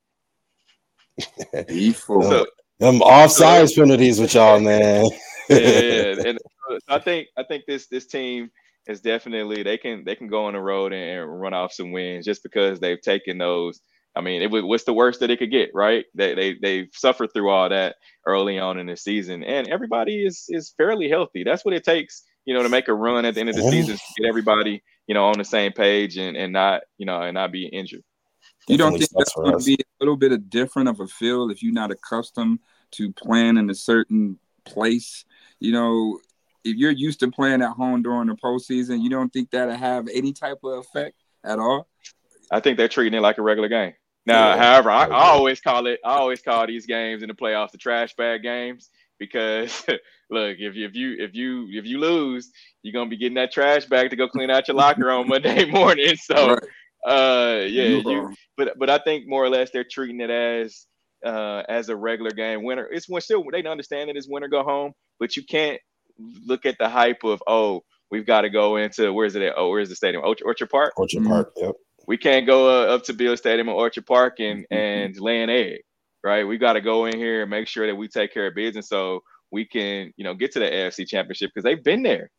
Dee 1.68 1.94
Ford. 1.94 2.26
So, 2.26 2.46
them 2.80 3.00
offsides 3.00 3.70
so, 3.72 3.82
penalties 3.82 4.20
with 4.20 4.34
y'all, 4.34 4.60
man 4.60 5.10
yeah, 5.50 6.16
and 6.26 6.40
I 6.88 7.00
think 7.00 7.28
I 7.38 7.44
think 7.44 7.66
this 7.66 7.88
this 7.88 8.06
team 8.06 8.52
is 8.88 9.02
definitely 9.02 9.64
they 9.64 9.78
can 9.78 10.04
they 10.04 10.16
can 10.16 10.28
go 10.28 10.46
on 10.46 10.54
the 10.54 10.60
road 10.60 10.94
and, 10.94 11.42
run 11.42 11.54
off 11.54 11.74
some 11.74 11.92
wins 11.92 12.26
just 12.26 12.44
because 12.44 12.80
they've 12.80 13.02
taken 13.02 13.38
those. 13.38 13.82
I 14.20 14.22
mean, 14.22 14.42
it 14.42 14.52
was 14.52 14.64
what's 14.64 14.84
the 14.84 14.94
worst 14.94 15.22
that 15.22 15.32
it 15.32 15.40
could 15.40 15.52
get, 15.52 15.72
right? 15.74 16.06
They 16.14 16.36
they 16.36 16.58
they've 16.62 16.90
suffered 16.94 17.34
through 17.34 17.50
all 17.50 17.70
that 17.70 17.96
early 18.26 18.60
on 18.60 18.78
in 18.78 18.88
the 18.88 18.98
season, 18.98 19.44
and 19.44 19.68
everybody 19.68 20.26
is 20.26 20.46
is 20.50 20.74
fairly 20.78 21.10
healthy. 21.10 21.44
That's 21.44 21.66
what 21.66 21.74
it 21.74 21.84
takes, 21.84 22.24
you 22.46 22.54
know, 22.54 22.62
to 22.62 22.70
make 22.70 22.88
a 22.88 22.94
run 22.94 23.26
at 23.26 23.34
the 23.34 23.40
end 23.40 23.50
of 23.50 23.56
the 23.56 23.64
season 23.64 23.98
to 23.98 24.04
get 24.18 24.28
everybody, 24.28 24.84
you 25.08 25.16
know, 25.16 25.26
on 25.26 25.38
the 25.38 25.46
same 25.46 25.72
page 25.72 26.18
and 26.18 26.38
and 26.38 26.54
not 26.54 26.82
you 26.98 27.06
know 27.06 27.22
and 27.22 27.34
not 27.34 27.52
be 27.52 27.66
injured. 27.66 28.04
You 28.68 28.78
don't 28.78 28.98
think 28.98 29.10
that's 29.18 29.34
going 29.34 29.58
to 29.58 29.66
be 29.66 29.74
a 29.74 30.04
little 30.04 30.18
bit 30.18 30.32
of 30.32 30.48
different 30.50 30.90
of 30.90 31.00
a 31.00 31.08
feel 31.08 31.50
if 31.50 31.64
you're 31.64 31.74
not 31.74 31.90
accustomed 31.90 32.60
to 32.92 33.12
playing 33.14 33.58
in 33.58 33.68
a 33.70 33.76
certain 33.76 34.38
place 34.66 35.26
you 35.60 35.74
know, 35.74 36.20
if 36.64 36.76
you're 36.76 36.92
used 36.92 37.20
to 37.20 37.32
playing 37.32 37.62
at 37.62 37.72
home 37.72 38.02
during 38.02 38.28
the 38.28 38.36
postseason, 38.36 39.02
you 39.02 39.10
don't 39.10 39.32
think 39.32 39.52
that'll 39.52 39.76
have 39.76 40.08
any 40.14 40.34
type 40.34 40.60
of 40.64 40.80
effect 40.80 41.16
at 41.44 41.60
all? 41.60 41.88
I 42.52 42.60
think 42.60 42.78
they're 42.78 42.88
treating 42.88 43.18
it 43.18 43.22
like 43.22 43.38
a 43.38 43.42
regular 43.42 43.70
game. 43.70 43.94
Now, 44.30 44.54
yeah, 44.54 44.58
however, 44.58 44.92
I, 44.92 45.06
I, 45.06 45.30
always 45.32 45.60
call 45.60 45.88
it, 45.88 46.00
I 46.06 46.18
always 46.18 46.42
call 46.42 46.68
these 46.68 46.86
games 46.86 47.24
in 47.24 47.30
the 47.30 47.34
playoffs 47.34 47.72
the 47.72 47.80
trash 47.80 48.14
bag 48.16 48.44
games 48.44 48.90
because 49.18 49.84
look, 50.30 50.58
if 50.60 50.76
you 50.76 50.86
if 50.86 50.96
you 50.96 51.16
if 51.18 51.34
you 51.34 51.68
if 51.72 51.86
you 51.86 52.00
lose, 52.00 52.52
you're 52.84 52.94
gonna 52.94 53.10
be 53.10 53.18
getting 53.18 53.36
that 53.36 53.52
trash 53.52 53.86
bag 53.86 54.12
to 54.12 54.16
go 54.16 54.28
clean 54.28 54.52
out 54.52 54.68
your 54.68 54.78
locker 54.78 55.10
on 55.10 55.28
Monday 55.28 55.66
morning. 55.72 56.16
So, 56.16 56.50
right. 56.50 56.64
uh, 57.08 57.66
yeah, 57.66 57.86
you, 57.86 58.36
but 58.56 58.78
but 58.78 58.90
I 58.92 59.00
think 59.00 59.28
more 59.28 59.44
or 59.44 59.50
less 59.50 59.72
they're 59.72 59.84
treating 59.84 60.22
it 60.22 60.30
as 60.30 60.86
uh, 61.26 61.64
as 61.68 61.90
a 61.90 61.96
regular 61.96 62.32
game. 62.32 62.64
Winner, 62.64 62.88
it's 62.92 63.10
when 63.10 63.22
still 63.22 63.44
they 63.52 63.64
don't 63.64 63.72
understand 63.72 64.10
that 64.10 64.16
it's 64.16 64.30
winner 64.30 64.48
go 64.48 64.64
home, 64.64 64.94
but 65.20 65.36
you 65.36 65.44
can't 65.44 65.82
look 66.46 66.68
at 66.68 66.76
the 66.78 66.88
hype 66.88 67.24
of 67.24 67.42
oh 67.48 67.82
we've 68.12 68.28
got 68.28 68.42
to 68.42 68.50
go 68.52 68.78
into 68.78 69.12
where's 69.12 69.36
it 69.36 69.42
at? 69.42 69.54
Oh, 69.58 69.70
where's 69.70 69.90
the 69.90 69.96
stadium? 69.96 70.24
Orchard 70.24 70.70
Park. 70.70 70.94
Orchard 70.98 71.22
mm-hmm. 71.22 71.30
Park. 71.30 71.54
Yep. 71.58 71.76
We 72.10 72.18
can't 72.18 72.48
go 72.48 72.68
uh, 72.68 72.96
up 72.96 73.04
to 73.04 73.14
Bill 73.14 73.38
Stadium 73.38 73.70
or 73.70 73.76
Orchard 73.76 74.08
Park 74.08 74.40
and 74.40 74.62
mm-hmm. 74.62 74.76
and 74.76 75.20
lay 75.20 75.44
an 75.44 75.52
egg, 75.52 75.82
right? 76.24 76.44
We 76.44 76.58
got 76.58 76.74
to 76.74 76.82
go 76.82 77.06
in 77.06 77.16
here 77.16 77.44
and 77.44 77.52
make 77.52 77.68
sure 77.68 77.86
that 77.86 77.96
we 77.96 78.08
take 78.08 78.34
care 78.34 78.48
of 78.48 78.56
business 78.56 78.90
so 78.90 79.20
we 79.52 79.64
can 79.64 80.12
you 80.18 80.24
know 80.24 80.34
get 80.34 80.52
to 80.54 80.60
the 80.60 80.66
AFC 80.66 81.08
Championship 81.08 81.52
because 81.54 81.64
they've 81.64 81.84
been 81.84 82.02
there. 82.02 82.32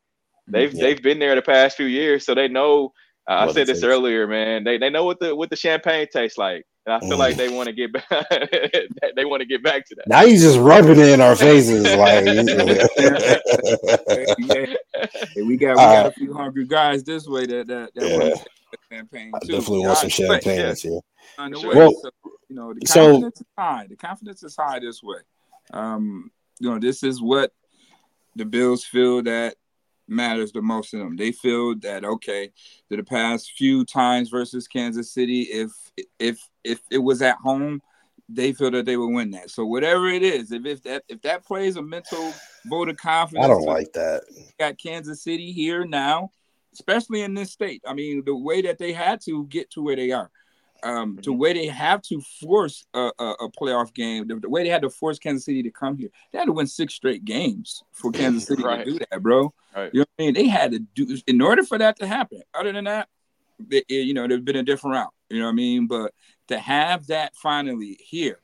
They've 0.49 0.75
yeah. 0.75 0.83
they've 0.83 1.01
been 1.01 1.21
there 1.21 1.37
the 1.37 1.43
past 1.43 1.77
few 1.77 1.87
years, 1.87 2.27
so 2.27 2.35
they 2.35 2.49
know. 2.49 2.93
Uh, 3.29 3.47
I 3.49 3.53
said 3.53 3.69
this 3.69 3.85
earlier, 3.85 4.27
man. 4.27 4.65
They 4.65 4.77
they 4.77 4.91
know 4.91 5.05
what 5.05 5.21
the 5.21 5.37
what 5.37 5.51
the 5.51 5.57
champagne 5.57 6.09
tastes 6.13 6.37
like. 6.37 6.65
And 6.87 6.95
I 6.95 7.01
feel 7.09 7.19
like 7.19 7.37
they 7.37 7.49
want 7.49 7.69
to 7.69 7.73
get 7.73 7.93
back. 7.93 8.05
they 9.15 9.25
want 9.25 9.41
to 9.41 9.47
get 9.47 9.63
back 9.63 9.87
to 9.87 9.95
that. 9.95 10.09
Now 10.09 10.23
you 10.23 10.37
just 10.37 10.59
rubbing 10.59 10.99
it 10.99 11.11
in 11.11 11.21
our 11.21 11.37
faces, 11.37 11.85
like. 11.95 12.25
hey, 15.37 15.43
we 15.43 15.57
got 15.57 15.71
we 15.71 15.77
got 15.77 16.07
a 16.07 16.11
few 16.11 16.35
hungry 16.35 16.67
guys 16.67 17.05
this 17.05 17.29
way 17.29 17.47
that 17.47 17.69
that, 17.69 17.95
that 17.95 18.37
yeah. 18.37 18.43
Want 18.71 18.81
champagne 18.93 19.33
too. 19.33 19.37
I 19.37 19.59
definitely 19.59 19.87
want 19.87 19.99
some 19.99 20.09
champagne 20.09 20.59
yeah. 20.59 20.75
here. 20.75 21.01
Well, 21.75 21.93
so, 21.93 22.11
you 22.49 22.57
know, 22.57 22.75
the 22.75 22.81
confidence 22.81 23.39
so, 23.39 23.43
is 23.43 23.47
high. 23.57 23.87
The 23.89 23.97
confidence 23.97 24.43
is 24.43 24.57
high 24.57 24.79
this 24.81 25.03
way. 25.03 25.19
Um, 25.73 26.31
you 26.59 26.71
know, 26.71 26.79
this 26.79 27.03
is 27.03 27.21
what 27.21 27.53
the 28.37 28.45
Bills 28.45 28.85
feel 28.85 29.23
that 29.23 29.57
matters 30.09 30.53
the 30.53 30.61
most 30.61 30.91
to 30.91 30.99
them. 30.99 31.17
They 31.17 31.33
feel 31.33 31.77
that 31.81 32.05
okay, 32.05 32.51
that 32.89 32.97
the 32.97 33.05
past 33.05 33.53
few 33.57 33.85
times 33.85 34.29
versus 34.29 34.67
Kansas 34.69 35.13
City, 35.13 35.43
if 35.43 35.71
if 36.19 36.39
if 36.65 36.81
it 36.91 36.99
was 36.99 37.23
at 37.23 37.37
home, 37.37 37.81
they 38.29 38.53
feel 38.53 38.71
that 38.73 38.87
they 38.87 38.97
would 38.97 39.13
win 39.13 39.31
that. 39.33 39.51
So 39.51 39.65
whatever 39.65 40.09
it 40.09 40.23
is, 40.23 40.53
if, 40.53 40.67
if 40.67 40.83
that 40.83 41.05
if 41.09 41.23
that 41.23 41.45
plays 41.45 41.77
a 41.77 41.83
mental 41.83 42.33
vote 42.67 42.89
of 42.89 42.97
confidence, 42.97 43.45
I 43.45 43.49
don't 43.49 43.65
like 43.65 43.93
that. 43.95 44.23
Got 44.59 44.79
Kansas 44.79 45.23
City 45.23 45.53
here 45.53 45.85
now, 45.85 46.33
especially 46.73 47.23
in 47.23 47.35
this 47.35 47.53
state. 47.53 47.83
I 47.87 47.95
mean, 47.95 48.23
the 48.25 48.37
way 48.37 48.63
that 48.63 48.79
they 48.79 48.93
had 48.93 49.21
to 49.23 49.47
get 49.47 49.71
to 49.73 49.83
where 49.83 49.97
they 49.97 50.11
are, 50.13 50.31
um, 50.83 51.19
the 51.23 51.33
way 51.33 51.53
they 51.53 51.67
have 51.67 52.03
to 52.03 52.21
force 52.41 52.87
a, 52.95 53.11
a, 53.19 53.25
a 53.25 53.51
playoff 53.51 53.93
game, 53.93 54.27
the, 54.29 54.37
the, 54.37 54.49
way 54.49 54.63
they 54.63 54.69
had 54.69 54.83
to 54.83 54.91
force 54.91 55.19
Kansas 55.19 55.45
City 55.45 55.63
to 55.63 55.71
come 55.71 55.97
here, 55.97 56.09
they 56.33 56.39
had 56.39 56.47
to 56.47 56.53
win 56.53 56.67
six 56.67 56.95
straight 56.95 57.25
games 57.25 57.83
for 57.93 58.11
Kansas 58.11 58.45
City 58.47 58.63
right. 58.63 58.85
to 58.85 58.93
do 58.93 58.99
that, 58.99 59.23
bro. 59.23 59.53
Right. 59.75 59.91
You 59.93 60.01
know 60.01 60.07
what 60.17 60.25
I 60.25 60.27
mean? 60.27 60.35
They 60.35 60.49
had 60.49 60.73
to 60.73 60.79
do 60.79 61.19
in 61.27 61.41
order 61.41 61.63
for 61.63 61.79
that 61.79 61.99
to 61.99 62.07
happen. 62.07 62.43
Other 62.55 62.73
than 62.73 62.85
that, 62.85 63.09
you 63.89 64.15
know, 64.15 64.27
there's 64.27 64.41
been 64.41 64.57
a 64.57 64.63
different 64.63 64.95
route. 64.95 65.13
You 65.29 65.41
know 65.41 65.47
what 65.47 65.53
I 65.53 65.55
mean? 65.55 65.87
But 65.87 66.13
to 66.49 66.59
have 66.59 67.07
that 67.09 67.35
finally 67.37 67.99
here, 68.01 68.41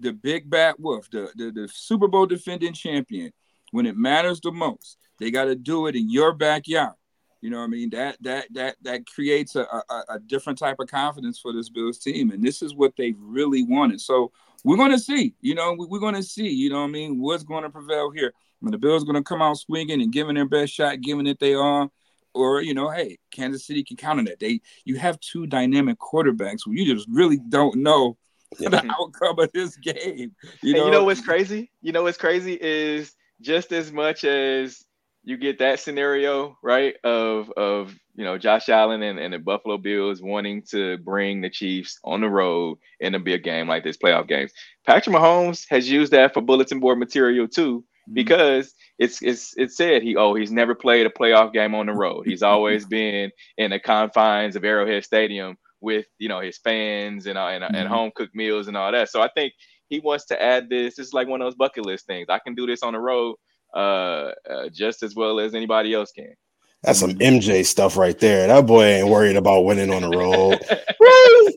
the 0.00 0.12
big 0.12 0.48
bad 0.48 0.76
wolf, 0.78 1.08
the, 1.10 1.30
the, 1.36 1.50
the 1.50 1.68
Super 1.72 2.08
Bowl 2.08 2.26
defending 2.26 2.72
champion, 2.72 3.32
when 3.70 3.86
it 3.86 3.96
matters 3.96 4.40
the 4.40 4.52
most, 4.52 4.98
they 5.18 5.30
got 5.30 5.44
to 5.44 5.54
do 5.54 5.86
it 5.86 5.96
in 5.96 6.10
your 6.10 6.32
backyard. 6.32 6.94
You 7.44 7.50
know 7.50 7.58
what 7.58 7.64
I 7.64 7.66
mean? 7.66 7.90
That 7.90 8.16
that 8.22 8.46
that 8.54 8.76
that 8.84 9.06
creates 9.06 9.54
a, 9.54 9.64
a, 9.64 10.02
a, 10.08 10.18
different 10.18 10.58
type 10.58 10.76
of 10.80 10.88
confidence 10.88 11.38
for 11.38 11.52
this 11.52 11.68
Bills 11.68 11.98
team, 11.98 12.30
and 12.30 12.42
this 12.42 12.62
is 12.62 12.74
what 12.74 12.96
they 12.96 13.12
really 13.18 13.62
wanted. 13.64 14.00
So 14.00 14.32
we're 14.64 14.78
going 14.78 14.92
to 14.92 14.98
see. 14.98 15.34
You 15.42 15.54
know, 15.54 15.76
we, 15.78 15.84
are 15.94 16.00
going 16.00 16.14
to 16.14 16.22
see. 16.22 16.48
You 16.48 16.70
know 16.70 16.80
what 16.80 16.88
I 16.88 16.92
mean? 16.92 17.20
What's 17.20 17.44
going 17.44 17.64
to 17.64 17.68
prevail 17.68 18.10
here? 18.10 18.32
When 18.60 18.72
the 18.72 18.78
Bills 18.78 19.04
going 19.04 19.16
to 19.16 19.22
come 19.22 19.42
out 19.42 19.58
swinging 19.58 20.00
and 20.00 20.10
giving 20.10 20.36
their 20.36 20.48
best 20.48 20.72
shot, 20.72 21.02
giving 21.02 21.26
it 21.26 21.38
they 21.38 21.52
are, 21.52 21.90
or 22.32 22.62
you 22.62 22.72
know, 22.72 22.88
hey, 22.88 23.18
Kansas 23.30 23.66
City 23.66 23.84
can 23.84 23.98
count 23.98 24.20
on 24.20 24.24
that. 24.24 24.40
They 24.40 24.62
you 24.86 24.96
have 24.96 25.20
two 25.20 25.46
dynamic 25.46 25.98
quarterbacks 25.98 26.66
where 26.66 26.76
you 26.76 26.94
just 26.94 27.06
really 27.10 27.40
don't 27.50 27.76
know 27.76 28.16
yeah. 28.58 28.70
the 28.70 28.90
outcome 28.98 29.38
of 29.38 29.52
this 29.52 29.76
game. 29.76 30.34
You 30.62 30.72
know? 30.72 30.86
you 30.86 30.90
know 30.90 31.04
what's 31.04 31.20
crazy? 31.20 31.70
You 31.82 31.92
know 31.92 32.04
what's 32.04 32.16
crazy 32.16 32.56
is 32.58 33.12
just 33.42 33.70
as 33.70 33.92
much 33.92 34.24
as 34.24 34.86
you 35.24 35.38
get 35.38 35.58
that 35.58 35.80
scenario 35.80 36.56
right 36.62 36.94
of 37.02 37.50
of 37.52 37.94
you 38.14 38.24
know 38.24 38.38
Josh 38.38 38.68
Allen 38.68 39.02
and, 39.02 39.18
and 39.18 39.32
the 39.32 39.38
Buffalo 39.38 39.78
Bills 39.78 40.22
wanting 40.22 40.62
to 40.70 40.98
bring 40.98 41.40
the 41.40 41.50
Chiefs 41.50 41.98
on 42.04 42.20
the 42.20 42.28
road 42.28 42.78
in 43.00 43.14
a 43.14 43.18
big 43.18 43.42
game 43.42 43.66
like 43.66 43.84
this 43.84 43.96
playoff 43.96 44.28
games. 44.28 44.52
Patrick 44.86 45.16
Mahomes 45.16 45.66
has 45.70 45.90
used 45.90 46.12
that 46.12 46.34
for 46.34 46.42
bulletin 46.42 46.78
board 46.78 46.98
material 46.98 47.48
too 47.48 47.80
mm-hmm. 47.80 48.14
because 48.14 48.74
it's 48.98 49.22
it's 49.22 49.56
it 49.56 49.72
said 49.72 50.02
he 50.02 50.14
oh 50.14 50.34
he's 50.34 50.52
never 50.52 50.74
played 50.74 51.06
a 51.06 51.10
playoff 51.10 51.52
game 51.52 51.74
on 51.74 51.86
the 51.86 51.94
road. 51.94 52.26
He's 52.26 52.42
always 52.52 52.84
been 52.84 53.30
in 53.56 53.70
the 53.70 53.80
confines 53.80 54.56
of 54.56 54.64
Arrowhead 54.64 55.04
Stadium 55.04 55.56
with 55.80 56.06
you 56.18 56.28
know 56.28 56.40
his 56.40 56.58
fans 56.58 57.26
and 57.26 57.38
uh, 57.38 57.46
and, 57.46 57.64
mm-hmm. 57.64 57.74
and 57.74 57.88
home 57.88 58.12
cooked 58.14 58.34
meals 58.34 58.68
and 58.68 58.76
all 58.76 58.92
that. 58.92 59.08
So 59.08 59.22
I 59.22 59.30
think 59.34 59.54
he 59.88 60.00
wants 60.00 60.26
to 60.26 60.42
add 60.42 60.68
this. 60.68 60.98
It's 60.98 61.14
like 61.14 61.28
one 61.28 61.40
of 61.40 61.46
those 61.46 61.56
bucket 61.56 61.86
list 61.86 62.06
things. 62.06 62.26
I 62.28 62.40
can 62.40 62.54
do 62.54 62.66
this 62.66 62.82
on 62.82 62.92
the 62.92 63.00
road 63.00 63.36
uh, 63.74 64.32
uh, 64.48 64.68
just 64.70 65.02
as 65.02 65.14
well 65.14 65.40
as 65.40 65.54
anybody 65.54 65.92
else 65.92 66.12
can. 66.12 66.34
That's 66.82 67.00
some 67.00 67.12
MJ 67.14 67.64
stuff 67.64 67.96
right 67.96 68.18
there. 68.18 68.46
That 68.46 68.66
boy 68.66 68.84
ain't 68.84 69.08
worried 69.08 69.36
about 69.36 69.64
winning 69.64 69.90
on 69.90 70.02
the 70.02 70.16
road. 70.16 70.58
right? 71.00 71.50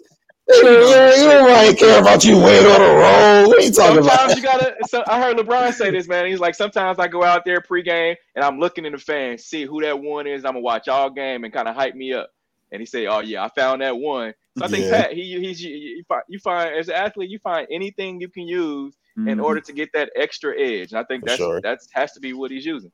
You 0.48 0.64
don't 0.64 1.46
really 1.46 1.76
care 1.76 2.00
about 2.00 2.24
you 2.24 2.38
winning 2.38 2.72
on 2.72 2.80
the 2.80 2.88
road. 2.88 3.48
What 3.48 3.58
are 3.58 3.62
you 3.62 3.72
talking 3.72 4.04
sometimes 4.04 4.32
about? 4.32 4.38
you 4.38 4.44
gotta. 4.44 4.76
So 4.88 5.04
I 5.06 5.22
heard 5.22 5.36
LeBron 5.36 5.74
say 5.74 5.92
this, 5.92 6.08
man. 6.08 6.26
He's 6.28 6.40
like, 6.40 6.56
sometimes 6.56 6.98
I 7.00 7.10
go 7.10 7.24
out 7.24 7.44
there 7.44 7.60
pregame 7.60 8.16
and 8.36 8.46
I'm 8.46 8.58
looking 8.58 8.86
in 8.86 8.94
the 8.94 8.98
fans, 8.98 9.44
see 9.44 9.66
who 9.66 9.82
that 9.82 10.00
one 10.00 10.26
is. 10.26 10.46
I'm 10.46 10.54
gonna 10.54 10.62
watch 10.62 10.88
all 10.88 11.10
game 11.10 11.44
and 11.44 11.54
kind 11.54 11.68
of 11.68 11.76
hype 11.76 11.96
me 11.96 12.14
up. 12.14 12.30
And 12.72 12.80
he 12.80 12.86
say, 12.86 13.08
"Oh 13.08 13.20
yeah, 13.20 13.44
I 13.44 13.50
found 13.50 13.82
that 13.82 13.98
one." 13.98 14.34
So 14.58 14.66
I 14.66 14.68
think 14.70 14.86
yeah. 14.86 15.04
Pat, 15.04 15.14
he 15.14 15.40
he's 15.40 15.62
you, 15.62 16.04
you 16.30 16.40
find 16.40 16.74
as 16.74 16.88
an 16.88 16.96
athlete, 16.96 17.30
you 17.30 17.40
find 17.40 17.68
anything 17.70 18.22
you 18.22 18.30
can 18.30 18.48
use 18.48 18.96
mm-hmm. 19.18 19.28
in 19.28 19.40
order 19.40 19.60
to 19.62 19.74
get 19.74 19.92
that 19.94 20.12
extra 20.16 20.60
edge. 20.60 20.92
And 20.92 21.00
I 21.00 21.04
think 21.04 21.26
that's 21.26 21.38
sure. 21.38 21.62
that's 21.62 21.88
has 21.92 22.12
to 22.14 22.20
be 22.20 22.34
what 22.34 22.52
he's 22.52 22.66
using. 22.66 22.92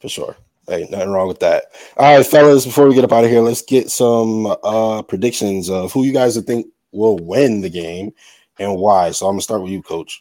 For 0.00 0.08
sure. 0.08 0.36
Hey, 0.68 0.86
nothing 0.90 1.10
wrong 1.10 1.26
with 1.26 1.40
that. 1.40 1.64
All 1.96 2.16
right, 2.16 2.26
fellas, 2.26 2.64
before 2.64 2.86
we 2.86 2.94
get 2.94 3.04
up 3.04 3.12
out 3.12 3.24
of 3.24 3.30
here, 3.30 3.40
let's 3.40 3.62
get 3.62 3.90
some 3.90 4.46
uh 4.46 5.02
predictions 5.02 5.70
of 5.70 5.92
who 5.92 6.04
you 6.04 6.12
guys 6.12 6.40
think 6.42 6.66
will 6.92 7.16
win 7.18 7.60
the 7.60 7.70
game 7.70 8.12
and 8.58 8.76
why. 8.76 9.10
So 9.10 9.26
I'm 9.26 9.32
gonna 9.32 9.42
start 9.42 9.62
with 9.62 9.72
you, 9.72 9.82
coach. 9.82 10.20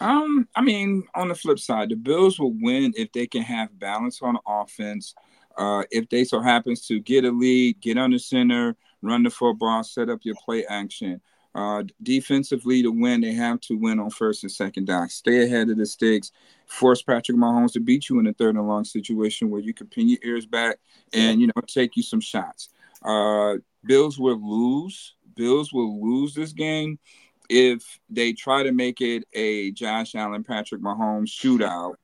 Um, 0.00 0.48
I 0.54 0.60
mean, 0.60 1.04
on 1.14 1.28
the 1.28 1.34
flip 1.34 1.58
side, 1.58 1.88
the 1.88 1.96
Bills 1.96 2.38
will 2.38 2.54
win 2.60 2.92
if 2.96 3.10
they 3.12 3.26
can 3.26 3.42
have 3.42 3.76
balance 3.78 4.22
on 4.22 4.38
offense. 4.46 5.14
Uh, 5.56 5.82
if 5.90 6.08
they 6.08 6.22
so 6.22 6.40
happens 6.40 6.86
to 6.86 7.00
get 7.00 7.24
a 7.24 7.30
lead, 7.30 7.80
get 7.80 7.98
under 7.98 8.18
center, 8.18 8.76
run 9.02 9.24
the 9.24 9.30
football, 9.30 9.82
set 9.82 10.08
up 10.08 10.20
your 10.22 10.36
play 10.44 10.64
action. 10.66 11.20
Uh, 11.54 11.82
defensively, 12.02 12.82
to 12.82 12.90
win, 12.90 13.20
they 13.20 13.32
have 13.32 13.60
to 13.60 13.76
win 13.76 13.98
on 13.98 14.10
first 14.10 14.42
and 14.42 14.52
second 14.52 14.86
down. 14.86 15.08
Stay 15.08 15.44
ahead 15.44 15.70
of 15.70 15.76
the 15.76 15.86
sticks. 15.86 16.30
Force 16.66 17.02
Patrick 17.02 17.36
Mahomes 17.36 17.72
to 17.72 17.80
beat 17.80 18.08
you 18.08 18.18
in 18.20 18.26
a 18.26 18.32
third 18.32 18.54
and 18.54 18.68
long 18.68 18.84
situation 18.84 19.50
where 19.50 19.60
you 19.60 19.72
can 19.72 19.86
pin 19.86 20.08
your 20.08 20.18
ears 20.22 20.46
back 20.46 20.78
and 21.12 21.40
you 21.40 21.46
know 21.46 21.62
take 21.66 21.96
you 21.96 22.02
some 22.02 22.20
shots. 22.20 22.68
Uh, 23.02 23.54
Bills 23.84 24.18
will 24.18 24.38
lose. 24.40 25.14
Bills 25.34 25.72
will 25.72 26.00
lose 26.00 26.34
this 26.34 26.52
game 26.52 26.98
if 27.48 27.98
they 28.10 28.32
try 28.32 28.62
to 28.62 28.72
make 28.72 29.00
it 29.00 29.24
a 29.32 29.70
Josh 29.72 30.14
Allen 30.14 30.44
Patrick 30.44 30.82
Mahomes 30.82 31.28
shootout 31.30 31.94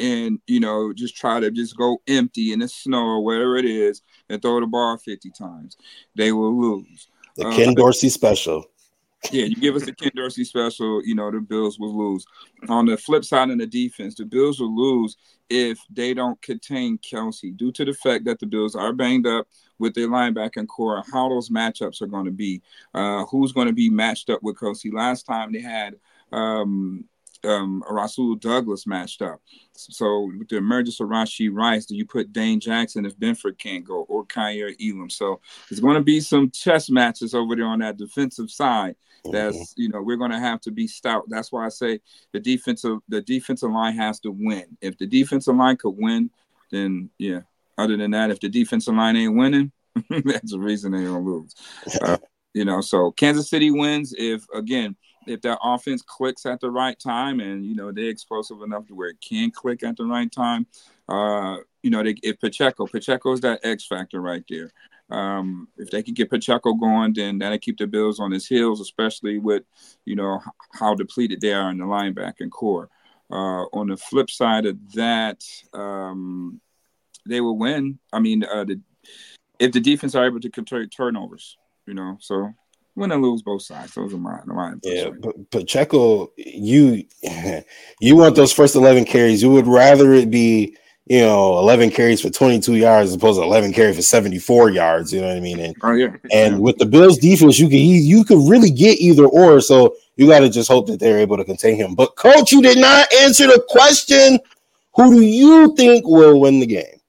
and 0.00 0.40
you 0.46 0.60
know 0.60 0.92
just 0.92 1.16
try 1.16 1.38
to 1.38 1.50
just 1.50 1.76
go 1.76 2.00
empty 2.08 2.52
in 2.52 2.58
the 2.58 2.68
snow 2.68 3.04
or 3.04 3.24
whatever 3.24 3.56
it 3.56 3.64
is 3.64 4.02
and 4.28 4.40
throw 4.40 4.58
the 4.60 4.66
ball 4.66 4.96
50 4.96 5.30
times 5.30 5.76
they 6.16 6.32
will 6.32 6.58
lose 6.58 7.08
the 7.36 7.44
ken 7.50 7.70
uh, 7.70 7.74
dorsey 7.74 8.08
special 8.08 8.64
yeah, 9.30 9.44
you 9.44 9.56
give 9.56 9.76
us 9.76 9.86
a 9.86 9.94
Ken 9.94 10.10
Dorsey 10.14 10.44
special, 10.44 11.02
you 11.04 11.14
know, 11.14 11.30
the 11.30 11.40
Bills 11.40 11.78
will 11.78 11.96
lose. 11.96 12.24
On 12.68 12.86
the 12.86 12.96
flip 12.96 13.24
side 13.24 13.50
in 13.50 13.58
the 13.58 13.66
defense, 13.66 14.14
the 14.14 14.24
Bills 14.24 14.60
will 14.60 14.74
lose 14.74 15.16
if 15.50 15.78
they 15.90 16.14
don't 16.14 16.40
contain 16.40 16.98
Kelce 16.98 17.56
due 17.56 17.72
to 17.72 17.84
the 17.84 17.92
fact 17.92 18.24
that 18.24 18.38
the 18.38 18.46
Bills 18.46 18.74
are 18.74 18.92
banged 18.92 19.26
up 19.26 19.46
with 19.78 19.94
their 19.94 20.08
linebacking 20.08 20.68
corps, 20.68 21.02
how 21.12 21.28
those 21.28 21.50
matchups 21.50 22.00
are 22.00 22.06
going 22.06 22.24
to 22.24 22.30
be, 22.30 22.62
uh, 22.94 23.24
who's 23.26 23.52
going 23.52 23.66
to 23.66 23.72
be 23.72 23.90
matched 23.90 24.30
up 24.30 24.42
with 24.42 24.56
Kelce. 24.56 24.92
Last 24.92 25.24
time 25.24 25.52
they 25.52 25.60
had 25.60 25.96
um, 26.32 27.04
um, 27.44 27.82
Rasul 27.88 28.36
Douglas 28.36 28.86
matched 28.86 29.22
up. 29.22 29.40
So 29.72 30.30
with 30.38 30.48
the 30.48 30.56
emergence 30.56 31.00
of 31.00 31.08
Rashee 31.08 31.52
Rice, 31.52 31.86
do 31.86 31.96
you 31.96 32.06
put 32.06 32.32
Dane 32.32 32.60
Jackson 32.60 33.06
if 33.06 33.18
Benford 33.18 33.58
can't 33.58 33.84
go 33.84 34.02
or 34.02 34.24
Kaiir 34.24 34.74
Elam? 34.80 35.10
So 35.10 35.40
there's 35.68 35.80
going 35.80 35.96
to 35.96 36.02
be 36.02 36.20
some 36.20 36.50
chess 36.50 36.90
matches 36.90 37.34
over 37.34 37.56
there 37.56 37.66
on 37.66 37.80
that 37.80 37.96
defensive 37.96 38.50
side. 38.50 38.96
That's 39.24 39.56
mm-hmm. 39.56 39.80
you 39.80 39.88
know 39.88 40.02
we're 40.02 40.16
going 40.16 40.30
to 40.30 40.38
have 40.38 40.60
to 40.62 40.70
be 40.70 40.86
stout. 40.86 41.24
That's 41.28 41.52
why 41.52 41.66
I 41.66 41.68
say 41.68 42.00
the 42.32 42.40
defensive 42.40 42.98
the 43.08 43.20
defensive 43.20 43.70
line 43.70 43.96
has 43.96 44.20
to 44.20 44.30
win. 44.30 44.76
If 44.80 44.98
the 44.98 45.06
defensive 45.06 45.56
line 45.56 45.76
could 45.76 45.96
win, 45.96 46.30
then 46.70 47.10
yeah. 47.18 47.40
Other 47.78 47.96
than 47.96 48.10
that, 48.10 48.30
if 48.30 48.40
the 48.40 48.48
defensive 48.48 48.94
line 48.94 49.16
ain't 49.16 49.36
winning, 49.36 49.72
that's 50.24 50.52
the 50.52 50.58
reason 50.58 50.92
they're 50.92 51.06
gonna 51.06 51.20
lose. 51.20 51.54
Uh, 52.02 52.18
you 52.54 52.64
know, 52.64 52.80
so 52.80 53.10
Kansas 53.12 53.48
City 53.48 53.70
wins 53.70 54.14
if 54.16 54.44
again 54.54 54.96
if 55.26 55.40
that 55.42 55.58
offense 55.62 56.02
clicks 56.02 56.46
at 56.46 56.60
the 56.60 56.70
right 56.70 56.98
time 56.98 57.40
and 57.40 57.64
you 57.64 57.74
know 57.74 57.92
they're 57.92 58.08
explosive 58.08 58.62
enough 58.62 58.86
to 58.86 58.94
where 58.94 59.10
it 59.10 59.20
can 59.20 59.50
click 59.50 59.82
at 59.82 59.96
the 59.96 60.04
right 60.04 60.30
time. 60.32 60.66
Uh, 61.08 61.56
you 61.82 61.90
know, 61.90 62.02
they, 62.02 62.14
if 62.22 62.38
Pacheco, 62.38 62.86
Pacheco 62.86 63.32
is 63.32 63.40
that 63.40 63.60
X 63.64 63.86
factor 63.86 64.20
right 64.20 64.44
there. 64.48 64.70
Um, 65.10 65.68
if 65.76 65.90
they 65.90 66.02
can 66.02 66.14
get 66.14 66.30
Pacheco 66.30 66.74
going, 66.74 67.14
then 67.14 67.38
that'll 67.38 67.58
keep 67.58 67.78
the 67.78 67.86
Bills 67.86 68.20
on 68.20 68.30
his 68.30 68.46
heels, 68.46 68.80
especially 68.80 69.38
with 69.38 69.64
you 70.04 70.16
know 70.16 70.40
how 70.72 70.94
depleted 70.94 71.40
they 71.40 71.52
are 71.52 71.70
in 71.70 71.78
the 71.78 71.84
linebacking 71.84 72.50
corps. 72.50 72.88
Uh, 73.30 73.64
on 73.72 73.88
the 73.88 73.96
flip 73.96 74.28
side 74.28 74.66
of 74.66 74.76
that, 74.92 75.44
um, 75.72 76.60
they 77.26 77.40
will 77.40 77.56
win. 77.56 77.98
I 78.12 78.18
mean, 78.18 78.44
uh, 78.44 78.64
the, 78.64 78.80
if 79.58 79.72
the 79.72 79.80
defense 79.80 80.14
are 80.14 80.26
able 80.26 80.40
to 80.40 80.50
control 80.50 80.84
turnovers, 80.86 81.56
you 81.86 81.94
know, 81.94 82.16
so 82.20 82.52
win 82.96 83.12
and 83.12 83.22
lose 83.22 83.42
both 83.42 83.62
sides. 83.62 83.94
Those 83.94 84.14
are 84.14 84.18
my 84.18 84.40
my 84.46 84.74
yeah. 84.82 85.10
But 85.10 85.50
Pacheco, 85.50 86.30
you 86.36 87.04
you 88.00 88.16
want 88.16 88.36
those 88.36 88.52
first 88.52 88.76
eleven 88.76 89.04
carries? 89.04 89.42
You 89.42 89.50
would 89.50 89.66
rather 89.66 90.12
it 90.12 90.30
be 90.30 90.76
you 91.06 91.20
know, 91.20 91.58
11 91.58 91.90
carries 91.90 92.20
for 92.20 92.30
22 92.30 92.76
yards 92.76 93.10
as 93.10 93.16
opposed 93.16 93.38
to 93.38 93.42
11 93.42 93.72
carries 93.72 93.96
for 93.96 94.02
74 94.02 94.70
yards. 94.70 95.12
You 95.12 95.20
know 95.20 95.28
what 95.28 95.36
I 95.36 95.40
mean? 95.40 95.58
And, 95.58 95.76
oh, 95.82 95.92
yeah. 95.92 96.16
And 96.32 96.54
yeah. 96.54 96.58
with 96.58 96.78
the 96.78 96.86
Bills 96.86 97.18
defense, 97.18 97.58
you 97.58 97.68
can 97.68 97.78
you 97.78 98.24
could 98.24 98.48
really 98.48 98.70
get 98.70 99.00
either 99.00 99.26
or. 99.26 99.60
So 99.60 99.96
you 100.16 100.28
got 100.28 100.40
to 100.40 100.50
just 100.50 100.68
hope 100.68 100.86
that 100.86 101.00
they're 101.00 101.18
able 101.18 101.36
to 101.36 101.44
contain 101.44 101.76
him. 101.76 101.94
But 101.94 102.16
coach, 102.16 102.52
you 102.52 102.62
did 102.62 102.78
not 102.78 103.12
answer 103.14 103.46
the 103.46 103.64
question. 103.68 104.38
Who 104.94 105.14
do 105.14 105.22
you 105.22 105.74
think 105.76 106.06
will 106.06 106.40
win 106.40 106.60
the 106.60 106.66
game? 106.66 107.00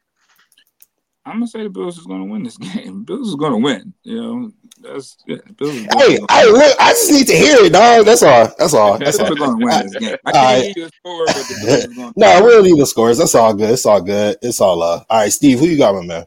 I'm 1.26 1.34
gonna 1.34 1.48
say 1.48 1.64
the 1.64 1.70
Bills 1.70 1.98
is 1.98 2.06
gonna 2.06 2.26
win 2.26 2.44
this 2.44 2.58
game. 2.74 3.04
Bills 3.04 3.30
is 3.30 3.36
gonna 3.36 3.58
win. 3.58 3.94
You 4.04 4.22
know, 4.22 4.52
That's 4.82 5.18
yeah, 5.28 5.38
Hey, 5.60 6.20
hey, 6.30 6.46
look, 6.46 6.76
I 6.80 6.92
just 6.92 7.12
need 7.12 7.28
to 7.28 7.36
hear 7.36 7.66
it, 7.66 7.74
dog. 7.74 8.06
That's 8.06 8.24
all. 8.24 8.52
That's 8.58 8.74
all. 8.74 8.98
That's 8.98 9.20
all. 9.20 9.36
Going 9.36 9.60
to 9.60 9.66
win 9.66 9.88
this 9.88 9.96
game. 9.96 10.18
I 10.26 10.32
All 10.32 10.34
can't 10.34 10.66
right. 10.66 10.76
you 10.76 10.86
a 10.86 10.90
score, 10.90 11.26
but 11.26 11.36
the 11.36 11.62
Bills 11.66 11.86
are 11.86 11.88
going. 11.88 12.14
No, 12.18 12.44
we 12.44 12.52
don't 12.52 12.64
need 12.64 12.80
the 12.80 12.86
scores. 12.86 13.18
That's 13.18 13.36
all 13.36 13.54
good. 13.54 13.72
It's 13.72 13.86
all 13.86 14.02
good. 14.02 14.38
It's 14.42 14.62
all 14.62 14.78
love. 14.78 15.06
All 15.10 15.20
right, 15.20 15.32
Steve, 15.32 15.60
who 15.60 15.66
you 15.66 15.78
got, 15.78 15.96
my 15.96 16.26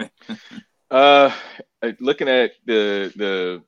man? 0.00 0.38
Uh, 0.90 1.32
looking 2.00 2.28
at 2.28 2.50
the 2.66 3.12
the 3.14 3.62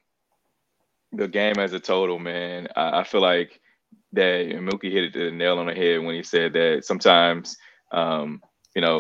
the 1.13 1.29
game 1.29 1.57
as 1.59 1.73
a 1.73 1.79
total, 1.79 2.19
man, 2.19 2.67
I, 2.75 3.01
I 3.01 3.05
feel 3.05 3.21
like 3.21 3.61
that 4.13 4.47
and 4.47 4.65
Muki 4.65 4.91
hit 4.91 5.05
it 5.05 5.13
the 5.13 5.31
nail 5.31 5.59
on 5.59 5.67
the 5.67 5.75
head 5.75 6.03
when 6.03 6.15
he 6.15 6.23
said 6.23 6.53
that 6.55 6.85
sometimes, 6.85 7.57
um, 7.93 8.43
you 8.75 8.83
know, 8.83 8.99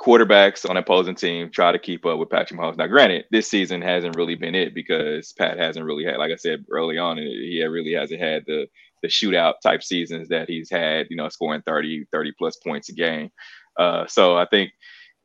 quarterbacks 0.00 0.68
on 0.68 0.76
opposing 0.76 1.14
team 1.14 1.50
try 1.50 1.72
to 1.72 1.78
keep 1.78 2.06
up 2.06 2.18
with 2.18 2.30
Patrick 2.30 2.58
Mahomes. 2.58 2.78
Now, 2.78 2.86
granted, 2.86 3.26
this 3.30 3.48
season 3.48 3.82
hasn't 3.82 4.16
really 4.16 4.34
been 4.34 4.54
it 4.54 4.74
because 4.74 5.32
Pat 5.32 5.58
hasn't 5.58 5.84
really 5.84 6.04
had, 6.04 6.16
like 6.16 6.32
I 6.32 6.36
said 6.36 6.64
early 6.70 6.96
on, 6.98 7.18
he 7.18 7.62
really 7.64 7.92
hasn't 7.92 8.20
had 8.20 8.44
the 8.46 8.66
the 9.02 9.08
shootout 9.08 9.54
type 9.62 9.82
seasons 9.82 10.28
that 10.28 10.48
he's 10.48 10.70
had, 10.70 11.06
you 11.08 11.16
know, 11.16 11.28
scoring 11.28 11.62
30, 11.66 12.04
30 12.12 12.32
plus 12.38 12.56
points 12.56 12.90
a 12.90 12.92
game. 12.92 13.30
Uh, 13.78 14.06
so 14.06 14.36
I 14.36 14.46
think 14.46 14.72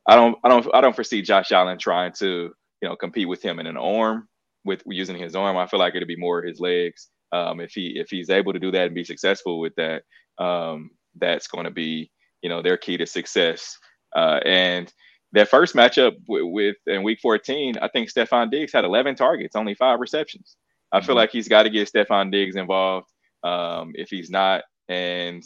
I 0.08 0.16
don't, 0.16 0.38
I 0.44 0.50
don't, 0.50 0.66
I 0.74 0.82
don't 0.82 0.96
foresee 0.96 1.22
Josh 1.22 1.52
Allen 1.52 1.78
trying 1.78 2.14
to, 2.20 2.52
you 2.82 2.90
know, 2.90 2.96
compete 2.96 3.28
with 3.28 3.42
him 3.42 3.60
in 3.60 3.68
an 3.68 3.78
arm 3.78 4.30
with 4.64 4.82
using 4.86 5.18
his 5.18 5.36
arm. 5.36 5.58
I 5.58 5.68
feel 5.68 5.80
like 5.80 5.96
it'll 5.96 6.08
be 6.08 6.16
more 6.16 6.44
his 6.44 6.60
legs. 6.60 7.10
Um, 7.32 7.60
if 7.60 7.72
he 7.72 7.94
if 8.00 8.10
he's 8.10 8.30
able 8.30 8.54
to 8.54 8.60
do 8.60 8.72
that 8.72 8.86
and 8.86 8.96
be 8.96 9.04
successful 9.04 9.60
with 9.60 9.74
that, 9.76 10.04
um, 10.38 10.92
that's 11.16 11.48
going 11.48 11.66
to 11.66 11.72
be, 11.72 12.12
you 12.42 12.50
know, 12.50 12.62
their 12.62 12.78
key 12.78 12.98
to 12.98 13.06
success. 13.06 13.78
Uh, 14.16 14.40
and 14.46 14.92
that 15.34 15.50
first 15.50 15.76
matchup 15.76 16.16
with, 16.28 16.44
with 16.46 16.76
in 16.88 17.04
Week 17.04 17.20
14, 17.22 17.76
I 17.82 17.90
think 17.90 18.10
Stefon 18.10 18.50
Diggs 18.50 18.72
had 18.72 18.86
11 18.86 19.16
targets, 19.16 19.56
only 19.56 19.76
five 19.76 20.00
receptions. 20.00 20.56
I 20.92 21.02
feel 21.02 21.16
like 21.16 21.32
he's 21.32 21.50
got 21.50 21.64
to 21.64 21.70
get 21.70 21.92
Stefon 21.92 22.32
Diggs 22.32 22.56
involved. 22.56 23.08
Um, 23.44 23.92
if 23.96 24.10
he's 24.10 24.30
not, 24.30 24.64
and 24.88 25.44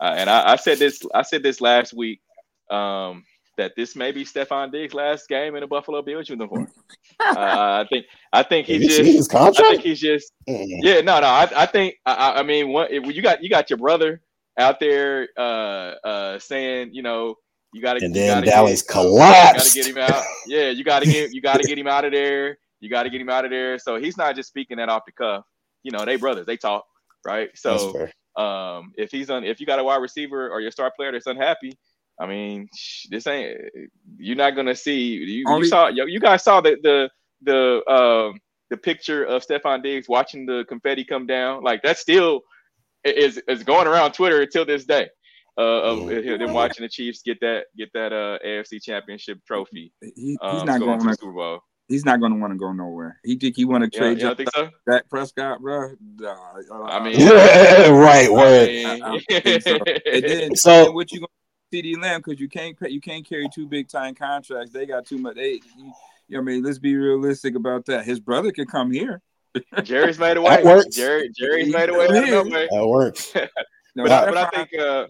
uh, 0.00 0.14
and 0.16 0.30
I, 0.30 0.52
I 0.52 0.56
said 0.56 0.78
this, 0.78 1.02
I 1.14 1.22
said 1.22 1.42
this 1.42 1.60
last 1.60 1.92
week 1.92 2.20
um, 2.70 3.24
that 3.58 3.72
this 3.76 3.96
may 3.96 4.12
be 4.12 4.24
Stefon 4.24 4.70
Diggs' 4.72 4.94
last 4.94 5.28
game 5.28 5.56
in 5.56 5.62
a 5.62 5.66
Buffalo 5.66 6.00
Bills 6.00 6.28
uniform. 6.28 6.68
uh, 7.26 7.34
I 7.36 7.86
think 7.90 8.06
I 8.32 8.42
think 8.44 8.68
Have 8.68 8.80
he 8.80 8.84
you 8.84 8.90
seen 8.90 9.04
his 9.06 9.16
just 9.28 9.34
I 9.34 9.44
think 9.46 9.56
contract? 9.56 9.82
he's 9.82 10.00
just 10.00 10.32
yeah 10.46 11.00
no 11.00 11.20
no 11.20 11.26
I, 11.26 11.48
I 11.54 11.66
think 11.66 11.96
I, 12.06 12.14
I- 12.14 12.38
I 12.40 12.42
mean 12.44 12.68
what 12.70 12.90
if 12.92 13.04
you 13.14 13.20
got 13.22 13.42
you 13.42 13.48
got 13.50 13.68
your 13.68 13.78
brother 13.78 14.20
out 14.58 14.78
there 14.80 15.28
uh 15.36 15.40
uh 16.04 16.38
saying 16.38 16.90
you 16.94 17.02
know 17.02 17.34
you 17.74 17.82
got 17.82 17.94
to 17.94 18.04
And 18.04 18.14
then 18.14 18.44
Dallas 18.44 18.82
collapsed. 18.82 19.74
You 19.74 19.82
got 19.82 19.88
to 19.88 19.94
get 19.94 20.08
him 20.08 20.16
out. 20.16 20.24
Yeah, 20.46 20.70
you 20.70 20.84
got 20.84 21.00
to 21.02 21.06
get 21.06 21.32
you 21.34 21.42
got 21.42 21.60
to 21.60 21.66
get 21.66 21.76
him 21.76 21.88
out 21.88 22.04
of 22.04 22.12
there. 22.12 22.56
You 22.78 22.88
got 22.88 23.02
to 23.02 23.10
get 23.10 23.20
him 23.20 23.28
out 23.28 23.44
of 23.44 23.50
there. 23.50 23.78
So 23.80 23.96
he's 23.96 24.16
not 24.16 24.36
just 24.36 24.48
speaking 24.48 24.76
that 24.76 24.88
off 24.88 25.02
the 25.06 25.12
cuff. 25.12 25.44
You 25.82 25.90
know, 25.90 26.04
they 26.04 26.16
brothers, 26.16 26.46
they 26.46 26.56
talk, 26.56 26.84
right? 27.26 27.50
So 27.56 28.08
um, 28.36 28.92
if 28.96 29.10
he's 29.10 29.28
on, 29.28 29.42
if 29.42 29.58
you 29.58 29.66
got 29.66 29.80
a 29.80 29.84
wide 29.84 29.96
receiver 29.96 30.48
or 30.50 30.60
your 30.60 30.70
star 30.70 30.92
player 30.94 31.10
that's 31.10 31.26
unhappy, 31.26 31.76
I 32.20 32.26
mean, 32.26 32.68
this 33.10 33.26
ain't. 33.26 33.58
You're 34.18 34.36
not 34.36 34.54
gonna 34.54 34.76
see. 34.76 35.00
You, 35.00 35.26
you 35.26 35.44
Only- 35.48 35.66
saw. 35.66 35.88
You 35.88 36.06
you 36.06 36.20
guys 36.20 36.44
saw 36.44 36.60
the 36.60 36.76
the 36.80 37.10
the 37.42 37.92
um 37.92 38.38
the 38.70 38.76
picture 38.76 39.24
of 39.24 39.44
Stefon 39.44 39.82
Diggs 39.82 40.08
watching 40.08 40.46
the 40.46 40.64
confetti 40.68 41.04
come 41.04 41.26
down. 41.26 41.64
Like 41.64 41.82
that 41.82 41.98
still 41.98 42.42
is 43.04 43.42
is 43.48 43.64
going 43.64 43.88
around 43.88 44.12
Twitter 44.12 44.42
until 44.42 44.64
this 44.64 44.84
day. 44.84 45.08
Uh, 45.56 45.62
of 45.62 45.98
Mhm. 46.00 46.38
them 46.40 46.52
watching 46.52 46.82
the 46.82 46.88
Chiefs 46.88 47.22
get 47.22 47.38
that 47.40 47.66
get 47.76 47.92
that 47.94 48.12
uh 48.12 48.38
AFC 48.44 48.80
Championship 48.82 49.38
trophy. 49.46 49.92
He, 50.00 50.12
he's 50.16 50.38
Um, 50.42 50.66
not 50.66 50.80
going 50.80 50.80
going 50.80 50.98
to 50.98 51.04
the 51.04 51.10
to. 51.10 51.20
Super 51.20 51.32
Bowl. 51.32 51.60
He's 51.86 52.04
not 52.04 52.18
going 52.18 52.32
to 52.32 52.38
want 52.40 52.52
to 52.52 52.58
go 52.58 52.72
nowhere. 52.72 53.20
He 53.24 53.36
think 53.36 53.54
he 53.56 53.64
want 53.66 53.84
to 53.84 53.90
trade 53.90 54.16
you 54.18 54.24
don't 54.24 54.36
think 54.36 54.48
so? 54.54 54.70
Dak 54.90 55.08
Prescott, 55.10 55.60
bro. 55.60 55.94
Nah, 56.18 56.34
I 56.86 57.04
mean- 57.04 57.18
right, 57.28 58.32
word. 58.32 58.68
I- 58.68 59.20
I 59.30 59.58
so. 59.60 59.78
And 60.06 60.24
then, 60.24 60.56
So- 60.56 60.84
then 60.86 60.94
what 60.94 61.12
you 61.12 61.20
going 61.20 61.28
to 61.72 61.82
CeeDee 61.82 62.02
Lamb 62.02 62.20
because 62.24 62.40
you 62.40 62.48
can't 62.48 62.78
pay- 62.78 62.90
you 62.90 63.00
can't 63.00 63.24
carry 63.28 63.46
two 63.54 63.66
big 63.68 63.88
time 63.88 64.14
contracts. 64.14 64.72
They 64.72 64.86
got 64.86 65.04
too 65.06 65.18
much. 65.18 65.36
They, 65.36 65.52
you, 65.52 65.60
you 65.76 65.84
know, 65.84 65.92
what 66.30 66.38
I 66.38 66.40
mean, 66.42 66.62
let's 66.64 66.78
be 66.78 66.96
realistic 66.96 67.54
about 67.54 67.84
that. 67.86 68.04
His 68.06 68.18
brother 68.18 68.50
could 68.50 68.68
come 68.68 68.90
here. 68.90 69.20
Jerry's 69.84 70.18
made 70.18 70.36
a 70.36 70.42
That 70.42 70.64
works. 70.64 70.96
Jerry 70.96 71.30
Jerry's 71.38 71.72
made 71.72 71.90
a 71.90 71.92
way. 71.94 72.06
out 72.06 72.16
of 72.16 72.28
no 72.28 72.42
way. 72.44 72.68
That 72.72 72.86
works. 72.88 73.32
No, 73.96 74.02
but, 74.04 74.10
I, 74.10 74.24
but 74.24 74.36
I 74.36 74.48
think, 74.50 74.74
uh, 74.74 75.06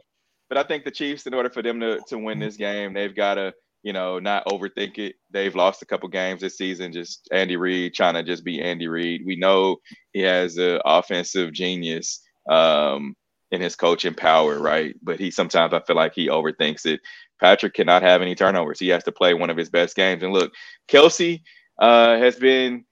but 0.55 0.65
I 0.65 0.69
think 0.69 0.85
the 0.85 0.91
Chiefs, 0.93 1.27
in 1.27 1.35
order 1.35 1.51
for 1.51 1.63
them 1.63 1.81
to 1.81 1.99
to 2.07 2.17
win 2.17 2.39
this 2.39 2.57
game, 2.57 2.95
they've 2.95 3.15
got 3.15 3.35
to, 3.35 3.53
you 3.83 3.93
know, 3.93 4.21
not 4.21 4.47
overthink 4.47 4.99
it. 4.99 5.17
They've 5.33 5.55
lost 5.55 5.83
a 5.83 5.87
couple 5.87 6.09
games 6.09 6.41
this 6.41 6.57
season. 6.57 6.93
Just 6.93 7.29
Andy 7.33 7.57
Reid 7.57 7.93
trying 7.93 8.15
to 8.15 8.23
just 8.23 8.45
be 8.45 8.63
Andy 8.63 8.87
Reid. 8.87 9.23
We 9.27 9.35
know 9.35 9.79
he 10.13 10.21
has 10.21 10.57
an 10.59 10.81
offensive 10.85 11.53
genius 11.53 12.21
um, 12.49 13.17
in 13.51 13.61
his 13.61 13.75
coaching 13.75 14.15
power, 14.15 14.61
right? 14.61 14.95
But 15.03 15.19
he 15.19 15.33
sometimes 15.33 15.75
I 15.75 15.81
feel 15.81 15.97
like 15.97 16.13
he 16.15 16.29
overthinks 16.29 16.87
it. 16.87 17.01
Patrick 17.41 17.75
cannot 17.75 18.03
have 18.03 18.23
any 18.23 18.37
turnovers. 18.37 18.79
He 18.79 18.89
has 18.91 19.03
to 19.05 19.13
play 19.13 19.35
one 19.35 19.51
of 19.51 19.57
his 19.57 19.71
best 19.71 19.97
games. 19.97 20.23
And 20.23 20.33
look, 20.33 20.53
Kelce 20.89 21.43
uh, 21.81 22.17
has 22.17 22.37
been 22.37 22.85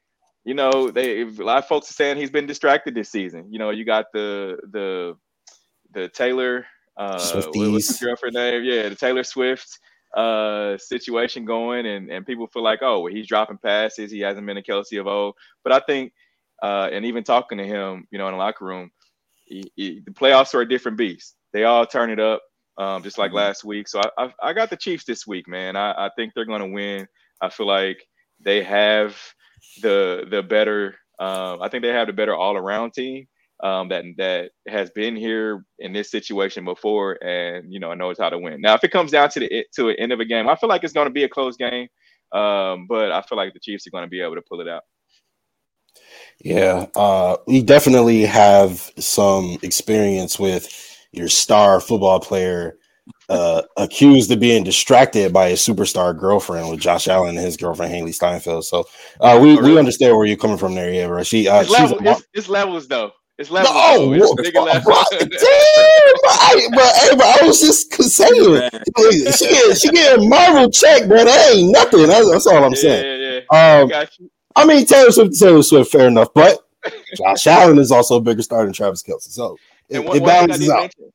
you 0.45 0.55
know, 0.55 0.91
they 0.91 1.21
a 1.23 1.27
lot 1.27 1.59
of 1.59 1.69
folks 1.69 1.89
are 1.91 1.95
saying 1.95 2.17
he's 2.17 2.33
been 2.33 2.47
distracted 2.47 2.97
this 2.97 3.13
season. 3.13 3.47
You 3.53 3.61
know, 3.61 3.71
you 3.71 3.85
got 3.85 4.07
the 4.13 4.59
the 4.73 5.15
the 5.93 6.09
Taylor 6.09 6.67
uh 6.99 7.49
what's 7.71 7.89
Swifties. 7.89 7.89
his 7.89 7.99
girlfriend 7.99 8.35
name? 8.35 8.65
Yeah, 8.65 8.91
the 8.91 8.97
Taylor 8.97 9.25
Swift 9.25 9.81
uh 10.17 10.79
situation 10.79 11.45
going 11.47 11.87
and 11.87 12.11
and 12.11 12.27
people 12.27 12.49
feel 12.49 12.65
like, 12.65 12.81
oh, 12.83 13.01
well, 13.03 13.15
he's 13.15 13.29
dropping 13.29 13.59
passes, 13.59 14.13
he 14.13 14.21
hasn't 14.21 14.47
been 14.47 14.59
a 14.59 14.63
Kelce 14.63 15.01
of 15.01 15.09
old. 15.09 15.37
But 15.65 15.75
I 15.75 15.81
think 15.81 16.13
uh 16.63 16.91
and 16.93 17.07
even 17.07 17.25
talking 17.25 17.59
to 17.59 17.67
him, 17.67 18.07
you 18.13 18.19
know, 18.19 18.29
in 18.29 18.35
the 18.35 18.39
locker 18.39 18.67
room, 18.67 18.91
he, 19.45 19.73
he, 19.77 20.01
the 20.05 20.13
playoffs 20.13 20.55
are 20.55 20.63
a 20.63 20.69
different 20.69 20.99
beast. 20.99 21.37
They 21.53 21.65
all 21.65 21.87
turn 21.87 22.11
it 22.11 22.21
up, 22.21 22.43
um, 22.79 23.03
just 23.05 23.19
like 23.19 23.33
Mhm. 23.33 23.37
last 23.37 23.65
week. 23.65 23.89
So 23.89 24.01
I, 24.01 24.25
I 24.27 24.35
I 24.43 24.53
got 24.55 24.71
the 24.71 24.79
Chiefs 24.79 25.05
this 25.05 25.27
week, 25.27 25.49
man. 25.49 25.77
I, 25.77 25.93
I 26.07 26.11
think 26.17 26.35
they're 26.35 26.47
gonna 26.47 26.69
win. 26.69 27.07
I 27.43 27.51
feel 27.51 27.67
like 27.69 28.07
they 28.41 28.63
have 28.65 29.17
the 29.83 30.27
the 30.31 30.43
better. 30.43 30.97
Um, 31.21 31.63
I 31.63 31.69
think 31.69 31.83
they 31.83 31.91
have 31.91 32.09
the 32.09 32.13
better 32.15 32.35
all 32.37 32.57
around 32.57 32.95
team 32.95 33.27
um, 33.63 33.89
that 33.89 34.05
that 34.19 34.51
has 34.69 34.91
been 34.91 35.15
here 35.15 35.65
in 35.79 35.93
this 35.93 36.11
situation 36.11 36.65
before, 36.65 37.23
and 37.25 37.73
you 37.73 37.79
know 37.79 37.95
knows 37.95 38.19
how 38.19 38.29
to 38.29 38.39
win. 38.39 38.61
Now, 38.61 38.75
if 38.75 38.85
it 38.85 38.91
comes 38.91 39.13
down 39.13 39.31
to 39.31 39.41
the 39.41 39.67
to 39.75 39.89
the 39.89 40.01
end 40.01 40.13
of 40.13 40.21
a 40.21 40.25
game, 40.25 40.49
I 40.49 40.57
feel 40.57 40.69
like 40.69 40.85
it's 40.85 40.93
going 40.93 41.07
to 41.07 41.13
be 41.13 41.25
a 41.25 41.29
close 41.29 41.57
game, 41.57 41.89
um, 42.33 42.87
but 42.89 43.13
I 43.13 43.23
feel 43.23 43.39
like 43.39 43.55
the 43.55 43.61
Chiefs 43.61 43.87
are 43.87 43.91
going 43.91 44.05
to 44.05 44.11
be 44.11 44.21
able 44.21 44.35
to 44.35 44.43
pull 44.49 44.61
it 44.61 44.69
out. 44.69 44.83
Yeah, 46.41 46.87
uh, 46.97 47.37
we 47.47 47.63
definitely 47.63 48.23
have 48.23 48.91
some 48.99 49.59
experience 49.63 50.39
with 50.39 50.69
your 51.13 51.29
star 51.29 51.81
football 51.81 52.19
player 52.19 52.79
uh, 53.29 53.63
accused 53.77 54.33
of 54.33 54.41
being 54.41 54.65
distracted 54.65 55.33
by 55.33 55.51
his 55.51 55.61
superstar 55.61 56.19
girlfriend 56.19 56.69
with 56.69 56.81
Josh 56.81 57.07
Allen 57.07 57.37
and 57.37 57.47
his 57.47 57.57
girlfriend 57.57 57.93
Hailee 57.93 58.15
Steinfeld. 58.15 58.65
So 58.65 58.87
uh, 59.21 59.39
we, 59.41 59.57
we 59.57 59.79
understand 59.79 60.17
where 60.17 60.27
you're 60.27 60.37
coming 60.37 60.59
from 60.59 60.75
there. 60.75 60.93
Yeah, 60.93 61.07
bro. 61.07 61.23
She 61.23 61.47
uh, 61.47 61.61
It's, 61.61 61.71
level, 61.71 61.99
it's, 62.01 62.23
it's 62.35 62.49
levels 62.49 62.89
though. 62.89 63.13
It's 63.39 63.51
levels. 63.51 63.75
no, 63.75 64.07
though. 64.07 64.13
It's 64.13 64.29
whoa, 64.29 64.35
bigger 64.35 64.53
bro, 64.53 64.65
levels. 64.65 64.85
bro, 64.85 65.03
damn, 65.19 65.29
bro, 65.29 66.31
I, 66.31 66.69
bro, 66.73 66.85
hey, 66.85 67.17
bro, 67.17 67.27
I 67.27 67.39
was 67.47 67.61
just 67.61 67.93
saying, 67.95 68.71
she 69.33 69.49
get 69.49 69.79
she 69.79 69.91
get 69.91 70.19
a 70.19 70.23
Marvel 70.23 70.71
check, 70.71 71.09
bro. 71.09 71.25
That 71.25 71.53
ain't 71.55 71.73
nothing. 71.73 72.07
That's, 72.07 72.31
that's 72.31 72.47
all 72.47 72.63
I'm 72.63 72.73
yeah, 72.73 72.79
saying. 72.79 73.21
yeah, 73.21 73.41
yeah. 73.51 73.81
Um, 73.81 73.89
Got 73.89 74.19
you. 74.19 74.31
I 74.55 74.67
mean, 74.67 74.85
Taylor 74.85 75.11
Swift, 75.11 75.39
Taylor 75.39 75.63
Swift, 75.63 75.91
fair 75.91 76.09
enough, 76.09 76.29
but 76.35 76.61
Josh 77.17 77.47
Allen 77.47 77.79
is 77.79 77.91
also 77.91 78.17
a 78.17 78.21
bigger 78.21 78.43
star 78.43 78.65
than 78.65 78.73
Travis 78.73 79.03
Kelce, 79.03 79.31
so 79.31 79.57
it, 79.89 79.99
one, 79.99 80.17
it 80.17 80.21
thing 80.21 80.23
I 80.23 80.27
balances 80.27 80.59
didn't 80.61 80.73
out. 80.73 80.81
mention, 80.81 81.13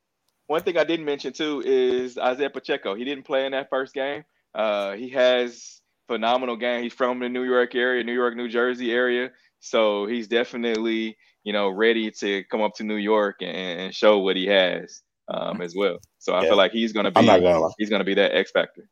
one 0.48 0.62
thing 0.62 0.76
I 0.76 0.84
didn't 0.84 1.06
mention 1.06 1.32
too 1.32 1.62
is 1.64 2.18
Isaiah 2.18 2.50
Pacheco. 2.50 2.94
He 2.94 3.04
didn't 3.04 3.24
play 3.24 3.46
in 3.46 3.52
that 3.52 3.68
first 3.70 3.94
game. 3.94 4.24
Uh, 4.54 4.92
he 4.94 5.08
has 5.10 5.80
phenomenal 6.08 6.56
game. 6.56 6.82
He's 6.82 6.94
from 6.94 7.20
the 7.20 7.28
New 7.28 7.44
York 7.44 7.74
area, 7.74 8.02
New 8.02 8.14
York, 8.14 8.34
New 8.34 8.48
Jersey 8.48 8.92
area, 8.92 9.30
so 9.60 10.06
he's 10.06 10.28
definitely 10.28 11.16
you 11.44 11.52
know 11.52 11.68
ready 11.68 12.10
to 12.10 12.44
come 12.44 12.60
up 12.62 12.74
to 12.76 12.84
New 12.84 12.96
York 12.96 13.36
and, 13.40 13.80
and 13.80 13.94
show 13.94 14.18
what 14.18 14.36
he 14.36 14.46
has 14.46 15.02
um, 15.28 15.60
as 15.60 15.74
well. 15.76 15.98
So 16.18 16.34
I 16.34 16.42
Yeah. 16.42 16.48
feel 16.48 16.56
like 16.56 16.72
he's 16.72 16.92
gonna 16.92 17.10
be 17.10 17.20
gonna 17.26 17.68
he's 17.78 17.90
gonna 17.90 18.04
be 18.04 18.14
that 18.14 18.34
X 18.34 18.50
factor. 18.50 18.88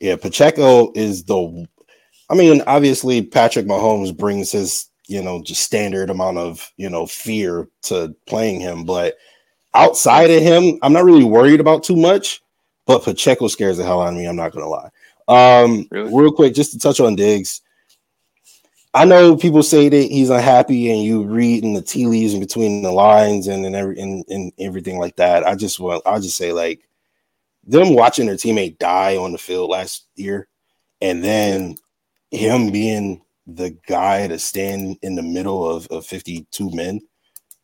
Yeah, 0.00 0.16
Pacheco 0.16 0.92
is 0.94 1.24
the. 1.24 1.66
I 2.28 2.34
mean, 2.34 2.62
obviously, 2.66 3.22
Patrick 3.22 3.66
Mahomes 3.66 4.14
brings 4.16 4.50
his, 4.50 4.90
you 5.06 5.22
know, 5.22 5.42
just 5.42 5.62
standard 5.62 6.10
amount 6.10 6.38
of, 6.38 6.72
you 6.76 6.90
know, 6.90 7.06
fear 7.06 7.68
to 7.82 8.14
playing 8.26 8.60
him. 8.60 8.84
But 8.84 9.14
outside 9.74 10.30
of 10.30 10.42
him, 10.42 10.78
I'm 10.82 10.92
not 10.92 11.04
really 11.04 11.24
worried 11.24 11.60
about 11.60 11.84
too 11.84 11.96
much. 11.96 12.42
But 12.84 13.04
Pacheco 13.04 13.48
scares 13.48 13.78
the 13.78 13.84
hell 13.84 14.02
out 14.02 14.08
of 14.08 14.14
me. 14.14 14.26
I'm 14.26 14.36
not 14.36 14.52
gonna 14.52 14.68
lie. 14.68 14.90
Um, 15.28 15.86
Really? 15.90 16.12
real 16.12 16.32
quick, 16.32 16.54
just 16.54 16.72
to 16.72 16.78
touch 16.78 17.00
on 17.00 17.16
Diggs. 17.16 17.62
I 18.96 19.04
know 19.04 19.36
people 19.36 19.62
say 19.62 19.90
that 19.90 20.10
he's 20.10 20.30
unhappy, 20.30 20.90
and 20.90 21.02
you 21.02 21.22
read 21.22 21.64
in 21.64 21.74
the 21.74 21.82
tea 21.82 22.06
leaves 22.06 22.32
and 22.32 22.40
between 22.40 22.80
the 22.80 22.90
lines 22.90 23.46
and 23.46 23.66
and 23.66 23.76
every 23.76 24.00
and, 24.00 24.24
and 24.30 24.50
everything 24.58 24.98
like 24.98 25.16
that. 25.16 25.46
I 25.46 25.54
just 25.54 25.78
want, 25.78 26.02
I'll 26.06 26.18
just 26.18 26.38
say 26.38 26.50
like 26.50 26.88
them 27.66 27.94
watching 27.94 28.24
their 28.24 28.36
teammate 28.36 28.78
die 28.78 29.18
on 29.18 29.32
the 29.32 29.38
field 29.38 29.68
last 29.68 30.06
year, 30.14 30.48
and 31.02 31.22
then 31.22 31.76
him 32.30 32.70
being 32.70 33.20
the 33.46 33.76
guy 33.86 34.28
to 34.28 34.38
stand 34.38 34.96
in 35.02 35.14
the 35.14 35.22
middle 35.22 35.70
of, 35.70 35.86
of 35.88 36.06
52 36.06 36.70
men 36.70 36.98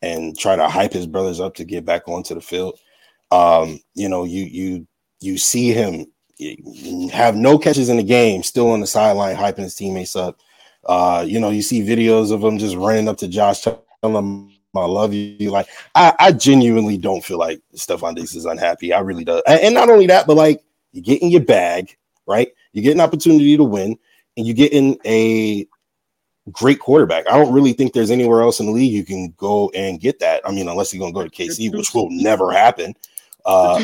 and 0.03 0.37
try 0.37 0.55
to 0.55 0.69
hype 0.69 0.93
his 0.93 1.07
brothers 1.07 1.39
up 1.39 1.55
to 1.55 1.63
get 1.63 1.83
back 1.83 2.07
onto 2.07 2.35
the 2.35 2.41
field. 2.41 2.77
Um, 3.31 3.79
you 3.95 4.07
know, 4.07 4.23
you 4.23 4.43
you 4.43 4.87
you 5.19 5.39
see 5.39 5.71
him 5.71 6.05
have 7.11 7.35
no 7.35 7.57
catches 7.57 7.89
in 7.89 7.97
the 7.97 8.03
game, 8.03 8.43
still 8.43 8.69
on 8.69 8.81
the 8.81 8.87
sideline 8.87 9.35
hyping 9.35 9.63
his 9.63 9.73
teammates 9.73 10.15
up. 10.15 10.37
Uh, 10.85 11.23
you 11.25 11.39
know, 11.39 11.49
you 11.49 11.61
see 11.61 11.81
videos 11.81 12.31
of 12.31 12.43
him 12.43 12.57
just 12.57 12.75
running 12.75 13.07
up 13.07 13.17
to 13.17 13.27
Josh, 13.27 13.61
telling 13.61 13.83
him 14.01 14.51
I 14.75 14.85
love 14.85 15.13
you. 15.13 15.51
Like, 15.51 15.67
I, 15.95 16.13
I 16.19 16.31
genuinely 16.31 16.97
don't 16.97 17.23
feel 17.23 17.37
like 17.37 17.61
Stefon 17.75 18.15
Diggs 18.15 18.35
is 18.35 18.45
unhappy. 18.45 18.91
I 18.91 18.99
really 18.99 19.23
do. 19.23 19.41
And, 19.47 19.59
and 19.61 19.75
not 19.75 19.89
only 19.89 20.07
that, 20.07 20.27
but 20.27 20.35
like 20.35 20.63
you 20.91 21.01
get 21.01 21.21
in 21.21 21.29
your 21.29 21.41
bag, 21.41 21.95
right? 22.25 22.49
You 22.71 22.81
get 22.81 22.95
an 22.95 23.01
opportunity 23.01 23.55
to 23.55 23.63
win, 23.63 23.97
and 24.35 24.47
you 24.47 24.53
get 24.53 24.73
in 24.73 24.97
a 25.05 25.67
great 26.51 26.79
quarterback. 26.79 27.27
I 27.29 27.37
don't 27.37 27.53
really 27.53 27.73
think 27.73 27.93
there's 27.93 28.11
anywhere 28.11 28.41
else 28.41 28.59
in 28.59 28.65
the 28.65 28.71
league 28.71 28.91
you 28.91 29.05
can 29.05 29.33
go 29.37 29.69
and 29.75 29.99
get 29.99 30.19
that. 30.19 30.41
I 30.45 30.51
mean, 30.51 30.67
unless 30.67 30.93
you're 30.93 30.99
gonna 30.99 31.13
go 31.13 31.23
to 31.23 31.29
KC, 31.29 31.71
which 31.75 31.93
will 31.93 32.09
never 32.09 32.51
happen. 32.51 32.95
Uh, 33.45 33.79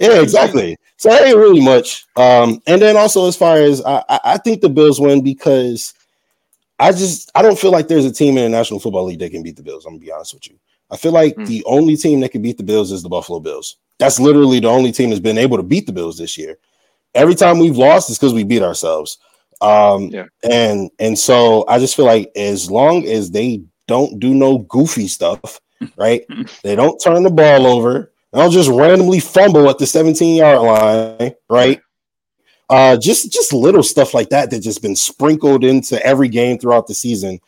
yeah, 0.00 0.20
exactly. 0.20 0.76
So 0.96 1.08
that 1.10 1.26
ain't 1.26 1.36
really 1.36 1.60
much. 1.60 2.06
Um, 2.16 2.60
and 2.66 2.82
then 2.82 2.96
also 2.96 3.28
as 3.28 3.36
far 3.36 3.56
as 3.56 3.84
I, 3.84 4.02
I 4.08 4.38
think 4.38 4.60
the 4.60 4.68
Bills 4.68 5.00
win 5.00 5.22
because 5.22 5.94
I 6.78 6.92
just 6.92 7.30
I 7.34 7.42
don't 7.42 7.58
feel 7.58 7.70
like 7.70 7.88
there's 7.88 8.04
a 8.04 8.12
team 8.12 8.36
in 8.36 8.44
the 8.44 8.56
National 8.56 8.80
Football 8.80 9.04
League 9.04 9.18
that 9.20 9.30
can 9.30 9.42
beat 9.42 9.56
the 9.56 9.62
Bills. 9.62 9.84
I'm 9.84 9.94
gonna 9.94 10.04
be 10.04 10.12
honest 10.12 10.34
with 10.34 10.48
you. 10.48 10.58
I 10.90 10.96
feel 10.96 11.12
like 11.12 11.34
mm. 11.36 11.46
the 11.46 11.64
only 11.66 11.96
team 11.96 12.20
that 12.20 12.30
can 12.30 12.42
beat 12.42 12.56
the 12.56 12.62
Bills 12.62 12.92
is 12.92 13.02
the 13.02 13.08
Buffalo 13.08 13.40
Bills. 13.40 13.76
That's 13.98 14.20
literally 14.20 14.60
the 14.60 14.68
only 14.68 14.92
team 14.92 15.10
that's 15.10 15.20
been 15.20 15.38
able 15.38 15.56
to 15.56 15.62
beat 15.62 15.86
the 15.86 15.92
Bills 15.92 16.18
this 16.18 16.38
year. 16.38 16.58
Every 17.14 17.34
time 17.34 17.58
we've 17.58 17.76
lost, 17.76 18.08
it's 18.08 18.18
because 18.18 18.32
we 18.32 18.44
beat 18.44 18.62
ourselves. 18.62 19.18
Um, 19.60 20.04
yeah. 20.08 20.26
and 20.48 20.90
and 21.00 21.18
so 21.18 21.64
I 21.66 21.80
just 21.80 21.96
feel 21.96 22.04
like 22.04 22.30
as 22.36 22.70
long 22.70 23.04
as 23.06 23.30
they 23.30 23.62
don't 23.88 24.20
do 24.20 24.32
no 24.32 24.58
goofy 24.58 25.08
stuff, 25.08 25.60
right? 25.96 26.24
they 26.62 26.76
don't 26.76 26.98
turn 26.98 27.24
the 27.24 27.30
ball 27.30 27.66
over, 27.66 28.12
they 28.32 28.40
don't 28.40 28.50
just 28.50 28.68
randomly 28.68 29.20
fumble 29.20 29.68
at 29.70 29.78
the 29.78 29.86
17 29.86 30.36
yard 30.36 30.60
line, 30.60 31.34
right? 31.48 31.80
Uh, 32.70 32.96
just 32.96 33.32
just 33.32 33.52
little 33.52 33.82
stuff 33.82 34.12
like 34.12 34.28
that 34.28 34.50
that 34.50 34.60
just 34.60 34.82
been 34.82 34.96
sprinkled 34.96 35.64
into 35.64 36.04
every 36.04 36.28
game 36.28 36.58
throughout 36.58 36.86
the 36.86 36.94
season. 36.94 37.40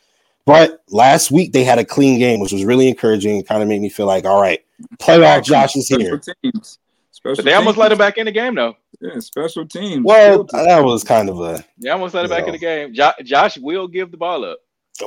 But 0.45 0.81
last 0.89 1.29
week 1.29 1.53
they 1.53 1.63
had 1.63 1.77
a 1.77 1.85
clean 1.85 2.17
game, 2.17 2.39
which 2.39 2.51
was 2.51 2.65
really 2.65 2.87
encouraging. 2.87 3.43
Kind 3.43 3.61
of 3.61 3.69
made 3.69 3.81
me 3.81 3.89
feel 3.89 4.07
like, 4.07 4.25
all 4.25 4.41
right, 4.41 4.59
playoff 4.97 5.43
Josh 5.43 5.75
is 5.75 5.87
here. 5.87 6.19
Teams. 6.41 6.79
Special 7.11 7.35
but 7.35 7.45
they 7.45 7.53
almost 7.53 7.77
let 7.77 7.91
him 7.91 7.99
back 7.99 8.17
in 8.17 8.25
the 8.25 8.31
game, 8.31 8.55
though. 8.55 8.75
Yeah, 8.99 9.19
special 9.19 9.67
teams. 9.67 10.03
Well, 10.03 10.45
that 10.45 10.83
was 10.83 11.03
kind 11.03 11.29
of 11.29 11.39
a. 11.39 11.63
They 11.77 11.89
almost 11.89 12.15
let 12.15 12.25
him 12.25 12.31
back 12.31 12.47
in 12.47 12.53
the 12.53 12.57
game. 12.57 12.95
Jo- 12.95 13.11
Josh 13.23 13.59
will 13.59 13.87
give 13.87 14.09
the 14.09 14.17
ball 14.17 14.43
up. 14.43 14.57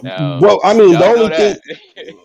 Now, 0.02 0.40
well, 0.40 0.60
I 0.64 0.74
mean, 0.74 0.92
the 0.92 1.04
only 1.04 1.34
thing, 1.34 1.56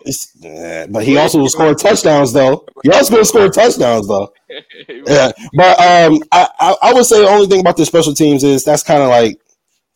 is, 0.06 0.32
yeah, 0.40 0.86
but 0.88 1.04
he 1.04 1.16
also 1.16 1.38
will 1.38 1.48
score 1.48 1.74
touchdowns, 1.74 2.32
though. 2.32 2.66
He 2.82 2.90
also 2.90 3.16
will 3.16 3.24
score 3.24 3.48
touchdowns, 3.48 4.08
though. 4.08 4.32
yeah, 4.88 5.32
but 5.54 5.78
um, 5.80 6.22
I, 6.32 6.48
I, 6.58 6.76
I 6.82 6.92
would 6.92 7.06
say 7.06 7.20
the 7.20 7.28
only 7.28 7.46
thing 7.46 7.60
about 7.60 7.76
the 7.76 7.86
special 7.86 8.14
teams 8.14 8.44
is 8.44 8.64
that's 8.64 8.82
kind 8.82 9.02
of 9.02 9.08
like 9.08 9.40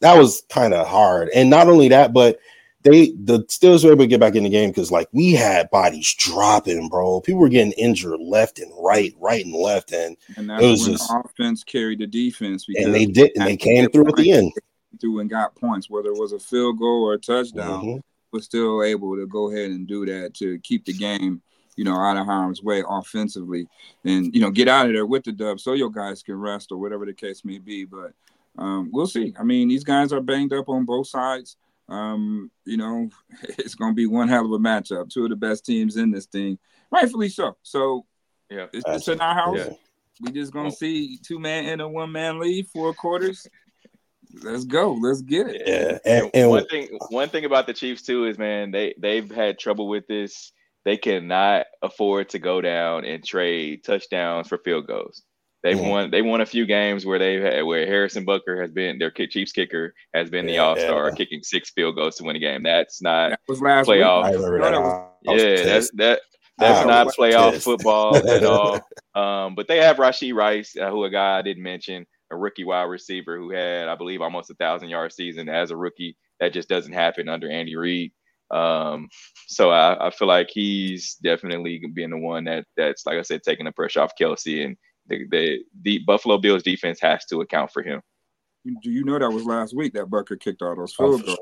that 0.01 0.17
was 0.17 0.43
kind 0.49 0.75
of 0.75 0.87
hard, 0.87 1.31
and 1.35 1.51
not 1.51 1.69
only 1.69 1.89
that, 1.89 2.13
but 2.13 2.39
they 2.85 3.13
the 3.13 3.41
Steelers 3.45 3.83
were 3.83 3.93
able 3.93 4.05
to 4.05 4.07
get 4.07 4.21
back 4.21 4.37
in 4.37 4.45
the 4.45 4.51
game 4.51 4.71
because 4.71 4.93
like 4.93 5.09
we 5.13 5.33
had 5.33 5.71
bodies 5.71 6.15
dropping, 6.15 6.89
bro. 6.89 7.21
People 7.23 7.41
were 7.41 7.49
getting 7.49 7.73
injured 7.73 8.21
left 8.21 8.59
and 8.59 8.71
right, 8.79 9.15
right 9.19 9.45
and 9.45 9.55
left, 9.55 9.93
and, 9.93 10.17
and 10.37 10.51
it 10.51 10.71
was 10.71 10.85
just 10.85 11.11
offense 11.11 11.65
carried 11.65 11.99
the 11.99 12.07
defense. 12.07 12.67
And 12.77 12.95
they 12.95 13.07
did, 13.07 13.33
and 13.37 13.47
they 13.47 13.57
came 13.57 13.91
through 13.91 14.09
at 14.09 14.17
the 14.17 14.31
end. 14.31 14.53
Through 15.01 15.21
and 15.21 15.31
got 15.31 15.55
points, 15.55 15.91
whether 15.91 16.09
it 16.09 16.19
was 16.19 16.33
a 16.33 16.39
field 16.39 16.79
goal 16.79 17.05
or 17.05 17.15
a 17.15 17.19
touchdown, 17.19 17.85
mm-hmm. 17.85 17.99
was 18.33 18.45
still 18.45 18.83
able 18.83 19.17
to 19.17 19.27
go 19.27 19.51
ahead 19.51 19.71
and 19.71 19.87
do 19.87 20.07
that 20.07 20.35
to 20.35 20.59
keep 20.61 20.85
the 20.85 20.93
game, 20.93 21.43
you 21.77 21.85
know, 21.85 21.97
out 21.97 22.17
of 22.17 22.27
harm's 22.27 22.63
way 22.63 22.83
offensively, 22.89 23.67
and 24.05 24.35
you 24.35 24.41
know, 24.41 24.51
get 24.51 24.69
out 24.69 24.87
of 24.87 24.93
there 24.93 25.07
with 25.07 25.25
the 25.25 25.33
dub 25.33 25.61
so 25.61 25.73
your 25.73 25.91
guys 25.91 26.23
can 26.23 26.37
rest 26.37 26.73
or 26.73 26.79
whatever 26.79 27.07
the 27.07 27.15
case 27.15 27.45
may 27.45 27.59
be. 27.59 27.85
But 27.85 28.13
um, 28.59 28.91
we'll 28.93 29.07
see. 29.07 29.35
I 29.39 29.43
mean, 29.43 29.69
these 29.69 29.85
guys 29.85 30.13
are 30.13 30.21
banged 30.21 30.53
up 30.53 30.69
on 30.69 30.85
both 30.85 31.09
sides 31.09 31.57
um, 31.89 32.51
you 32.65 32.77
know, 32.77 33.09
it's 33.43 33.75
going 33.75 33.93
to 33.93 33.97
be 33.97 34.07
one 34.07 34.29
hell 34.29 34.45
of 34.45 34.53
a 34.53 34.59
matchup. 34.59 35.11
Two 35.11 35.25
of 35.25 35.31
the 35.31 35.37
best 35.37 35.65
teams 35.65 35.97
in 35.97 36.11
this 36.11 36.27
thing, 36.27 36.59
rightfully 36.91 37.29
so. 37.29 37.57
So, 37.63 38.07
yeah, 38.51 38.67
it's 38.73 38.85
just 38.85 39.09
in 39.09 39.21
our 39.21 39.35
house. 39.35 39.59
Yeah. 39.59 39.75
We 40.21 40.31
just 40.31 40.53
gonna 40.53 40.71
see 40.71 41.19
two 41.19 41.41
man 41.41 41.65
and 41.65 41.81
a 41.81 41.89
one 41.89 42.13
man 42.13 42.39
lead, 42.39 42.69
four 42.69 42.95
quarters. 42.95 43.49
Let's 44.43 44.65
go. 44.65 44.93
Let's 44.93 45.23
get 45.23 45.47
it. 45.49 45.63
Yeah. 45.67 45.99
And, 46.05 46.31
and 46.35 46.51
one 46.51 46.67
thing, 46.67 46.99
one 47.09 47.29
thing 47.29 47.45
about 47.45 47.67
the 47.67 47.75
Chiefs 47.75 48.03
too 48.03 48.27
is, 48.27 48.39
man, 48.39 48.71
they 48.71 48.95
they've 48.99 49.31
had 49.31 49.59
trouble 49.59 49.89
with 49.89 50.07
this. 50.07 50.53
They 50.85 50.97
cannot 50.99 51.67
afford 51.83 52.29
to 52.31 52.39
go 52.39 52.61
down 52.61 53.05
and 53.05 53.25
trade 53.25 53.85
touchdowns 53.85 54.49
for 54.49 54.59
field 54.59 54.87
goals. 54.87 55.23
They've 55.65 55.79
mm-hmm. 55.79 55.89
won. 55.89 56.11
They 56.11 56.21
won 56.21 56.43
a 56.43 56.47
few 56.47 56.67
games 56.67 57.07
where 57.07 57.19
they've 57.19 57.43
had 57.43 57.63
where 57.63 57.87
Harrison 57.87 58.27
Butker 58.27 58.61
has 58.61 58.71
been 58.71 58.99
their 58.99 59.11
Chiefs 59.11 59.51
kicker 59.51 59.95
has 60.13 60.29
been 60.29 60.45
the 60.45 60.59
All 60.59 60.77
Star, 60.77 61.09
yeah. 61.09 61.15
kicking 61.15 61.43
six 61.43 61.71
field 61.71 61.97
goals 61.97 62.17
to 62.17 62.25
win 62.25 62.37
a 62.37 62.39
game. 62.39 62.63
That's 62.63 63.01
not 63.01 63.31
that 63.31 63.41
was 63.49 63.63
last 63.63 63.89
playoff. 63.89 64.29
Week. 64.29 65.41
yeah, 65.41 65.65
that's 65.65 65.91
that. 65.93 66.21
That's 66.59 66.87
not 66.87 67.09
playoff 67.09 67.53
pissed. 67.53 67.65
football 67.65 68.17
at 68.17 68.45
all. 68.45 68.81
Um, 69.15 69.55
but 69.55 69.69
they 69.69 69.77
have 69.77 69.99
Rashee 69.99 70.35
Rice, 70.35 70.77
uh, 70.77 70.91
who 70.91 71.05
a 71.05 71.11
guy 71.11 71.39
I 71.39 71.43
didn't 71.43 71.63
mention, 71.63 72.05
a 72.31 72.37
rookie 72.37 72.65
wide 72.65 72.85
receiver 72.85 73.37
who 73.37 73.51
had, 73.51 73.89
I 73.89 73.95
believe, 73.95 74.21
almost 74.21 74.51
a 74.51 74.55
thousand 74.55 74.89
yard 74.89 75.13
season 75.13 75.49
as 75.49 75.71
a 75.71 75.77
rookie. 75.77 76.17
That 76.41 76.53
just 76.53 76.69
doesn't 76.69 76.93
happen 76.93 77.29
under 77.29 77.51
Andy 77.51 77.77
Reid. 77.77 78.13
Um, 78.51 79.09
so 79.47 79.71
I, 79.71 80.09
I, 80.09 80.11
feel 80.11 80.29
like 80.29 80.49
he's 80.51 81.15
definitely 81.17 81.83
being 81.93 82.11
the 82.11 82.19
one 82.19 82.45
that 82.45 82.67
that's 82.77 83.07
like 83.07 83.19
I 83.19 83.23
said, 83.23 83.43
taking 83.43 83.65
the 83.65 83.73
pressure 83.73 84.01
off 84.01 84.13
Kelce, 84.21 84.67
and 84.67 84.77
the, 85.07 85.27
the, 85.31 85.59
the 85.83 85.99
Buffalo 86.07 86.39
Bills 86.39 86.63
defense 86.63 87.01
has 87.01 87.25
to 87.27 87.41
account 87.41 87.73
for 87.73 87.83
him. 87.83 88.03
Do 88.83 88.91
you 88.91 89.05
know 89.05 89.19
that 89.19 89.31
was 89.31 89.45
last 89.45 89.75
week 89.75 89.95
that 89.95 90.07
Butker 90.07 90.39
kicked 90.39 90.63
all 90.63 90.77
those 90.77 90.95
field 90.95 91.23
oh, 91.23 91.27
goals? 91.27 91.39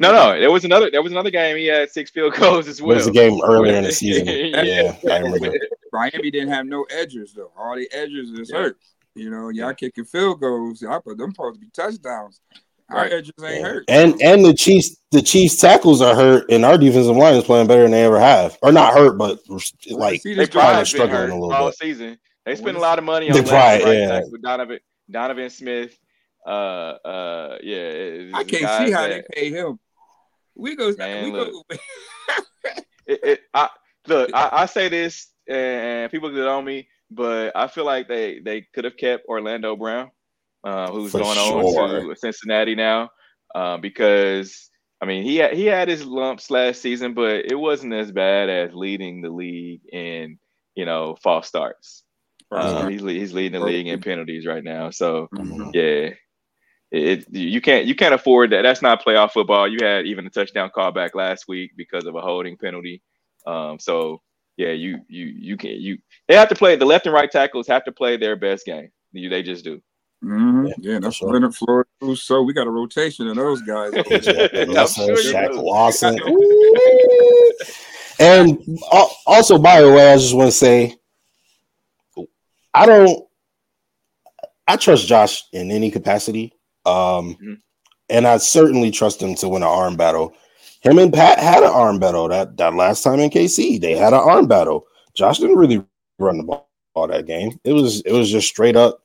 No, 0.00 0.12
no, 0.12 0.38
there 0.38 0.50
was 0.50 0.64
another. 0.64 0.90
There 0.90 1.02
was 1.02 1.12
another 1.12 1.30
game. 1.30 1.56
He 1.56 1.66
had 1.66 1.90
six 1.90 2.10
field 2.10 2.34
goals 2.34 2.66
as 2.66 2.82
well. 2.82 2.92
It 2.92 2.96
was 2.96 3.06
a 3.06 3.12
game 3.12 3.40
earlier 3.44 3.76
in 3.76 3.84
the 3.84 3.92
season. 3.92 4.26
yeah, 4.26 4.96
I 5.10 5.18
remember. 5.18 5.56
Miami 5.92 6.30
didn't 6.30 6.50
have 6.50 6.66
no 6.66 6.84
edges 6.90 7.32
though. 7.32 7.52
All 7.56 7.76
the 7.76 7.88
edges 7.92 8.30
is 8.30 8.50
yeah. 8.50 8.58
hurt. 8.58 8.78
You 9.18 9.30
know, 9.30 9.48
y'all 9.48 9.74
kicking 9.74 10.04
field 10.04 10.40
goals. 10.40 10.80
Y'all 10.80 11.00
put 11.00 11.18
them 11.18 11.32
supposed 11.32 11.56
to 11.56 11.60
be 11.60 11.70
touchdowns. 11.72 12.40
Our 12.90 13.04
edges 13.04 13.34
ain't 13.44 13.62
hurt. 13.64 13.84
And 13.88 14.20
and 14.22 14.44
the 14.44 14.54
Chiefs, 14.54 14.96
the 15.10 15.20
Chiefs 15.20 15.56
tackles 15.56 16.00
are 16.00 16.14
hurt, 16.14 16.50
and 16.50 16.64
our 16.64 16.78
defensive 16.78 17.16
line 17.16 17.34
is 17.34 17.44
playing 17.44 17.66
better 17.66 17.82
than 17.82 17.90
they 17.90 18.04
ever 18.04 18.18
have, 18.18 18.56
or 18.62 18.72
not 18.72 18.94
hurt, 18.94 19.18
but 19.18 19.40
like 19.90 20.22
they 20.22 20.46
probably 20.46 20.84
struggling 20.86 21.30
a 21.30 21.34
little 21.34 21.52
all 21.52 21.66
bit. 21.66 21.76
season. 21.76 22.18
They 22.46 22.56
spend 22.56 22.78
a 22.78 22.80
lot 22.80 22.98
of 22.98 23.04
money 23.04 23.30
on 23.30 23.36
the 23.36 23.42
right, 23.50 23.86
yeah. 23.86 24.22
with 24.30 24.40
Donovan 24.40 24.78
Donovan 25.10 25.50
Smith. 25.50 25.98
Uh, 26.46 26.50
uh, 26.50 27.58
yeah. 27.62 28.30
I 28.32 28.44
can't 28.44 28.86
see 28.86 28.90
how 28.90 29.06
that, 29.06 29.26
they 29.28 29.40
pay 29.40 29.50
him. 29.50 29.78
We 30.54 30.74
go. 30.74 30.94
Man, 30.96 31.24
we 31.24 31.32
look, 31.32 31.52
go. 31.52 31.64
it, 33.06 33.20
it, 33.22 33.40
I, 33.52 33.68
look, 34.06 34.30
I, 34.32 34.48
I 34.52 34.66
say 34.66 34.88
this, 34.88 35.28
and 35.46 36.10
people 36.10 36.30
get 36.30 36.46
on 36.46 36.64
me, 36.64 36.88
but 37.10 37.52
I 37.56 37.68
feel 37.68 37.84
like 37.84 38.08
they 38.08 38.40
they 38.40 38.66
could 38.74 38.84
have 38.84 38.96
kept 38.96 39.26
Orlando 39.28 39.76
Brown, 39.76 40.10
uh, 40.64 40.90
who's 40.90 41.12
For 41.12 41.20
going 41.20 41.36
sure. 41.36 41.80
on 41.80 42.08
to 42.08 42.16
Cincinnati 42.16 42.74
now, 42.74 43.10
uh, 43.54 43.78
because 43.78 44.70
I 45.00 45.06
mean 45.06 45.22
he 45.22 45.36
had, 45.36 45.54
he 45.54 45.66
had 45.66 45.88
his 45.88 46.04
lumps 46.04 46.50
last 46.50 46.82
season, 46.82 47.14
but 47.14 47.50
it 47.50 47.58
wasn't 47.58 47.94
as 47.94 48.12
bad 48.12 48.50
as 48.50 48.74
leading 48.74 49.22
the 49.22 49.30
league 49.30 49.82
in 49.92 50.38
you 50.74 50.84
know 50.84 51.16
false 51.22 51.48
starts. 51.48 52.04
Um, 52.50 52.90
he's 52.90 53.02
he's 53.02 53.34
leading 53.34 53.60
the 53.60 53.66
league 53.66 53.88
in 53.88 54.00
penalties 54.00 54.46
right 54.46 54.64
now. 54.64 54.90
So 54.90 55.28
mm-hmm. 55.34 55.70
yeah, 55.74 56.10
it, 56.90 57.26
you 57.30 57.60
can't 57.60 57.86
you 57.86 57.94
can't 57.94 58.14
afford 58.14 58.50
that. 58.50 58.62
That's 58.62 58.82
not 58.82 59.04
playoff 59.04 59.32
football. 59.32 59.68
You 59.68 59.78
had 59.82 60.06
even 60.06 60.26
a 60.26 60.30
touchdown 60.30 60.70
callback 60.74 61.14
last 61.14 61.46
week 61.46 61.72
because 61.76 62.06
of 62.06 62.14
a 62.14 62.20
holding 62.20 62.56
penalty. 62.56 63.02
Um, 63.46 63.78
so 63.78 64.22
yeah, 64.58 64.72
you 64.72 64.98
you 65.08 65.24
you 65.24 65.56
can 65.56 65.70
you 65.70 65.98
they 66.26 66.34
have 66.34 66.48
to 66.48 66.54
play 66.56 66.74
the 66.74 66.84
left 66.84 67.06
and 67.06 67.14
right 67.14 67.30
tackles 67.30 67.68
have 67.68 67.84
to 67.84 67.92
play 67.92 68.16
their 68.16 68.34
best 68.34 68.66
game. 68.66 68.90
You, 69.12 69.30
they 69.30 69.42
just 69.42 69.64
do. 69.64 69.80
Mm-hmm. 70.22 70.66
Yeah, 70.66 70.74
yeah, 70.80 70.98
that's 70.98 71.16
sure. 71.16 71.32
Leonard 71.32 71.54
Floyd. 71.54 71.86
So 72.16 72.42
we 72.42 72.52
got 72.52 72.66
a 72.66 72.70
rotation 72.70 73.28
of 73.28 73.36
those 73.36 73.62
guys. 73.62 73.92
Lawson, 73.94 75.08
Shaq 75.14 75.54
Lawson. 75.54 76.18
and 78.18 78.58
also, 79.26 79.58
by 79.58 79.80
the 79.80 79.92
way, 79.92 80.12
I 80.12 80.16
just 80.16 80.34
want 80.34 80.48
to 80.48 80.56
say 80.56 80.96
I 82.74 82.84
don't. 82.84 83.26
I 84.66 84.76
trust 84.76 85.06
Josh 85.06 85.44
in 85.52 85.70
any 85.70 85.90
capacity, 85.92 86.52
um, 86.84 87.36
mm-hmm. 87.36 87.54
and 88.10 88.26
I 88.26 88.38
certainly 88.38 88.90
trust 88.90 89.22
him 89.22 89.36
to 89.36 89.48
win 89.48 89.62
an 89.62 89.68
arm 89.68 89.96
battle. 89.96 90.34
Him 90.80 90.98
and 90.98 91.12
Pat 91.12 91.38
had 91.38 91.62
an 91.62 91.70
arm 91.70 91.98
battle 91.98 92.28
that 92.28 92.56
that 92.56 92.74
last 92.74 93.02
time 93.02 93.20
in 93.20 93.30
KC. 93.30 93.80
They 93.80 93.96
had 93.96 94.12
an 94.12 94.20
arm 94.20 94.46
battle. 94.46 94.86
Josh 95.14 95.38
didn't 95.38 95.56
really 95.56 95.84
run 96.18 96.38
the 96.38 96.44
ball 96.44 96.68
all 96.98 97.08
that 97.08 97.26
game. 97.26 97.58
It 97.64 97.72
was 97.72 98.00
it 98.02 98.12
was 98.12 98.30
just 98.30 98.48
straight 98.48 98.76
up. 98.76 99.00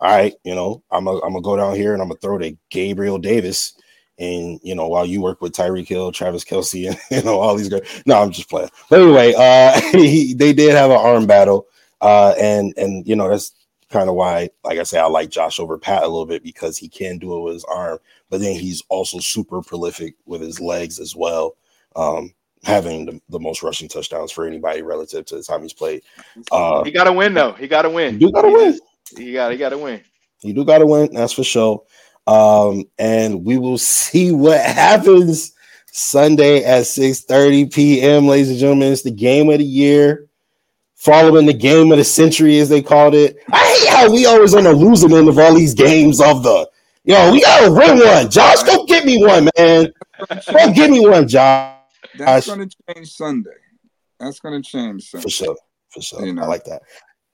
All 0.00 0.10
right, 0.14 0.34
you 0.44 0.54
know, 0.54 0.82
I'm 0.90 1.06
a, 1.06 1.14
I'm 1.20 1.32
gonna 1.32 1.42
go 1.42 1.56
down 1.56 1.74
here 1.74 1.92
and 1.92 2.02
I'm 2.02 2.08
gonna 2.08 2.20
throw 2.20 2.38
to 2.38 2.56
Gabriel 2.70 3.18
Davis, 3.18 3.74
And 4.18 4.60
you 4.62 4.74
know, 4.74 4.88
while 4.88 5.06
you 5.06 5.22
work 5.22 5.40
with 5.40 5.52
Tyreek 5.52 5.88
Hill, 5.88 6.12
Travis 6.12 6.44
Kelce, 6.44 6.88
and 6.90 6.98
you 7.10 7.22
know 7.22 7.38
all 7.38 7.56
these 7.56 7.68
guys. 7.68 8.02
No, 8.04 8.20
I'm 8.20 8.30
just 8.30 8.50
playing. 8.50 8.70
But 8.90 9.00
anyway, 9.00 9.34
uh, 9.36 9.80
he, 9.92 10.34
they 10.34 10.52
did 10.52 10.74
have 10.74 10.90
an 10.90 10.98
arm 10.98 11.26
battle, 11.26 11.66
uh, 12.00 12.34
and 12.38 12.74
and 12.76 13.06
you 13.06 13.16
know 13.16 13.28
that's 13.28 13.52
kind 13.90 14.08
of 14.08 14.14
why, 14.14 14.50
like 14.64 14.78
I 14.78 14.82
say, 14.82 14.98
I 14.98 15.06
like 15.06 15.30
Josh 15.30 15.60
over 15.60 15.78
Pat 15.78 16.02
a 16.02 16.08
little 16.08 16.26
bit 16.26 16.42
because 16.42 16.76
he 16.76 16.88
can 16.88 17.18
do 17.18 17.36
it 17.36 17.40
with 17.42 17.54
his 17.54 17.64
arm, 17.64 17.98
but 18.30 18.40
then 18.40 18.54
he's 18.54 18.82
also 18.88 19.18
super 19.18 19.62
prolific 19.62 20.14
with 20.26 20.40
his 20.40 20.60
legs 20.60 20.98
as 20.98 21.14
well. 21.14 21.56
Um, 21.94 22.34
having 22.64 23.06
the, 23.06 23.20
the 23.28 23.38
most 23.38 23.62
rushing 23.62 23.88
touchdowns 23.88 24.32
for 24.32 24.46
anybody 24.46 24.82
relative 24.82 25.24
to 25.26 25.36
the 25.36 25.42
time 25.42 25.62
he's 25.62 25.72
played. 25.72 26.02
Uh, 26.50 26.82
he 26.82 26.90
got 26.90 27.04
to 27.04 27.12
win 27.12 27.32
though. 27.32 27.52
He 27.52 27.68
got 27.68 27.82
to 27.82 27.90
win. 27.90 28.20
You 28.20 28.32
got 28.32 28.42
to 28.42 28.50
win. 28.50 28.78
He 29.16 29.32
got. 29.32 29.52
He 29.52 29.58
got 29.58 29.70
to 29.70 29.78
win. 29.78 30.02
You 30.42 30.52
do 30.52 30.64
got 30.64 30.78
to 30.78 30.86
win. 30.86 31.12
That's 31.12 31.32
for 31.32 31.44
sure. 31.44 31.82
Um, 32.26 32.84
and 32.98 33.44
we 33.44 33.56
will 33.56 33.78
see 33.78 34.32
what 34.32 34.60
happens 34.60 35.54
Sunday 35.92 36.64
at 36.64 36.86
6 36.86 37.20
30 37.20 37.66
p.m. 37.66 38.26
Ladies 38.26 38.50
and 38.50 38.58
gentlemen, 38.58 38.92
it's 38.92 39.02
the 39.02 39.10
game 39.10 39.48
of 39.48 39.58
the 39.58 39.64
year 39.64 40.28
following 40.96 41.46
the 41.46 41.52
game 41.52 41.92
of 41.92 41.98
the 41.98 42.04
century, 42.04 42.58
as 42.58 42.68
they 42.68 42.82
called 42.82 43.14
it. 43.14 43.38
I 43.52 43.58
hate 43.58 43.88
how 43.88 44.12
we 44.12 44.26
always 44.26 44.54
on 44.54 44.64
the 44.64 44.72
losing 44.72 45.12
end 45.12 45.28
of 45.28 45.38
all 45.38 45.54
these 45.54 45.74
games 45.74 46.20
of 46.20 46.42
the, 46.42 46.68
yo, 47.04 47.30
we 47.30 47.42
gotta 47.42 47.70
win 47.70 47.98
one. 47.98 48.30
Josh, 48.30 48.62
go 48.64 48.84
get 48.86 49.04
me 49.04 49.24
one, 49.24 49.48
man. 49.56 49.92
Go 50.18 50.72
get 50.72 50.90
me 50.90 51.06
one, 51.06 51.28
Josh. 51.28 51.74
That's 52.18 52.48
gonna 52.48 52.66
change 52.88 53.12
Sunday. 53.12 53.50
That's 54.18 54.40
gonna 54.40 54.62
change 54.62 55.10
Sunday. 55.10 55.22
For 55.22 55.30
sure. 55.30 55.56
For 55.90 56.00
sure. 56.02 56.26
You 56.26 56.32
know, 56.32 56.42
I 56.42 56.46
like 56.46 56.64
that. 56.64 56.82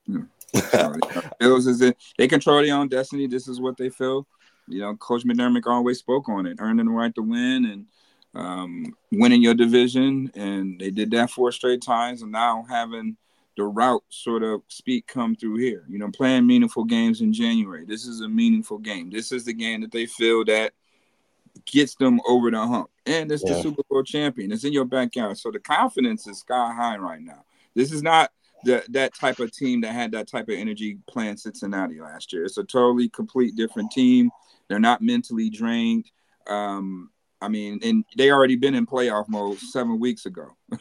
Yeah. 0.53 0.95
Bills 1.39 1.65
is 1.65 1.81
it 1.81 1.97
they 2.15 2.27
control 2.27 2.61
their 2.61 2.75
own 2.75 2.87
destiny. 2.87 3.25
This 3.25 3.47
is 3.47 3.59
what 3.59 3.75
they 3.75 3.89
feel. 3.89 4.27
You 4.67 4.81
know, 4.81 4.95
Coach 4.97 5.23
McDermott 5.23 5.65
always 5.65 5.97
spoke 5.97 6.29
on 6.29 6.45
it, 6.45 6.57
earning 6.59 6.85
the 6.85 6.91
right 6.91 7.15
to 7.15 7.23
win 7.23 7.65
and 7.65 7.85
um, 8.35 8.95
winning 9.11 9.41
your 9.41 9.55
division, 9.55 10.31
and 10.35 10.79
they 10.79 10.91
did 10.91 11.09
that 11.11 11.31
four 11.31 11.51
straight 11.51 11.81
times. 11.81 12.21
And 12.21 12.31
now 12.31 12.67
having 12.69 13.17
the 13.55 13.63
route 13.63 14.03
sort 14.09 14.43
of 14.43 14.61
speak 14.67 15.07
come 15.07 15.35
through 15.35 15.57
here. 15.57 15.85
You 15.87 15.99
know, 15.99 16.09
playing 16.11 16.47
meaningful 16.47 16.83
games 16.83 17.21
in 17.21 17.33
January. 17.33 17.85
This 17.85 18.05
is 18.05 18.21
a 18.21 18.29
meaningful 18.29 18.79
game. 18.79 19.09
This 19.09 19.31
is 19.31 19.45
the 19.45 19.53
game 19.53 19.81
that 19.81 19.91
they 19.91 20.05
feel 20.05 20.43
that 20.45 20.73
gets 21.65 21.95
them 21.95 22.19
over 22.27 22.49
the 22.51 22.65
hump. 22.65 22.89
And 23.05 23.31
it's 23.31 23.43
yeah. 23.45 23.53
the 23.53 23.61
Super 23.61 23.83
Bowl 23.89 24.03
champion. 24.03 24.51
It's 24.51 24.63
in 24.63 24.73
your 24.73 24.85
backyard. 24.85 25.37
So 25.37 25.51
the 25.51 25.59
confidence 25.59 26.27
is 26.27 26.39
sky 26.39 26.73
high 26.73 26.97
right 26.97 27.21
now. 27.21 27.43
This 27.75 27.91
is 27.91 28.01
not 28.01 28.31
the, 28.63 28.83
that 28.89 29.13
type 29.13 29.39
of 29.39 29.51
team 29.51 29.81
that 29.81 29.93
had 29.93 30.11
that 30.13 30.27
type 30.27 30.49
of 30.49 30.55
energy 30.55 30.97
playing 31.07 31.37
Cincinnati 31.37 31.99
last 31.99 32.33
year. 32.33 32.45
It's 32.45 32.57
a 32.57 32.63
totally 32.63 33.09
complete 33.09 33.55
different 33.55 33.91
team. 33.91 34.31
They're 34.67 34.79
not 34.79 35.01
mentally 35.01 35.49
drained. 35.49 36.09
Um, 36.47 37.09
I 37.41 37.49
mean, 37.49 37.79
and 37.83 38.05
they 38.17 38.31
already 38.31 38.55
been 38.55 38.73
in 38.73 38.85
playoff 38.85 39.27
mode 39.27 39.59
seven 39.59 39.99
weeks 39.99 40.25
ago. 40.25 40.47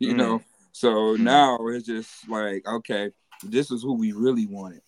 you 0.00 0.14
mm. 0.14 0.16
know, 0.16 0.42
so 0.76 1.14
mm-hmm. 1.14 1.24
now 1.24 1.56
it's 1.68 1.86
just 1.86 2.28
like, 2.28 2.68
okay, 2.68 3.10
this 3.42 3.70
is 3.70 3.82
who 3.82 3.94
we 3.94 4.12
really 4.12 4.46
wanted. 4.46 4.82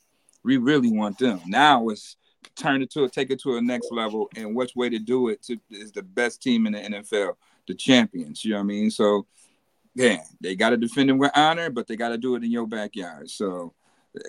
We 0.45 0.59
really 0.59 0.93
want 0.93 1.17
them. 1.17 1.41
Now 1.47 1.89
it's 1.89 2.17
turn 2.57 2.83
it 2.83 2.91
to 2.91 3.05
it, 3.05 3.13
take 3.15 3.31
it 3.31 3.41
to 3.41 3.57
a 3.57 3.63
next 3.63 3.91
level, 3.91 4.29
and 4.37 4.55
which 4.55 4.77
way 4.77 4.91
to 4.91 4.99
do 4.99 5.29
it 5.29 5.43
to, 5.45 5.57
is 5.71 5.91
the 5.93 6.03
best 6.03 6.43
team 6.43 6.67
in 6.67 6.75
the 6.75 6.81
NFL, 6.81 7.37
the 7.67 7.75
champions. 7.75 8.45
You 8.45 8.51
know 8.51 8.59
what 8.59 8.65
I 8.65 8.67
mean? 8.67 8.91
So, 8.91 9.27
yeah, 9.95 10.19
they 10.43 10.55
got 10.57 10.71
to 10.71 10.77
defend 10.77 11.09
them 11.09 11.17
with 11.17 11.33
honor, 11.35 11.71
but 11.71 11.87
they 11.87 11.97
got 11.97 12.11
to 12.11 12.19
do 12.19 12.35
it 12.35 12.45
in 12.45 12.51
your 12.51 12.67
backyard. 12.67 13.31
So, 13.31 13.73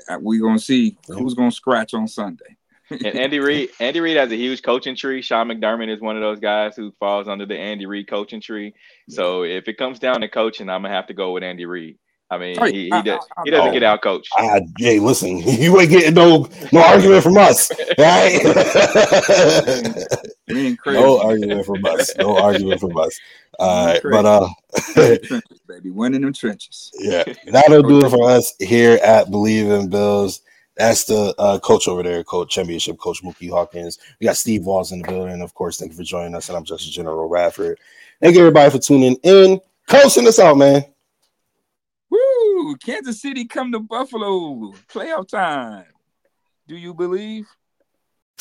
uh, 0.08 0.18
we're 0.22 0.42
gonna 0.42 0.60
see 0.60 0.98
who's 1.08 1.34
gonna 1.34 1.52
scratch 1.52 1.94
on 1.94 2.08
Sunday 2.08 2.56
and 2.90 3.06
Andy 3.06 3.40
Reid, 3.40 3.70
Andy 3.80 4.00
Reid 4.00 4.18
has 4.18 4.32
a 4.32 4.36
huge 4.36 4.62
coaching 4.62 4.96
tree. 4.96 5.22
Sean 5.22 5.48
McDermott 5.48 5.94
is 5.94 6.02
one 6.02 6.16
of 6.16 6.22
those 6.22 6.40
guys 6.40 6.76
who 6.76 6.92
falls 7.00 7.28
under 7.28 7.46
the 7.46 7.58
Andy 7.58 7.86
Reid 7.86 8.08
coaching 8.08 8.42
tree. 8.42 8.74
So 9.10 9.44
if 9.44 9.68
it 9.68 9.78
comes 9.78 10.00
down 10.00 10.22
to 10.22 10.28
coaching, 10.28 10.70
I'm 10.70 10.82
gonna 10.84 10.94
have 10.94 11.08
to 11.08 11.14
go 11.14 11.34
with 11.34 11.44
Andy 11.44 11.66
Reid. 11.66 11.98
I 12.32 12.38
mean, 12.38 12.64
he, 12.68 12.84
he, 12.84 12.90
does, 12.90 13.26
he 13.44 13.50
doesn't 13.50 13.74
get 13.74 13.82
out 13.82 14.04
coached. 14.04 14.30
Uh, 14.38 14.60
Jay, 14.78 15.00
listen, 15.00 15.38
you 15.40 15.80
ain't 15.80 15.90
getting 15.90 16.14
no 16.14 16.48
no 16.72 16.84
argument 16.84 17.24
from 17.24 17.38
us, 17.38 17.72
right? 17.98 18.44
Me 20.48 20.68
and 20.68 20.80
Chris. 20.80 20.96
no 20.96 21.20
argument 21.20 21.66
from 21.66 21.84
us. 21.86 22.16
No 22.18 22.38
argument 22.38 22.80
from 22.80 22.96
us. 22.98 23.20
Uh, 23.60 23.98
but 24.04 24.26
uh, 24.26 24.48
baby, 25.68 25.90
winning 25.90 26.22
them 26.22 26.34
trenches. 26.34 26.92
Yeah, 27.00 27.24
that'll 27.48 27.82
do 27.82 28.06
it 28.06 28.10
for 28.10 28.30
us 28.30 28.54
here 28.60 29.00
at 29.04 29.28
BLEAV 29.28 29.82
in 29.82 29.90
Bills. 29.90 30.42
That's 30.80 31.04
the 31.04 31.36
uh, 31.38 31.60
coach 31.60 31.90
over 31.90 32.02
there, 32.04 32.24
coach 32.24 32.52
championship 32.52 32.98
coach 32.98 33.22
Muki 33.22 33.50
Hawkins. 33.50 34.00
We 34.18 34.28
got 34.28 34.38
Steve 34.38 34.64
Walls 34.64 34.94
in 34.94 35.02
the 35.02 35.08
building. 35.10 35.42
Of 35.42 35.54
course, 35.54 35.78
thank 35.78 35.92
you 35.92 35.98
for 35.98 36.06
joining 36.06 36.34
us. 36.34 36.48
And 36.48 36.58
I'm 36.58 36.64
Justus 36.64 36.90
General 36.90 37.28
Radford. 37.28 37.78
Thank 38.22 38.36
you 38.36 38.40
everybody 38.40 38.72
for 38.72 38.80
tuning 38.80 39.18
in. 39.24 39.60
Coach, 39.90 40.14
send 40.14 40.28
us 40.28 40.40
out, 40.40 40.58
man. 40.58 40.86
Woo! 42.10 42.78
Kansas 42.78 43.22
City 43.22 43.44
come 43.44 43.74
to 43.74 43.82
Buffalo. 43.82 44.72
Playoff 44.88 45.28
time. 45.28 45.84
Do 46.66 46.78
you 46.78 46.94
believe? 46.94 47.46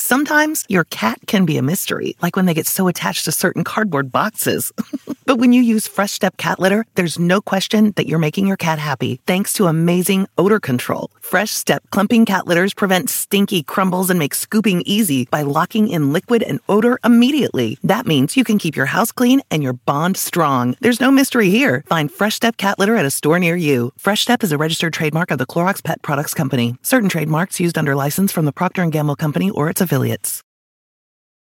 Sometimes 0.01 0.65
your 0.69 0.85
cat 0.85 1.19
can 1.27 1.45
be 1.45 1.57
a 1.57 1.63
mystery, 1.63 2.17
like 2.23 2.37
when 2.37 2.47
they 2.47 2.55
get 2.55 2.69
so 2.69 2.87
attached 2.87 3.25
to 3.25 3.33
certain 3.33 3.65
cardboard 3.65 4.13
boxes. 4.13 4.73
but 5.27 5.39
when 5.39 5.53
you 5.53 5.61
use 5.61 5.89
Fresh 5.89 6.13
Step 6.13 6.37
cat 6.37 6.61
litter, 6.61 6.87
there's 6.95 7.19
no 7.19 7.41
question 7.41 7.93
that 7.97 8.07
you're 8.07 8.21
making 8.21 8.47
your 8.47 8.57
cat 8.57 8.79
happy 8.79 9.21
thanks 9.27 9.53
to 9.55 9.67
amazing 9.67 10.29
odor 10.39 10.61
control. 10.61 11.11
Fresh 11.21 11.51
Step 11.51 11.83
clumping 11.91 12.25
cat 12.27 12.47
litters 12.47 12.75
prevent 12.75 13.11
stinky 13.11 13.65
crumbles 13.65 14.09
and 14.09 14.21
make 14.21 14.35
scooping 14.35 14.83
easy 14.87 15.25
by 15.25 15.43
locking 15.43 15.89
in 15.89 16.13
liquid 16.13 16.45
and 16.45 16.61
odor 16.69 17.01
immediately. 17.05 17.77
That 17.83 18.07
means 18.07 18.37
you 18.37 18.45
can 18.45 18.59
keep 18.59 18.77
your 18.77 18.87
house 18.87 19.11
clean 19.11 19.41
and 19.51 19.65
your 19.65 19.73
bond 19.73 20.17
strong. 20.17 20.77
There's 20.81 21.01
no 21.01 21.11
mystery 21.11 21.51
here. 21.51 21.83
Find 21.89 22.11
Fresh 22.11 22.37
Step 22.37 22.57
cat 22.57 22.79
litter 22.79 22.95
at 22.95 23.05
a 23.05 23.11
store 23.11 23.41
near 23.41 23.57
you. 23.57 23.93
Fresh 23.99 24.23
Step 24.23 24.45
is 24.45 24.53
a 24.53 24.59
registered 24.59 24.93
trademark 24.93 25.33
of 25.33 25.39
the 25.39 25.47
Clorox 25.47 25.83
Pet 25.83 26.03
Products 26.03 26.35
Company. 26.35 26.77
Certain 26.83 27.09
trademarks 27.09 27.59
used 27.59 27.77
under 27.77 27.97
license 27.97 28.31
from 28.31 28.45
the 28.45 28.53
Procter 28.53 28.87
& 28.87 28.91
Gamble 28.91 29.17
Company 29.17 29.51
or 29.51 29.69
its 29.69 29.81
affiliates. 29.89 30.43